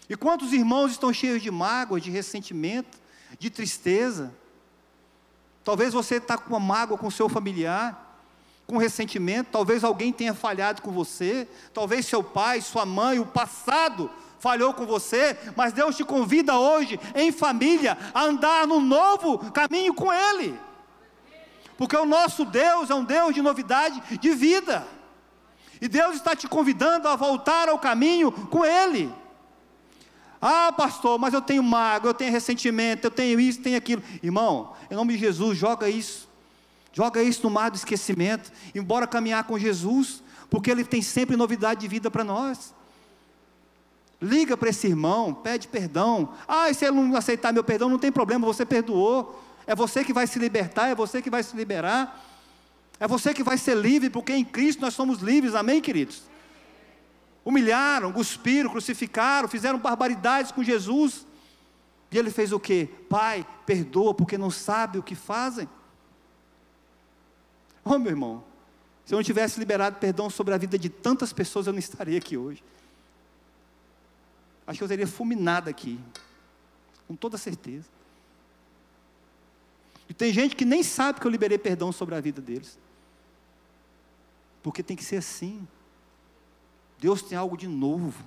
E 0.09 0.17
quantos 0.17 0.53
irmãos 0.53 0.93
estão 0.93 1.13
cheios 1.13 1.43
de 1.43 1.51
mágoa, 1.51 2.01
de 2.01 2.11
ressentimento, 2.11 3.00
de 3.41 3.51
tristeza. 3.51 4.33
Talvez 5.65 5.93
você 5.93 6.17
está 6.17 6.39
com 6.39 6.51
uma 6.51 6.61
mágoa 6.61 6.99
com 6.99 7.11
seu 7.11 7.29
familiar, 7.29 8.07
com 8.67 8.77
ressentimento, 8.77 9.51
talvez 9.51 9.83
alguém 9.83 10.13
tenha 10.13 10.35
falhado 10.35 10.81
com 10.81 10.93
você, 10.93 11.49
talvez 11.75 12.07
seu 12.07 12.23
pai, 12.23 12.61
sua 12.61 12.87
mãe, 12.87 13.19
o 13.19 13.27
passado 13.27 14.09
falhou 14.39 14.73
com 14.73 14.87
você, 14.87 15.37
mas 15.57 15.73
Deus 15.73 15.97
te 15.97 16.05
convida 16.05 16.57
hoje, 16.57 17.01
em 17.15 17.33
família, 17.33 17.99
a 18.15 18.23
andar 18.23 18.67
no 18.67 18.79
novo 18.79 19.51
caminho 19.51 19.93
com 19.93 20.13
Ele. 20.13 20.59
Porque 21.77 21.97
o 21.97 22.07
nosso 22.07 22.45
Deus 22.45 22.91
é 22.91 22.95
um 22.95 23.05
Deus 23.05 23.35
de 23.35 23.43
novidade 23.43 24.01
de 24.19 24.31
vida. 24.35 24.87
E 25.81 25.89
Deus 25.89 26.17
está 26.17 26.37
te 26.37 26.47
convidando 26.47 27.09
a 27.09 27.17
voltar 27.17 27.69
ao 27.71 27.79
caminho 27.79 28.31
com 28.31 28.65
Ele. 28.65 29.13
Ah, 30.41 30.73
pastor, 30.73 31.19
mas 31.19 31.35
eu 31.35 31.43
tenho 31.43 31.63
mágoa, 31.63 32.11
eu 32.11 32.15
tenho 32.15 32.33
ressentimento, 32.33 33.07
eu 33.07 33.11
tenho 33.11 33.39
isso, 33.39 33.61
tenho 33.61 33.77
aquilo. 33.77 34.03
Irmão, 34.23 34.73
em 34.91 34.95
nome 34.95 35.13
de 35.13 35.19
Jesus, 35.19 35.59
joga 35.59 35.89
isso. 35.89 36.29
Joga 36.93 37.23
isso 37.23 37.43
no 37.43 37.51
mar 37.51 37.71
do 37.71 37.77
esquecimento. 37.77 38.51
Embora 38.75 39.07
caminhar 39.07 39.45
com 39.45 39.59
Jesus, 39.59 40.23
porque 40.49 40.71
Ele 40.71 40.85
tem 40.85 41.03
sempre 41.03 41.37
novidade 41.37 41.81
de 41.81 41.89
vida 41.89 42.11
para 42.11 42.25
nós. 42.25 42.75
Liga 44.21 44.57
para 44.57 44.69
esse 44.69 44.87
irmão, 44.87 45.33
pede 45.33 45.69
perdão. 45.69 46.31
Ah, 46.47 46.69
e 46.69 46.75
se 46.75 46.85
ele 46.85 46.97
não 46.97 47.17
aceitar 47.17 47.53
meu 47.53 47.65
perdão, 47.65 47.89
não 47.89 47.99
tem 47.99 48.13
problema, 48.13 48.45
você 48.47 48.67
perdoou. 48.67 49.43
É 49.67 49.75
você 49.75 50.05
que 50.05 50.13
vai 50.13 50.27
se 50.27 50.39
libertar, 50.39 50.89
é 50.89 50.95
você 50.95 51.23
que 51.23 51.31
vai 51.31 51.43
se 51.43 51.57
liberar. 51.57 52.23
É 52.99 53.09
você 53.09 53.33
que 53.33 53.43
vai 53.43 53.57
ser 53.57 53.75
livre, 53.75 54.11
porque 54.11 54.35
em 54.35 54.45
Cristo 54.45 54.83
nós 54.83 54.93
somos 54.93 55.21
livres, 55.21 55.55
amém, 55.55 55.81
queridos? 55.81 56.30
Humilharam, 57.45 58.13
cuspiram, 58.13 58.71
crucificaram, 58.71 59.49
fizeram 59.49 59.79
barbaridades 59.79 60.53
com 60.53 60.63
Jesus. 60.63 61.27
E 62.11 62.19
ele 62.19 62.31
fez 62.31 62.53
o 62.53 62.61
que? 62.61 62.87
Pai, 63.09 63.47
perdoa 63.65 64.15
porque 64.15 64.37
não 64.37 64.51
sabe 64.51 64.99
o 64.99 65.03
que 65.03 65.15
fazem. 65.15 65.69
Oh, 67.85 67.99
meu 67.99 68.11
irmão, 68.11 68.45
se 69.05 69.15
eu 69.15 69.17
não 69.17 69.23
tivesse 69.23 69.59
liberado 69.59 69.97
perdão 69.97 70.29
sobre 70.29 70.55
a 70.55 70.59
vida 70.59 70.79
de 70.79 70.89
tantas 70.89 71.33
pessoas, 71.33 71.67
eu 71.67 71.73
não 71.73 71.79
estaria 71.79 72.19
aqui 72.19 72.37
hoje. 72.37 72.63
Acho 74.67 74.79
que 74.79 74.85
eu 74.85 74.89
teria 74.89 75.07
fulminado 75.07 75.69
aqui, 75.69 75.99
com 77.09 77.17
toda 77.17 77.37
certeza. 77.37 77.89
E 80.09 80.15
tem 80.15 80.33
gente 80.33 80.55
que 80.55 80.65
nem 80.65 80.83
sabe 80.83 81.21
que 81.21 81.27
eu 81.27 81.31
liberei 81.31 81.59
perdão 81.59 81.91
sobre 81.93 82.15
a 82.15 82.21
vida 82.21 82.41
deles. 82.41 82.79
Porque 84.63 84.83
tem 84.83 84.97
que 84.97 85.05
ser 85.05 85.17
assim. 85.17 85.67
Deus 87.01 87.23
tem 87.23 87.37
algo 87.37 87.57
de 87.57 87.67
novo. 87.67 88.23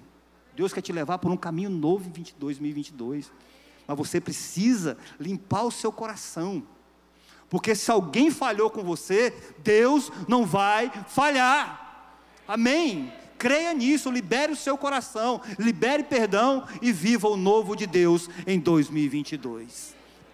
Deus 0.56 0.74
quer 0.74 0.82
te 0.82 0.92
levar 0.92 1.20
por 1.20 1.32
um 1.32 1.38
caminho 1.38 1.70
novo 1.70 2.10
em 2.10 2.26
2022. 2.38 3.32
Mas 3.88 3.98
você 3.98 4.20
precisa 4.20 4.98
limpar 5.20 5.64
o 5.64 5.72
seu 5.72 5.92
coração. 5.92 6.64
Porque 7.50 7.76
se 7.76 7.92
alguém 7.92 8.32
falhou 8.32 8.70
com 8.70 8.84
você, 8.84 9.32
Deus 9.60 10.12
não 10.28 10.46
vai 10.46 10.92
falhar. 11.08 12.10
Amém? 12.48 13.14
Creia 13.38 13.74
nisso, 13.74 14.10
libere 14.10 14.54
o 14.54 14.56
seu 14.56 14.78
coração, 14.78 15.42
libere 15.60 16.04
perdão 16.04 16.66
e 16.82 16.92
viva 16.92 17.28
o 17.28 17.38
novo 17.38 17.76
de 17.76 17.86
Deus 17.86 18.30
em 18.48 18.60
2022. 18.60 19.94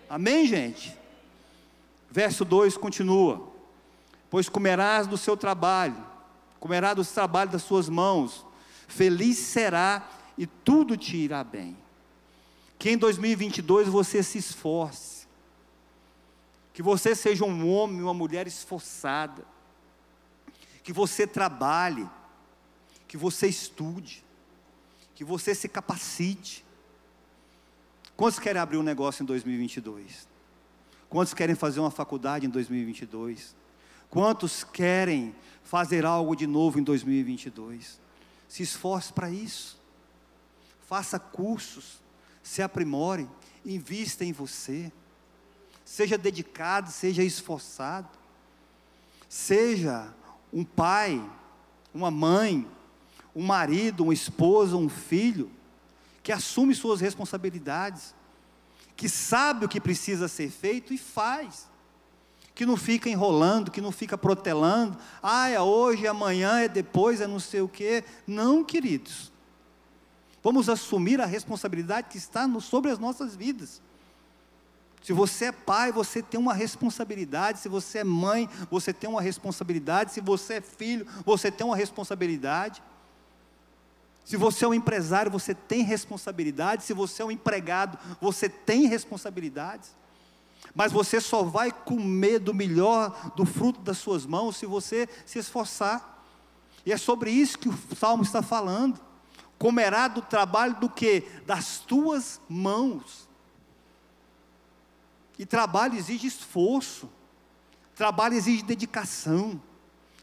Amém, 0.10 0.46
gente? 0.46 0.96
Verso 2.10 2.46
2 2.46 2.78
continua: 2.78 3.52
pois 4.30 4.48
comerás 4.48 5.08
do 5.08 5.18
seu 5.18 5.36
trabalho, 5.36 5.98
comerás 6.60 6.96
do 6.96 7.06
trabalho 7.06 7.52
das 7.52 7.64
suas 7.64 7.88
mãos, 7.88 8.46
feliz 8.88 9.38
será 9.38 10.08
e 10.38 10.46
tudo 10.46 10.98
te 10.98 11.18
irá 11.18 11.44
bem. 11.44 11.78
Que 12.78 12.92
em 12.92 12.98
2022 12.98 13.88
você 13.88 14.24
se 14.24 14.38
esforce, 14.38 15.28
que 16.74 16.82
você 16.82 17.16
seja 17.16 17.44
um 17.44 17.70
homem, 17.70 18.02
uma 18.02 18.14
mulher 18.14 18.48
esforçada, 18.48 19.46
que 20.84 20.94
você 20.94 21.28
trabalhe, 21.28 22.10
que 23.08 23.18
você 23.18 23.48
estude, 23.48 24.24
que 25.14 25.24
você 25.24 25.54
se 25.54 25.68
capacite. 25.68 26.66
Quantos 28.16 28.40
querem 28.40 28.62
abrir 28.62 28.78
um 28.78 28.84
negócio 28.84 29.24
em 29.24 29.26
2022? 29.26 30.28
Quantos 31.10 31.34
querem 31.34 31.56
fazer 31.56 31.80
uma 31.80 31.92
faculdade 31.92 32.46
em 32.46 32.50
2022? 32.50 33.56
Quantos 34.10 34.64
querem 34.64 35.36
fazer 35.70 36.04
algo 36.04 36.36
de 36.36 36.48
novo 36.48 36.80
em 36.80 36.84
2022? 36.84 38.00
Se 38.48 38.64
esforce 38.64 39.14
para 39.14 39.30
isso. 39.30 39.80
Faça 40.88 41.20
cursos, 41.20 42.02
se 42.42 42.64
aprimore, 42.64 43.30
invista 43.64 44.26
em 44.26 44.32
você. 44.32 44.92
Seja 45.86 46.18
dedicado, 46.18 46.90
seja 46.90 47.24
esforçado. 47.24 48.10
Seja 49.30 50.12
um 50.52 50.64
pai, 50.64 51.24
uma 51.94 52.10
mãe, 52.10 52.68
um 53.36 53.46
marido, 53.46 54.02
uma 54.02 54.14
esposa, 54.14 54.76
um 54.76 54.90
filho 54.90 55.52
que 56.24 56.32
assume 56.32 56.74
suas 56.74 57.00
responsabilidades 57.00 58.16
que 58.96 59.08
sabe 59.08 59.66
o 59.66 59.70
que 59.70 59.80
precisa 59.80 60.28
ser 60.28 60.50
feito 60.50 60.94
e 60.94 60.98
faz. 60.98 61.69
Que 62.60 62.66
não 62.66 62.76
fica 62.76 63.10
enrolando, 63.10 63.72
que 63.72 63.80
não 63.80 63.90
fica 63.90 64.18
protelando. 64.18 64.98
Ah, 65.24 65.48
é 65.48 65.62
hoje, 65.62 66.06
é 66.06 66.10
amanhã, 66.10 66.60
é 66.60 66.68
depois, 66.68 67.22
é 67.22 67.26
não 67.26 67.40
sei 67.40 67.62
o 67.62 67.70
quê. 67.70 68.04
Não, 68.28 68.66
queridos. 68.66 69.32
Vamos 70.44 70.68
assumir 70.68 71.22
a 71.22 71.26
responsabilidade 71.26 72.10
que 72.10 72.18
está 72.18 72.46
no, 72.46 72.60
sobre 72.60 72.92
as 72.92 73.00
nossas 73.00 73.34
vidas. 73.34 73.82
Se 75.02 75.14
você 75.14 75.46
é 75.46 75.52
pai, 75.54 75.94
você 75.94 76.22
tem 76.22 76.38
uma 76.38 76.54
responsabilidade. 76.54 77.60
Se 77.60 77.70
você 77.70 78.00
é 78.00 78.04
mãe, 78.04 78.50
você 78.70 78.92
tem 78.92 79.10
uma 79.10 79.22
responsabilidade. 79.22 80.12
Se 80.12 80.20
você 80.20 80.56
é 80.56 80.62
filho, 80.62 81.08
você 81.26 81.50
tem 81.50 81.66
uma 81.66 81.78
responsabilidade. 81.78 82.84
Se 84.26 84.36
você 84.36 84.66
é 84.66 84.68
um 84.68 84.74
empresário, 84.74 85.32
você 85.32 85.56
tem 85.56 85.82
responsabilidade. 85.82 86.84
Se 86.84 86.94
você 86.94 87.22
é 87.22 87.26
um 87.26 87.32
empregado, 87.32 87.98
você 88.20 88.50
tem 88.50 88.86
responsabilidades. 88.86 89.98
Mas 90.74 90.92
você 90.92 91.20
só 91.20 91.44
vai 91.44 91.72
comer 91.72 92.40
do 92.40 92.54
melhor 92.54 93.32
do 93.36 93.46
fruto 93.46 93.82
das 93.82 93.98
suas 93.98 94.26
mãos 94.26 94.58
se 94.58 94.66
você 94.66 95.08
se 95.26 95.40
esforçar. 95.40 96.24
E 96.86 96.92
é 96.92 96.98
sobre 96.98 97.32
isso 97.32 97.58
que 97.58 97.70
o 97.70 97.96
salmo 97.96 98.24
está 98.24 98.42
falando. 98.42 99.00
Comerá 99.58 100.08
do 100.08 100.22
trabalho 100.22 100.76
do 100.80 100.90
que? 100.90 101.22
Das 101.46 101.80
tuas 101.80 102.40
mãos. 102.48 103.28
E 105.38 105.46
trabalho 105.46 105.96
exige 105.96 106.28
esforço. 106.28 107.10
Trabalho 107.96 108.36
exige 108.36 108.64
dedicação. 108.64 109.62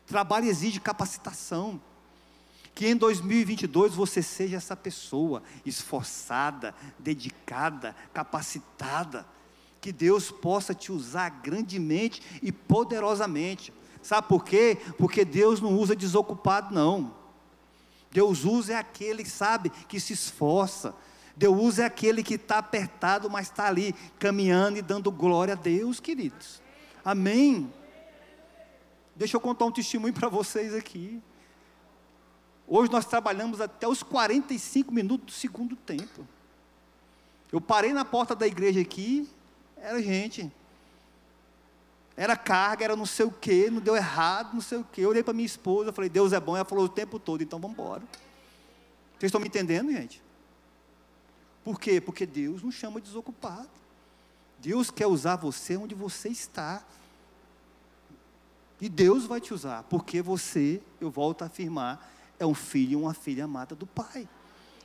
Trabalho 0.07 0.47
exige 0.47 0.81
capacitação. 0.81 1.81
Que 2.75 2.87
em 2.87 2.97
2022 2.97 3.95
você 3.95 4.23
seja 4.23 4.57
essa 4.57 4.77
pessoa 4.77 5.43
esforçada, 5.65 6.75
dedicada, 6.99 7.97
capacitada. 8.13 9.27
Que 9.87 9.93
Deus 9.93 10.33
possa 10.33 10.75
te 10.75 10.91
usar 10.91 11.29
grandemente 11.29 12.21
e 12.43 12.51
poderosamente. 12.51 13.73
Sabe 14.03 14.27
por 14.27 14.45
quê? 14.45 14.77
Porque 14.99 15.25
Deus 15.25 15.61
não 15.61 15.79
usa 15.79 15.95
desocupado, 15.95 16.75
não. 16.75 17.15
Deus 18.11 18.45
usa 18.45 18.73
é 18.73 18.77
aquele, 18.77 19.25
sabe, 19.25 19.71
que 19.71 20.01
se 20.01 20.13
esforça. 20.13 20.93
Deus 21.37 21.57
usa 21.57 21.85
é 21.85 21.87
aquele 21.87 22.25
que 22.25 22.35
está 22.35 22.59
apertado, 22.59 23.31
mas 23.31 23.47
está 23.47 23.69
ali 23.69 23.95
caminhando 24.19 24.77
e 24.77 24.83
dando 24.83 25.09
glória 25.09 25.55
a 25.55 25.57
Deus, 25.57 26.01
queridos. 26.01 26.61
Amém. 27.05 27.73
Deixa 29.15 29.37
eu 29.37 29.41
contar 29.41 29.67
um 29.67 29.73
testemunho 29.73 30.13
para 30.13 30.29
vocês 30.29 30.75
aqui. 30.75 31.23
Hoje 32.67 32.91
nós 32.91 33.07
trabalhamos 33.07 33.61
até 33.61 33.87
os 33.87 34.03
45 34.03 34.93
minutos 34.93 35.27
do 35.27 35.39
segundo 35.39 35.77
tempo. 35.77 36.27
Eu 37.53 37.61
parei 37.61 37.93
na 37.93 38.05
porta 38.05 38.35
da 38.35 38.49
igreja 38.49 38.81
aqui, 38.81 39.29
era 39.87 40.03
gente. 40.03 40.53
Era 42.17 42.37
carga, 42.37 42.85
era 42.85 42.97
não 42.97 43.07
sei 43.07 43.25
o 43.25 43.31
quê, 43.31 43.71
não 43.71 43.81
deu 43.81 43.95
errado, 43.95 44.53
não 44.53 44.61
sei 44.61 44.79
o 44.79 44.85
quê. 44.85 45.03
Eu 45.03 45.11
olhei 45.11 45.23
para 45.23 45.33
minha 45.33 45.47
esposa, 45.47 45.93
falei, 45.93 46.11
Deus 46.11 46.33
é 46.33 46.41
bom. 46.41 46.57
Ela 46.57 46.65
falou 46.65 46.87
o 46.87 46.89
tempo 46.89 47.21
todo, 47.21 47.43
então 47.43 47.61
vamos 47.61 47.79
embora. 47.79 48.03
Vocês 49.17 49.29
estão 49.29 49.41
me 49.41 49.47
entendendo, 49.47 49.93
gente? 49.93 50.21
Por 51.63 51.79
quê? 51.79 52.01
Porque 52.01 52.27
Deus 52.27 52.63
não 52.63 52.73
chama 52.73 53.01
desocupado. 53.01 53.69
Deus 54.59 54.91
quer 54.91 55.07
usar 55.07 55.37
você 55.37 55.77
onde 55.77 55.95
você 55.95 56.31
está. 56.31 56.83
E 58.81 58.89
Deus 58.89 59.25
vai 59.25 59.41
te 59.41 59.55
usar, 59.55 59.85
porque 59.85 60.21
você, 60.21 60.83
eu 61.01 61.11
volto 61.11 61.43
a 61.43 61.47
afirmar, 61.47 62.13
é 62.39 62.45
um 62.45 62.55
filho 62.55 62.93
e 62.93 62.97
uma 62.97 63.15
filha 63.15 63.45
amada 63.45 63.75
do 63.75 63.87
Pai. 63.87 64.29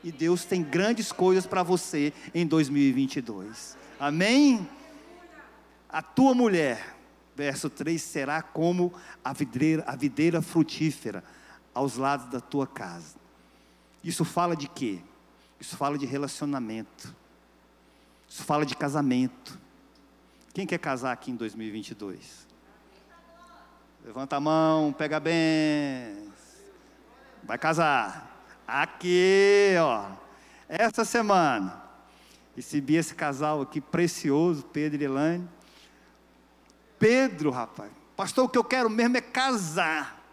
E 0.03 0.11
Deus 0.11 0.45
tem 0.45 0.63
grandes 0.63 1.11
coisas 1.11 1.45
para 1.45 1.63
você 1.63 2.13
em 2.33 2.45
2022. 2.45 3.75
Amém? 3.99 4.67
A 5.91 6.01
tua 6.01 6.33
mulher, 6.33 6.95
verso 7.35 7.69
3, 7.69 8.01
será 8.01 8.41
como 8.41 8.93
a 9.23 9.33
videira, 9.33 9.83
a 9.85 9.95
videira 9.95 10.41
frutífera 10.41 11.23
aos 11.73 11.97
lados 11.97 12.27
da 12.27 12.39
tua 12.39 12.65
casa. 12.65 13.15
Isso 14.03 14.23
fala 14.23 14.55
de 14.55 14.67
quê? 14.67 14.99
Isso 15.59 15.75
fala 15.75 15.97
de 15.97 16.05
relacionamento. 16.05 17.13
Isso 18.27 18.43
fala 18.43 18.65
de 18.65 18.75
casamento. 18.75 19.59
Quem 20.53 20.65
quer 20.65 20.79
casar 20.79 21.11
aqui 21.11 21.31
em 21.31 21.35
2022? 21.35 22.47
Levanta 24.03 24.37
a 24.37 24.39
mão, 24.39 24.91
pega 24.93 25.19
bem. 25.19 26.31
Vai 27.43 27.57
casar. 27.57 28.45
Aqui, 28.67 29.75
ó. 29.77 30.09
Essa 30.67 31.03
semana. 31.03 31.81
Recebi 32.55 32.95
esse 32.95 33.13
casal 33.13 33.61
aqui 33.61 33.79
precioso, 33.79 34.63
Pedro 34.63 35.01
e 35.01 35.05
Elane. 35.05 35.47
Pedro, 37.01 37.49
rapaz. 37.49 37.91
Pastor, 38.15 38.45
o 38.45 38.49
que 38.49 38.57
eu 38.57 38.63
quero 38.63 38.89
mesmo 38.89 39.17
é 39.17 39.21
casar. 39.21 40.23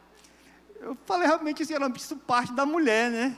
Eu 0.81 0.97
falei 1.05 1.27
realmente 1.27 1.64
assim, 1.64 1.75
era 1.75 1.91
isso 1.97 2.16
parte 2.16 2.53
da 2.53 2.64
mulher, 2.64 3.11
né? 3.11 3.37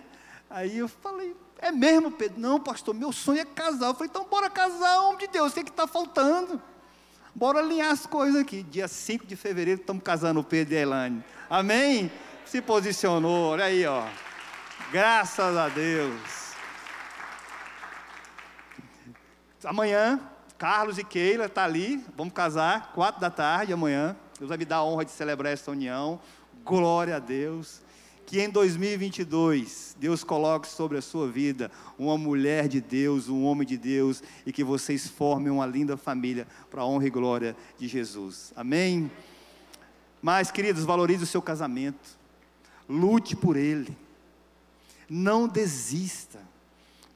Aí 0.51 0.78
eu 0.78 0.89
falei, 0.89 1.35
é 1.59 1.72
mesmo, 1.72 2.11
Pedro? 2.11 2.39
Não, 2.39 2.61
pastor, 2.61 2.95
meu 2.95 3.12
sonho 3.12 3.41
é 3.41 3.45
casar. 3.45 3.87
Eu 3.87 3.95
falei, 3.95 4.11
então 4.11 4.26
bora 4.26 4.51
casar, 4.51 5.01
homem 5.05 5.18
de 5.18 5.28
Deus, 5.28 5.53
o 5.53 5.55
que 5.55 5.61
é 5.61 5.62
está 5.62 5.87
faltando? 5.87 6.61
Bora 7.35 7.61
alinhar 7.61 7.91
as 7.91 8.05
coisas 8.05 8.43
aqui. 8.43 8.62
Dia 8.64 8.89
5 8.89 9.24
de 9.24 9.37
fevereiro 9.37 9.81
estamos 9.81 10.03
casando 10.03 10.41
o 10.41 10.45
Pedro 10.45 10.74
e 10.74 10.76
a 10.76 10.81
Elane. 10.81 11.24
Amém? 11.49 12.11
se 12.51 12.61
posicionou, 12.61 13.53
olha 13.53 13.66
aí, 13.66 13.87
ó. 13.87 14.05
Graças 14.91 15.57
a 15.57 15.68
Deus. 15.68 16.20
Amanhã, 19.62 20.18
Carlos 20.61 20.98
e 20.98 21.04
Keila 21.04 21.48
tá 21.48 21.64
ali, 21.64 22.04
vamos 22.14 22.34
casar, 22.34 22.92
quatro 22.92 23.18
da 23.18 23.30
tarde 23.30 23.72
amanhã. 23.72 24.14
Deus 24.38 24.50
vai 24.50 24.58
me 24.58 24.66
dar 24.66 24.76
a 24.76 24.84
honra 24.84 25.06
de 25.06 25.11
celebrar 25.11 25.54
essa 25.54 25.70
união. 25.70 26.20
Glória 26.62 27.16
a 27.16 27.18
Deus. 27.18 27.80
Que 28.26 28.42
em 28.42 28.50
2022 28.50 29.96
Deus 29.98 30.22
coloque 30.22 30.68
sobre 30.68 30.98
a 30.98 31.00
sua 31.00 31.26
vida 31.26 31.70
uma 31.98 32.18
mulher 32.18 32.68
de 32.68 32.78
Deus, 32.78 33.26
um 33.30 33.42
homem 33.44 33.66
de 33.66 33.78
Deus 33.78 34.22
e 34.44 34.52
que 34.52 34.62
vocês 34.62 35.08
formem 35.08 35.50
uma 35.50 35.64
linda 35.64 35.96
família 35.96 36.46
para 36.70 36.82
a 36.82 36.86
honra 36.86 37.06
e 37.06 37.11
glória 37.11 37.56
de 37.78 37.88
Jesus. 37.88 38.52
Amém? 38.54 39.11
Mas, 40.20 40.50
queridos, 40.50 40.84
valorize 40.84 41.24
o 41.24 41.26
seu 41.26 41.40
casamento 41.40 42.20
lute 42.86 43.34
por 43.34 43.56
ele, 43.56 43.96
não 45.08 45.48
desista. 45.48 46.49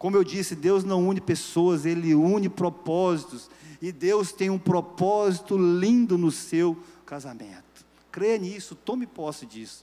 Como 0.04 0.18
eu 0.18 0.22
disse, 0.22 0.54
Deus 0.54 0.84
não 0.84 1.08
une 1.08 1.18
pessoas, 1.18 1.86
Ele 1.86 2.14
une 2.14 2.50
propósitos, 2.50 3.50
e 3.80 3.90
Deus 3.90 4.32
tem 4.32 4.50
um 4.50 4.58
propósito 4.58 5.56
lindo 5.56 6.18
no 6.18 6.30
seu 6.30 6.78
casamento. 7.06 7.86
Creia 8.12 8.36
nisso, 8.36 8.74
tome 8.74 9.06
posse 9.06 9.46
disso, 9.46 9.82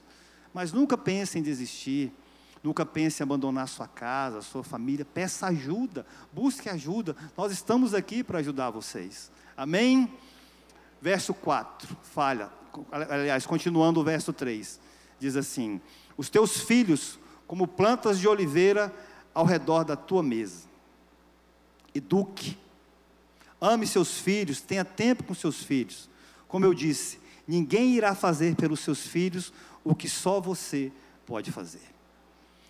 mas 0.54 0.72
nunca 0.72 0.96
pense 0.96 1.40
em 1.40 1.42
desistir, 1.42 2.12
nunca 2.62 2.86
pense 2.86 3.20
em 3.20 3.24
abandonar 3.24 3.66
sua 3.66 3.88
casa, 3.88 4.42
sua 4.42 4.62
família, 4.62 5.04
peça 5.04 5.48
ajuda, 5.48 6.06
busque 6.32 6.68
ajuda, 6.68 7.16
nós 7.36 7.50
estamos 7.50 7.92
aqui 7.92 8.22
para 8.22 8.38
ajudar 8.38 8.70
vocês, 8.70 9.28
amém? 9.56 10.08
Verso 11.00 11.34
4, 11.34 11.96
falha, 12.00 12.48
aliás, 12.92 13.44
continuando 13.44 13.98
o 13.98 14.04
verso 14.04 14.32
3 14.32 14.78
diz 15.18 15.34
assim: 15.34 15.80
Os 16.16 16.30
teus 16.30 16.60
filhos, 16.60 17.18
como 17.44 17.66
plantas 17.66 18.20
de 18.20 18.28
oliveira 18.28 18.94
ao 19.34 19.44
redor 19.44 19.84
da 19.84 19.96
tua 19.96 20.22
mesa. 20.22 20.64
Eduque, 21.94 22.58
ame 23.60 23.86
seus 23.86 24.18
filhos, 24.18 24.60
tenha 24.60 24.84
tempo 24.84 25.24
com 25.24 25.34
seus 25.34 25.62
filhos. 25.62 26.08
Como 26.48 26.64
eu 26.64 26.74
disse, 26.74 27.22
Ninguém 27.46 27.94
irá 27.96 28.14
fazer 28.14 28.54
pelos 28.54 28.80
seus 28.80 29.06
filhos 29.06 29.52
o 29.84 29.94
que 29.94 30.08
só 30.08 30.40
você 30.40 30.92
pode 31.26 31.50
fazer. 31.50 31.92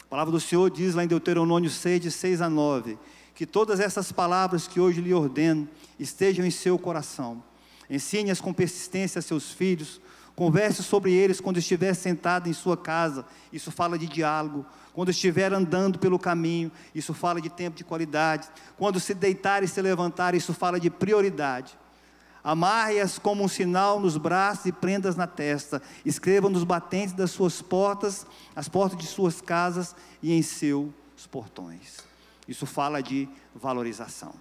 A 0.03 0.07
palavra 0.07 0.33
do 0.33 0.41
Senhor 0.41 0.71
diz 0.71 0.95
lá 0.95 1.05
em 1.05 1.09
Deuteronômio 1.09 1.71
6, 1.71 2.01
de 2.01 2.11
6 2.11 2.41
a 2.41 2.49
9, 2.49 2.99
que 3.35 3.47
todas 3.47 3.81
essas 3.81 4.13
palavras 4.13 4.67
que 4.67 4.81
hoje 4.81 5.01
lhe 5.01 5.13
ordeno 5.13 5.69
estejam 5.99 6.45
em 6.45 6.51
seu 6.51 6.79
coração. 6.79 7.43
Ensine-as 7.89 8.41
com 8.41 8.53
persistência 8.53 9.19
a 9.19 9.23
seus 9.23 9.53
filhos, 9.53 10.01
converse 10.35 10.83
sobre 10.83 11.13
eles 11.13 11.41
quando 11.41 11.59
estiver 11.59 11.95
sentado 11.95 12.49
em 12.49 12.53
sua 12.53 12.77
casa, 12.77 13.25
isso 13.53 13.71
fala 13.71 13.99
de 13.99 14.07
diálogo. 14.07 14.67
Quando 14.93 15.11
estiver 15.11 15.53
andando 15.53 15.99
pelo 15.99 16.19
caminho, 16.19 16.71
isso 16.95 17.15
fala 17.15 17.41
de 17.41 17.49
tempo 17.49 17.77
de 17.77 17.85
qualidade. 17.85 18.49
Quando 18.77 19.01
se 19.01 19.15
deitar 19.15 19.63
e 19.63 19.69
se 19.69 19.81
levantar, 19.81 20.35
isso 20.35 20.53
fala 20.53 20.79
de 20.79 20.91
prioridade. 20.91 21.79
Amarre-as 22.45 23.19
como 23.19 23.45
um 23.45 23.49
sinal 23.49 24.01
nos 24.01 24.17
braços 24.17 24.67
e 24.67 24.73
prendas 24.73 25.15
na 25.17 25.27
testa. 25.27 25.81
Escreva 26.05 26.51
nos 26.51 26.65
batentes 26.65 27.15
das 27.15 27.31
suas 27.31 27.63
portas, 27.63 28.27
as 28.55 28.69
portas 28.69 28.99
de 28.99 29.07
suas 29.07 29.41
casas 29.41 29.95
e 30.23 30.33
em 30.33 30.43
seus 30.43 30.91
portões. 31.31 31.99
Isso 32.47 32.67
fala 32.67 33.03
de 33.03 33.29
valorização. 33.55 34.35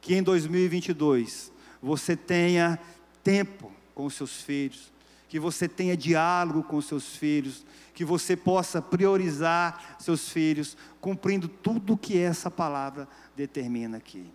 Que 0.00 0.14
em 0.14 0.22
2022 0.22 1.52
você 1.80 2.16
tenha 2.16 2.78
tempo 3.22 3.70
com 3.94 4.06
os 4.06 4.14
seus 4.14 4.40
filhos, 4.40 4.91
que 5.32 5.40
você 5.40 5.66
tenha 5.66 5.96
diálogo 5.96 6.62
com 6.62 6.78
seus 6.82 7.16
filhos, 7.16 7.64
que 7.94 8.04
você 8.04 8.36
possa 8.36 8.82
priorizar 8.82 9.96
seus 9.98 10.28
filhos, 10.28 10.76
cumprindo 11.00 11.48
tudo 11.48 11.94
o 11.94 11.96
que 11.96 12.18
essa 12.18 12.50
palavra 12.50 13.08
determina 13.34 13.96
aqui. 13.96 14.30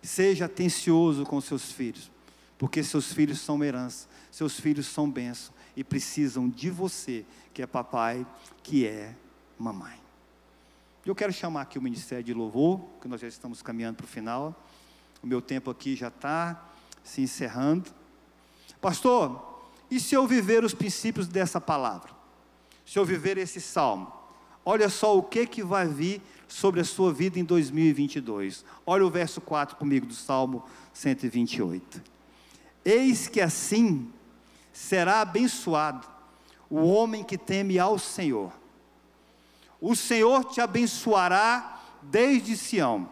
Seja 0.00 0.44
atencioso 0.44 1.24
com 1.26 1.40
seus 1.40 1.72
filhos, 1.72 2.12
porque 2.56 2.84
seus 2.84 3.12
filhos 3.12 3.40
são 3.40 3.64
herança, 3.64 4.06
seus 4.30 4.60
filhos 4.60 4.86
são 4.86 5.10
bênção 5.10 5.52
e 5.74 5.82
precisam 5.82 6.48
de 6.48 6.70
você, 6.70 7.26
que 7.52 7.60
é 7.60 7.66
papai, 7.66 8.24
que 8.62 8.86
é 8.86 9.16
mamãe. 9.58 9.98
Eu 11.04 11.16
quero 11.16 11.32
chamar 11.32 11.62
aqui 11.62 11.76
o 11.76 11.82
Ministério 11.82 12.22
de 12.22 12.32
Louvor, 12.32 12.78
que 13.02 13.08
nós 13.08 13.20
já 13.20 13.26
estamos 13.26 13.62
caminhando 13.62 13.96
para 13.96 14.04
o 14.04 14.08
final. 14.08 14.64
O 15.20 15.26
meu 15.26 15.42
tempo 15.42 15.72
aqui 15.72 15.96
já 15.96 16.06
está 16.06 16.68
se 17.02 17.20
encerrando. 17.20 17.90
Pastor, 18.80 19.53
e 19.94 20.00
se 20.00 20.16
eu 20.16 20.26
viver 20.26 20.64
os 20.64 20.74
princípios 20.74 21.28
dessa 21.28 21.60
palavra? 21.60 22.10
Se 22.84 22.98
eu 22.98 23.04
viver 23.04 23.38
esse 23.38 23.60
salmo? 23.60 24.12
Olha 24.64 24.88
só 24.88 25.16
o 25.16 25.22
que, 25.22 25.46
que 25.46 25.62
vai 25.62 25.86
vir 25.86 26.20
sobre 26.48 26.80
a 26.80 26.84
sua 26.84 27.12
vida 27.12 27.38
em 27.38 27.44
2022. 27.44 28.64
Olha 28.84 29.06
o 29.06 29.10
verso 29.10 29.40
4 29.40 29.76
comigo 29.76 30.04
do 30.04 30.14
Salmo 30.14 30.64
128. 30.92 32.02
Eis 32.84 33.28
que 33.28 33.40
assim 33.40 34.10
será 34.72 35.20
abençoado 35.20 36.04
o 36.68 36.80
homem 36.80 37.22
que 37.22 37.38
teme 37.38 37.78
ao 37.78 37.96
Senhor. 37.96 38.52
O 39.80 39.94
Senhor 39.94 40.44
te 40.46 40.60
abençoará 40.60 41.80
desde 42.02 42.56
Sião, 42.56 43.08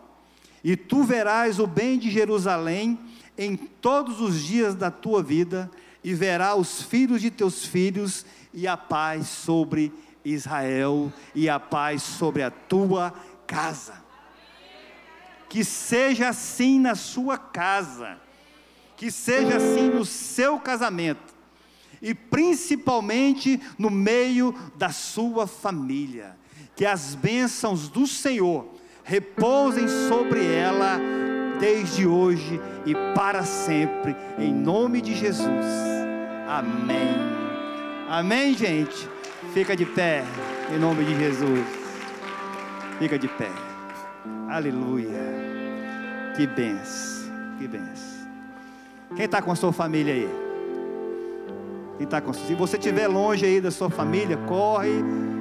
e 0.64 0.76
tu 0.76 1.05
verás 1.05 1.61
o 1.61 1.66
bem 1.66 1.97
de 1.97 2.11
Jerusalém 2.11 2.99
em 3.39 3.57
todos 3.57 4.20
os 4.20 4.43
dias 4.43 4.74
da 4.74 4.91
tua 4.91 5.22
vida, 5.22 5.70
e 6.03 6.15
verá 6.15 6.55
os 6.55 6.83
filhos 6.83 7.21
de 7.21 7.31
teus 7.31 7.65
filhos, 7.65 8.27
e 8.53 8.67
a 8.67 8.77
paz 8.77 9.29
sobre 9.29 9.93
Israel, 10.25 11.13
e 11.35 11.49
a 11.49 11.59
paz 11.59 12.03
sobre 12.03 12.43
a 12.43 12.51
tua 12.51 13.15
casa. 13.47 14.03
Que 15.49 15.65
seja 15.65 16.29
assim 16.29 16.79
na 16.79 16.95
sua 16.95 17.39
casa, 17.39 18.19
que 18.97 19.11
seja 19.11 19.57
assim 19.57 19.91
no 19.91 20.05
seu 20.05 20.59
casamento, 20.59 21.35
e 22.01 22.15
principalmente 22.15 23.61
no 23.79 23.91
meio 23.91 24.55
da 24.77 24.91
sua 24.91 25.47
família. 25.47 26.37
Que 26.75 26.87
as 26.87 27.15
bênçãos 27.15 27.89
do 27.89 28.07
Senhor 28.07 28.67
repousem 29.05 29.87
sobre 30.09 30.45
ela 30.45 30.99
desde 31.59 32.07
hoje 32.07 32.61
e 32.85 32.95
para 33.15 33.43
sempre, 33.43 34.17
em 34.39 34.53
nome 34.53 35.01
de 35.01 35.15
Jesus. 35.15 35.67
Amém. 36.49 37.17
Amém, 38.09 38.55
gente. 38.55 39.09
Fica 39.55 39.77
de 39.77 39.85
pé, 39.85 40.25
em 40.75 40.79
nome 40.79 41.05
de 41.05 41.19
Jesus. 41.19 41.67
Fica 42.99 43.19
de 43.19 43.29
pé. 43.29 43.51
Aleluia. 44.49 45.19
Que 46.37 46.47
benção. 46.47 47.33
Que 47.59 47.67
benção. 47.67 48.29
Quem 49.15 49.25
está 49.25 49.43
com 49.43 49.51
a 49.53 49.55
sua 49.55 49.73
família 49.73 50.15
aí? 50.15 50.29
Quem 51.97 52.05
está 52.05 52.21
com 52.21 52.33
Se 52.33 52.55
você 52.55 52.77
estiver 52.77 53.09
longe 53.09 53.45
aí 53.45 53.61
da 53.61 53.71
sua 53.71 53.91
família, 53.91 54.37
corre, 54.37 54.91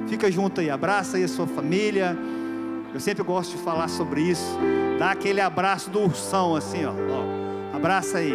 fica 0.08 0.30
junto 0.30 0.60
aí, 0.60 0.70
abraça 0.70 1.16
aí 1.16 1.24
a 1.24 1.28
sua 1.28 1.46
família. 1.46 2.16
Eu 2.94 3.00
sempre 3.00 3.22
gosto 3.22 3.56
de 3.56 3.62
falar 3.62 3.88
sobre 3.88 4.20
isso. 4.20 4.58
Dá 4.98 5.12
aquele 5.12 5.40
abraço 5.40 5.88
do 5.88 6.00
ursão 6.00 6.54
assim, 6.54 6.84
ó. 6.84 6.90
ó. 6.90 7.76
Abraça 7.76 8.18
aí. 8.18 8.34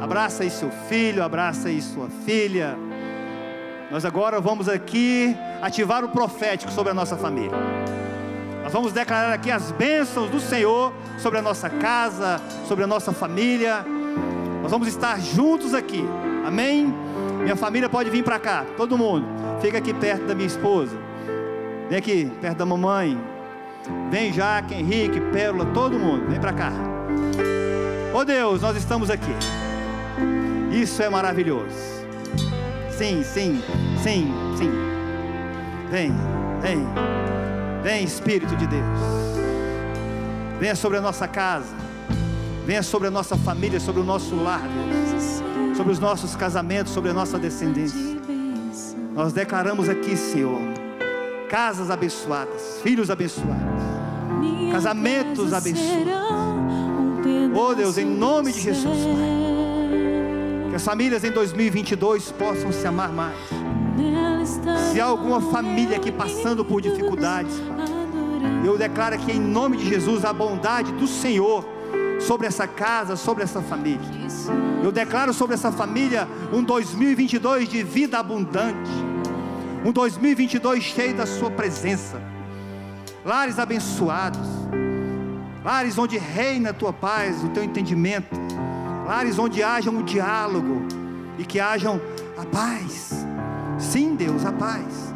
Abraça 0.00 0.42
aí 0.42 0.50
seu 0.50 0.70
filho, 0.88 1.22
abraça 1.22 1.68
aí 1.68 1.80
sua 1.82 2.08
filha. 2.24 2.76
Nós 3.90 4.04
agora 4.04 4.40
vamos 4.40 4.68
aqui 4.68 5.36
ativar 5.60 6.04
o 6.04 6.08
profético 6.08 6.72
sobre 6.72 6.90
a 6.90 6.94
nossa 6.94 7.16
família. 7.16 7.56
Nós 8.62 8.72
vamos 8.72 8.92
declarar 8.92 9.34
aqui 9.34 9.50
as 9.50 9.70
bênçãos 9.72 10.30
do 10.30 10.40
Senhor 10.40 10.92
sobre 11.18 11.38
a 11.38 11.42
nossa 11.42 11.68
casa, 11.68 12.40
sobre 12.66 12.82
a 12.82 12.86
nossa 12.86 13.12
família. 13.12 13.84
Nós 14.62 14.70
vamos 14.70 14.88
estar 14.88 15.20
juntos 15.20 15.74
aqui. 15.74 16.02
Amém? 16.46 16.92
Minha 17.42 17.56
família 17.56 17.90
pode 17.90 18.08
vir 18.08 18.24
para 18.24 18.38
cá, 18.38 18.64
todo 18.76 18.96
mundo. 18.96 19.26
Fica 19.60 19.76
aqui 19.76 19.92
perto 19.92 20.24
da 20.24 20.34
minha 20.34 20.46
esposa. 20.46 20.96
Vem 21.90 21.98
aqui, 21.98 22.32
perto 22.40 22.56
da 22.56 22.64
mamãe. 22.64 23.33
Vem 24.10 24.32
Jaque, 24.32 24.74
Henrique, 24.74 25.20
Pérola, 25.32 25.66
todo 25.66 25.98
mundo. 25.98 26.26
Vem 26.28 26.40
para 26.40 26.52
cá. 26.52 26.72
Oh 28.12 28.24
Deus, 28.24 28.62
nós 28.62 28.76
estamos 28.76 29.10
aqui. 29.10 29.34
Isso 30.70 31.02
é 31.02 31.08
maravilhoso. 31.08 31.74
Sim, 32.90 33.22
sim, 33.24 33.62
sim, 34.02 34.32
sim. 34.56 34.70
Vem, 35.90 36.12
vem. 36.60 36.86
Vem, 37.82 38.04
Espírito 38.04 38.54
de 38.56 38.66
Deus. 38.66 38.98
Venha 40.60 40.76
sobre 40.76 40.98
a 40.98 41.00
nossa 41.00 41.26
casa. 41.26 41.74
Venha 42.64 42.82
sobre 42.82 43.08
a 43.08 43.10
nossa 43.10 43.36
família, 43.36 43.78
sobre 43.78 44.00
o 44.00 44.04
nosso 44.04 44.34
lar, 44.36 44.62
Deus. 44.62 45.76
Sobre 45.76 45.92
os 45.92 45.98
nossos 45.98 46.36
casamentos, 46.36 46.92
sobre 46.92 47.10
a 47.10 47.14
nossa 47.14 47.38
descendência. 47.38 48.14
Nós 49.14 49.32
declaramos 49.32 49.88
aqui, 49.88 50.16
Senhor, 50.16 50.60
casas 51.48 51.90
abençoadas, 51.90 52.80
filhos 52.82 53.10
abençoados, 53.10 53.73
casamentos 54.70 55.52
abençoados. 55.52 56.12
Oh 57.56 57.74
Deus, 57.74 57.96
em 57.96 58.04
nome 58.04 58.52
de 58.52 58.60
Jesus, 58.60 58.98
Pai. 58.98 60.70
Que 60.70 60.76
as 60.76 60.84
famílias 60.84 61.22
em 61.22 61.30
2022 61.30 62.32
possam 62.32 62.72
se 62.72 62.86
amar 62.86 63.12
mais. 63.12 63.36
Se 64.90 65.00
há 65.00 65.04
alguma 65.04 65.40
família 65.40 65.96
aqui 65.96 66.10
passando 66.10 66.64
por 66.64 66.80
dificuldades, 66.80 67.54
eu 68.64 68.76
declaro 68.76 69.14
aqui 69.14 69.32
em 69.32 69.40
nome 69.40 69.76
de 69.76 69.88
Jesus 69.88 70.24
a 70.24 70.32
bondade 70.32 70.92
do 70.92 71.06
Senhor 71.06 71.64
sobre 72.20 72.46
essa 72.46 72.66
casa, 72.66 73.16
sobre 73.16 73.44
essa 73.44 73.62
família. 73.62 74.00
Eu 74.82 74.90
declaro 74.90 75.32
sobre 75.32 75.54
essa 75.54 75.70
família 75.70 76.28
um 76.52 76.62
2022 76.62 77.68
de 77.68 77.82
vida 77.82 78.18
abundante, 78.18 78.90
um 79.84 79.92
2022 79.92 80.82
cheio 80.82 81.14
da 81.14 81.26
Sua 81.26 81.50
presença, 81.50 82.20
lares 83.24 83.58
abençoados, 83.58 84.46
lares 85.64 85.96
onde 85.96 86.18
reina 86.18 86.70
a 86.70 86.74
Tua 86.74 86.92
paz, 86.92 87.42
o 87.42 87.48
Teu 87.48 87.64
entendimento, 87.64 88.36
lares 89.06 89.38
onde 89.38 89.62
haja 89.62 89.90
um 89.90 90.02
diálogo 90.02 90.82
e 91.38 91.44
que 91.44 91.58
hajam 91.58 92.00
a 92.36 92.44
paz. 92.44 93.24
Sim, 93.78 94.14
Deus, 94.14 94.44
a 94.44 94.52
paz. 94.52 95.14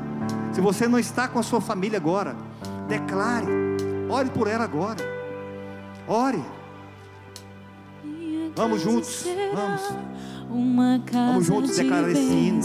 Se 0.52 0.60
você 0.60 0.88
não 0.88 0.98
está 0.98 1.28
com 1.28 1.38
a 1.38 1.42
sua 1.42 1.60
família 1.60 1.98
agora, 1.98 2.34
declare, 2.88 3.46
ore 4.08 4.30
por 4.30 4.48
ela 4.48 4.64
agora. 4.64 5.04
Ore. 6.06 6.42
Vamos 8.56 8.80
juntos, 8.80 9.24
vamos. 9.54 9.82
Vamos 11.12 11.46
juntos 11.46 11.76
declarar 11.76 12.10
esse 12.10 12.20
hino. 12.20 12.62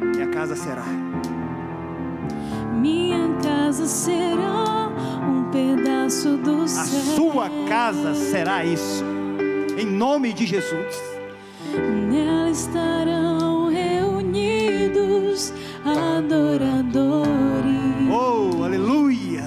Minha 0.00 0.28
casa 0.30 0.56
será. 0.56 0.84
Minha 2.84 3.30
casa 3.42 3.86
será 3.86 4.90
um 5.26 5.50
pedaço 5.50 6.36
do 6.36 6.68
céu. 6.68 6.82
A 6.82 6.86
sua 7.16 7.50
casa 7.66 8.14
será 8.14 8.62
isso. 8.62 9.02
Em 9.78 9.86
nome 9.86 10.34
de 10.34 10.44
Jesus. 10.44 11.02
Nela 12.10 12.50
estarão 12.50 13.70
reunidos 13.70 15.54
adoradores. 15.82 17.24
Oh, 18.12 18.62
aleluia! 18.62 19.44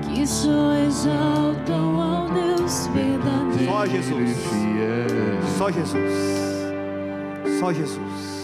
Que 0.00 0.26
só 0.26 0.72
exaltam 0.86 2.00
ao 2.00 2.30
Deus 2.30 2.86
verdadeiro. 2.86 3.70
Só 3.70 3.84
Jesus. 3.84 4.38
fiel. 4.48 5.42
Só 5.58 5.70
Jesus. 5.70 6.12
Só 7.60 7.72
Jesus. 7.74 8.41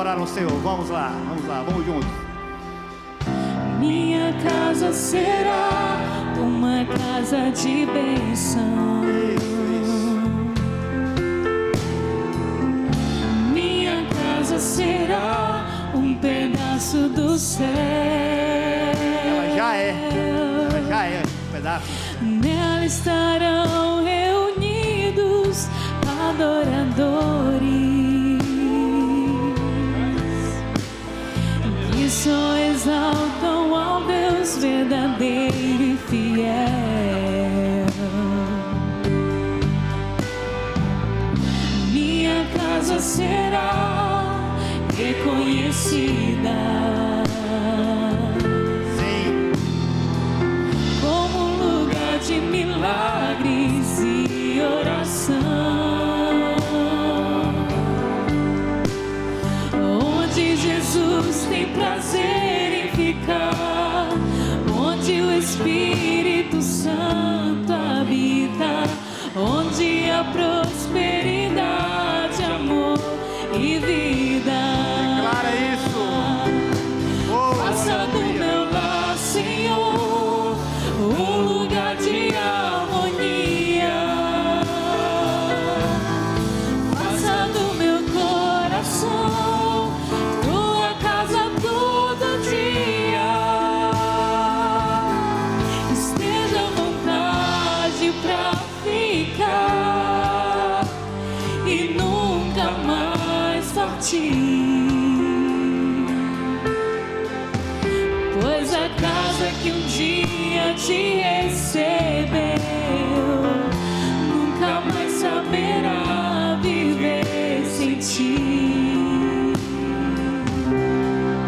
Adorar 0.00 0.18
ao 0.18 0.26
Senhor. 0.26 0.50
Vamos 0.62 0.88
lá. 0.88 1.12
Vamos 1.28 1.46
lá. 1.46 1.62
Vamos 1.62 1.84
juntos. 1.84 2.08
Minha 3.78 4.32
casa 4.42 4.92
será 4.92 5.98
uma 6.38 6.84
casa 6.86 7.50
de 7.50 7.86
bênção. 7.86 9.04
Minha 13.52 14.06
casa 14.06 14.58
será 14.58 15.66
um 15.94 16.14
pedaço 16.14 17.08
do 17.10 17.38
céu. 17.38 17.66
Ela 19.26 19.56
já 19.56 19.76
é. 19.76 19.90
Ela 19.90 20.88
já 20.88 21.04
é 21.04 21.22
um 21.22 21.52
pedaço. 21.52 21.86
Nela 22.22 22.86
estarão 22.86 24.02
reunidos 24.02 25.68
adoradores 26.30 27.79
exaltam 32.80 33.74
ao 33.74 34.04
Deus 34.04 34.56
verdadeiro 34.56 35.82
e 35.82 35.98
fiel. 36.08 36.46
Minha 41.92 42.46
casa 42.56 42.98
será 42.98 44.56
reconhecida 44.96 46.69
onde 70.20 70.59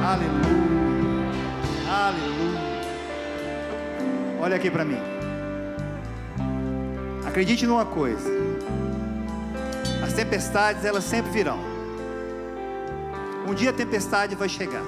Aleluia. 0.05 0.43
Aleluia. 1.89 2.61
Olha 4.41 4.57
aqui 4.57 4.71
para 4.71 4.85
mim. 4.85 4.99
Acredite 7.27 7.67
numa 7.67 7.87
coisa. 7.87 8.31
As 10.05 10.13
tempestades, 10.13 10.85
elas 10.85 11.05
sempre 11.05 11.31
virão. 11.31 11.59
Um 13.49 13.55
dia 13.55 13.71
a 13.71 13.73
tempestade 13.73 14.35
vai 14.35 14.49
chegar. 14.49 14.83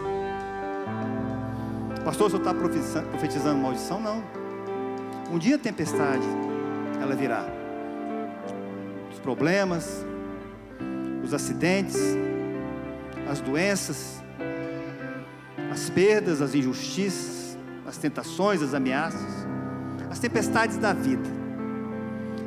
Pastor, 2.05 2.29
senhor 2.31 2.41
está 2.41 2.53
profetizando 2.53 3.59
maldição? 3.61 3.99
Não. 4.01 4.23
Um 5.33 5.39
dia 5.39 5.57
a 5.57 5.59
tempestade, 5.59 6.27
ela 7.01 7.17
virá. 7.17 7.47
Os 9.11 9.19
problemas, 9.19 10.05
os 11.25 11.33
acidentes, 11.33 11.97
as 13.29 13.41
doenças, 13.41 14.22
as 15.72 15.89
perdas, 15.89 16.43
as 16.43 16.55
injustiças, 16.55 17.59
as 17.87 17.97
tentações, 17.97 18.62
as 18.62 18.75
ameaças, 18.75 19.47
as 20.11 20.18
tempestades 20.18 20.77
da 20.77 20.93
vida. 20.93 21.29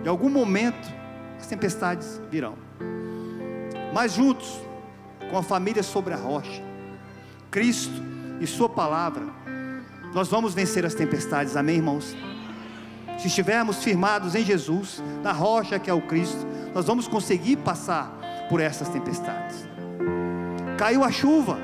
Em 0.05 0.07
algum 0.07 0.29
momento, 0.29 0.87
as 1.39 1.47
tempestades 1.47 2.21
virão. 2.29 2.55
Mas 3.93 4.13
juntos, 4.13 4.61
com 5.29 5.37
a 5.37 5.43
família 5.43 5.83
sobre 5.83 6.13
a 6.13 6.17
rocha, 6.17 6.61
Cristo 7.49 8.01
e 8.39 8.45
Sua 8.45 8.69
palavra, 8.69 9.25
nós 10.13 10.29
vamos 10.29 10.53
vencer 10.53 10.85
as 10.85 10.93
tempestades, 10.93 11.57
amém, 11.57 11.77
irmãos? 11.77 12.15
Se 13.17 13.27
estivermos 13.27 13.83
firmados 13.83 14.35
em 14.35 14.45
Jesus, 14.45 15.01
na 15.23 15.31
rocha 15.31 15.79
que 15.79 15.89
é 15.89 15.93
o 15.93 16.01
Cristo, 16.01 16.45
nós 16.73 16.85
vamos 16.85 17.07
conseguir 17.07 17.57
passar 17.57 18.16
por 18.49 18.59
essas 18.59 18.89
tempestades. 18.89 19.67
Caiu 20.77 21.03
a 21.03 21.11
chuva, 21.11 21.57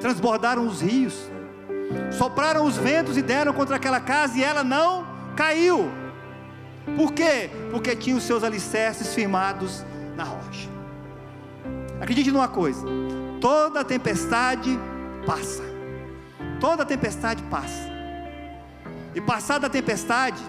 transbordaram 0.00 0.66
os 0.66 0.80
rios, 0.80 1.30
sopraram 2.12 2.64
os 2.64 2.76
ventos 2.76 3.16
e 3.16 3.22
deram 3.22 3.52
contra 3.52 3.76
aquela 3.76 4.00
casa 4.00 4.38
e 4.38 4.42
ela 4.42 4.64
não 4.64 5.06
caiu. 5.36 5.90
Por 6.96 7.12
quê? 7.12 7.50
Porque 7.70 7.96
tinha 7.96 8.16
os 8.16 8.22
seus 8.22 8.44
alicerces 8.44 9.14
firmados 9.14 9.84
na 10.16 10.24
rocha. 10.24 10.68
Acredite 12.00 12.30
numa 12.30 12.48
coisa: 12.48 12.86
toda 13.40 13.84
tempestade 13.84 14.78
passa. 15.26 15.62
Toda 16.60 16.86
tempestade 16.86 17.42
passa. 17.44 17.96
E 19.14 19.20
passada 19.20 19.66
a 19.66 19.70
tempestade, 19.70 20.42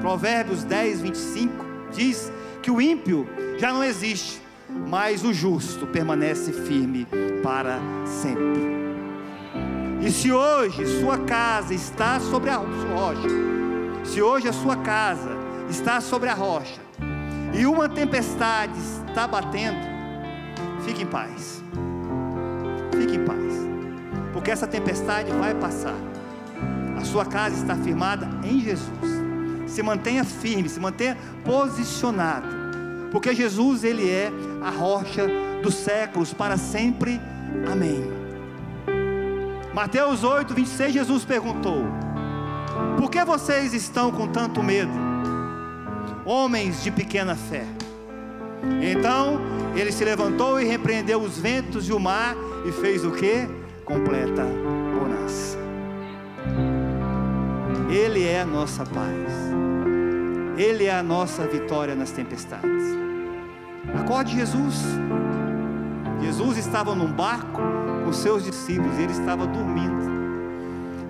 Provérbios 0.00 0.64
10, 0.64 1.00
25 1.00 1.64
diz 1.92 2.30
que 2.62 2.70
o 2.70 2.80
ímpio 2.80 3.26
já 3.58 3.72
não 3.72 3.82
existe, 3.82 4.40
mas 4.88 5.24
o 5.24 5.32
justo 5.32 5.86
permanece 5.86 6.52
firme 6.52 7.06
para 7.42 7.78
sempre. 8.04 8.74
E 10.00 10.10
se 10.10 10.30
hoje 10.30 10.86
sua 11.00 11.18
casa 11.18 11.72
está 11.72 12.20
sobre 12.20 12.50
a 12.50 12.56
rocha, 12.56 13.28
se 14.04 14.20
hoje 14.20 14.48
a 14.48 14.52
sua 14.52 14.76
casa 14.76 15.30
está 15.70 16.00
sobre 16.00 16.28
a 16.28 16.34
rocha, 16.34 16.80
e 17.54 17.66
uma 17.66 17.88
tempestade 17.88 18.78
está 19.08 19.26
batendo, 19.26 19.78
fique 20.84 21.02
em 21.02 21.06
paz. 21.06 21.62
Fique 22.98 23.16
em 23.16 23.24
paz, 23.24 23.54
porque 24.32 24.50
essa 24.50 24.66
tempestade 24.66 25.30
vai 25.32 25.54
passar. 25.54 25.96
A 26.96 27.04
sua 27.04 27.24
casa 27.24 27.56
está 27.56 27.76
firmada 27.76 28.28
em 28.42 28.60
Jesus. 28.60 28.90
Se 29.66 29.82
mantenha 29.82 30.24
firme, 30.24 30.68
se 30.68 30.80
mantenha 30.80 31.16
posicionado, 31.44 32.46
porque 33.14 33.32
Jesus 33.32 33.84
ele 33.84 34.10
é 34.10 34.32
a 34.60 34.70
rocha 34.70 35.30
dos 35.62 35.76
séculos 35.76 36.34
para 36.34 36.56
sempre. 36.56 37.20
Amém. 37.70 38.10
Mateus 39.72 40.24
8, 40.24 40.52
26, 40.52 40.92
Jesus 40.92 41.24
perguntou: 41.24 41.84
Por 42.98 43.08
que 43.08 43.24
vocês 43.24 43.72
estão 43.72 44.10
com 44.10 44.26
tanto 44.26 44.64
medo, 44.64 44.90
homens 46.24 46.82
de 46.82 46.90
pequena 46.90 47.36
fé? 47.36 47.64
Então 48.82 49.40
ele 49.76 49.92
se 49.92 50.04
levantou 50.04 50.60
e 50.60 50.64
repreendeu 50.64 51.20
os 51.20 51.38
ventos 51.38 51.88
e 51.88 51.92
o 51.92 52.00
mar 52.00 52.34
e 52.66 52.72
fez 52.72 53.04
o 53.04 53.12
que? 53.12 53.48
Completa 53.84 54.44
bonança. 54.98 55.56
Ele 57.88 58.24
é 58.24 58.40
a 58.40 58.44
nossa 58.44 58.84
paz. 58.84 59.54
Ele 60.56 60.86
é 60.86 60.98
a 60.98 61.02
nossa 61.02 61.46
vitória 61.46 61.94
nas 61.94 62.10
tempestades. 62.10 63.03
Acorde 63.98 64.36
Jesus. 64.36 64.82
Jesus 66.20 66.58
estava 66.58 66.94
num 66.94 67.12
barco 67.12 67.60
com 68.04 68.12
seus 68.12 68.44
discípulos 68.44 68.98
e 68.98 69.02
ele 69.02 69.12
estava 69.12 69.46
dormindo. 69.46 70.12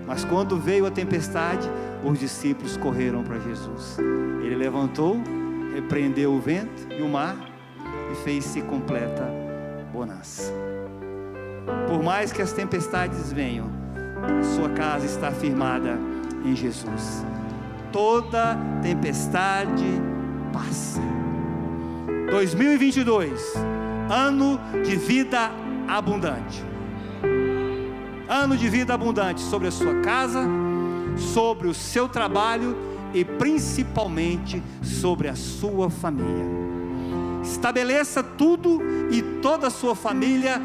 Mas 0.07 0.25
quando 0.25 0.59
veio 0.59 0.87
a 0.87 0.91
tempestade, 0.91 1.69
os 2.05 2.19
discípulos 2.19 2.77
correram 2.77 3.23
para 3.23 3.39
Jesus. 3.39 3.99
Ele 4.43 4.55
levantou, 4.55 5.21
repreendeu 5.75 6.33
o 6.33 6.41
vento 6.41 6.87
e 6.97 7.03
o 7.03 7.09
mar 7.09 7.37
e 8.13 8.15
fez-se 8.17 8.61
completa 8.63 9.29
bonança. 9.93 10.53
Por 11.89 12.03
mais 12.03 12.33
que 12.33 12.43
as 12.43 12.53
tempestades 12.53 13.33
venham, 13.33 13.71
sua 14.55 14.69
casa 14.71 15.07
está 15.07 15.31
firmada 15.31 15.99
em 16.45 16.55
Jesus. 16.55 17.25
Toda 17.91 18.59
tempestade 18.83 19.87
passa. 20.53 21.01
2022, 22.35 23.55
ano 24.11 24.59
de 24.83 24.97
vida 24.97 25.53
abundante. 25.87 26.65
Ano 28.29 28.57
de 28.57 28.69
vida 28.69 28.93
abundante 28.93 29.41
sobre 29.41 29.69
a 29.69 29.71
sua 29.71 30.01
casa, 30.01 30.45
sobre 31.17 31.69
o 31.69 31.73
seu 31.73 32.09
trabalho 32.09 32.77
e 33.15 33.25
principalmente 33.25 34.61
sobre 34.83 35.29
a 35.29 35.37
sua 35.37 35.89
família. 35.89 36.45
Estabeleça 37.45 38.21
tudo 38.21 38.83
e 39.13 39.23
toda 39.41 39.69
a 39.69 39.71
sua 39.71 39.95
família 39.95 40.61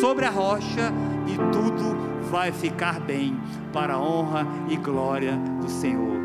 sobre 0.00 0.24
a 0.24 0.30
rocha 0.30 0.92
e 1.28 1.36
tudo 1.52 2.26
vai 2.32 2.50
ficar 2.50 2.98
bem 2.98 3.40
para 3.72 3.94
a 3.94 4.00
honra 4.00 4.44
e 4.68 4.76
glória 4.76 5.38
do 5.60 5.70
Senhor. 5.70 6.21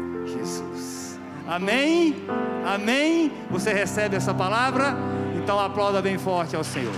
Amém? 1.47 2.15
Amém? 2.65 3.31
Você 3.49 3.71
recebe 3.71 4.15
essa 4.15 4.33
palavra? 4.33 4.95
Então 5.35 5.59
aplauda 5.59 6.01
bem 6.01 6.17
forte 6.17 6.55
ao 6.55 6.63
Senhor. 6.63 6.93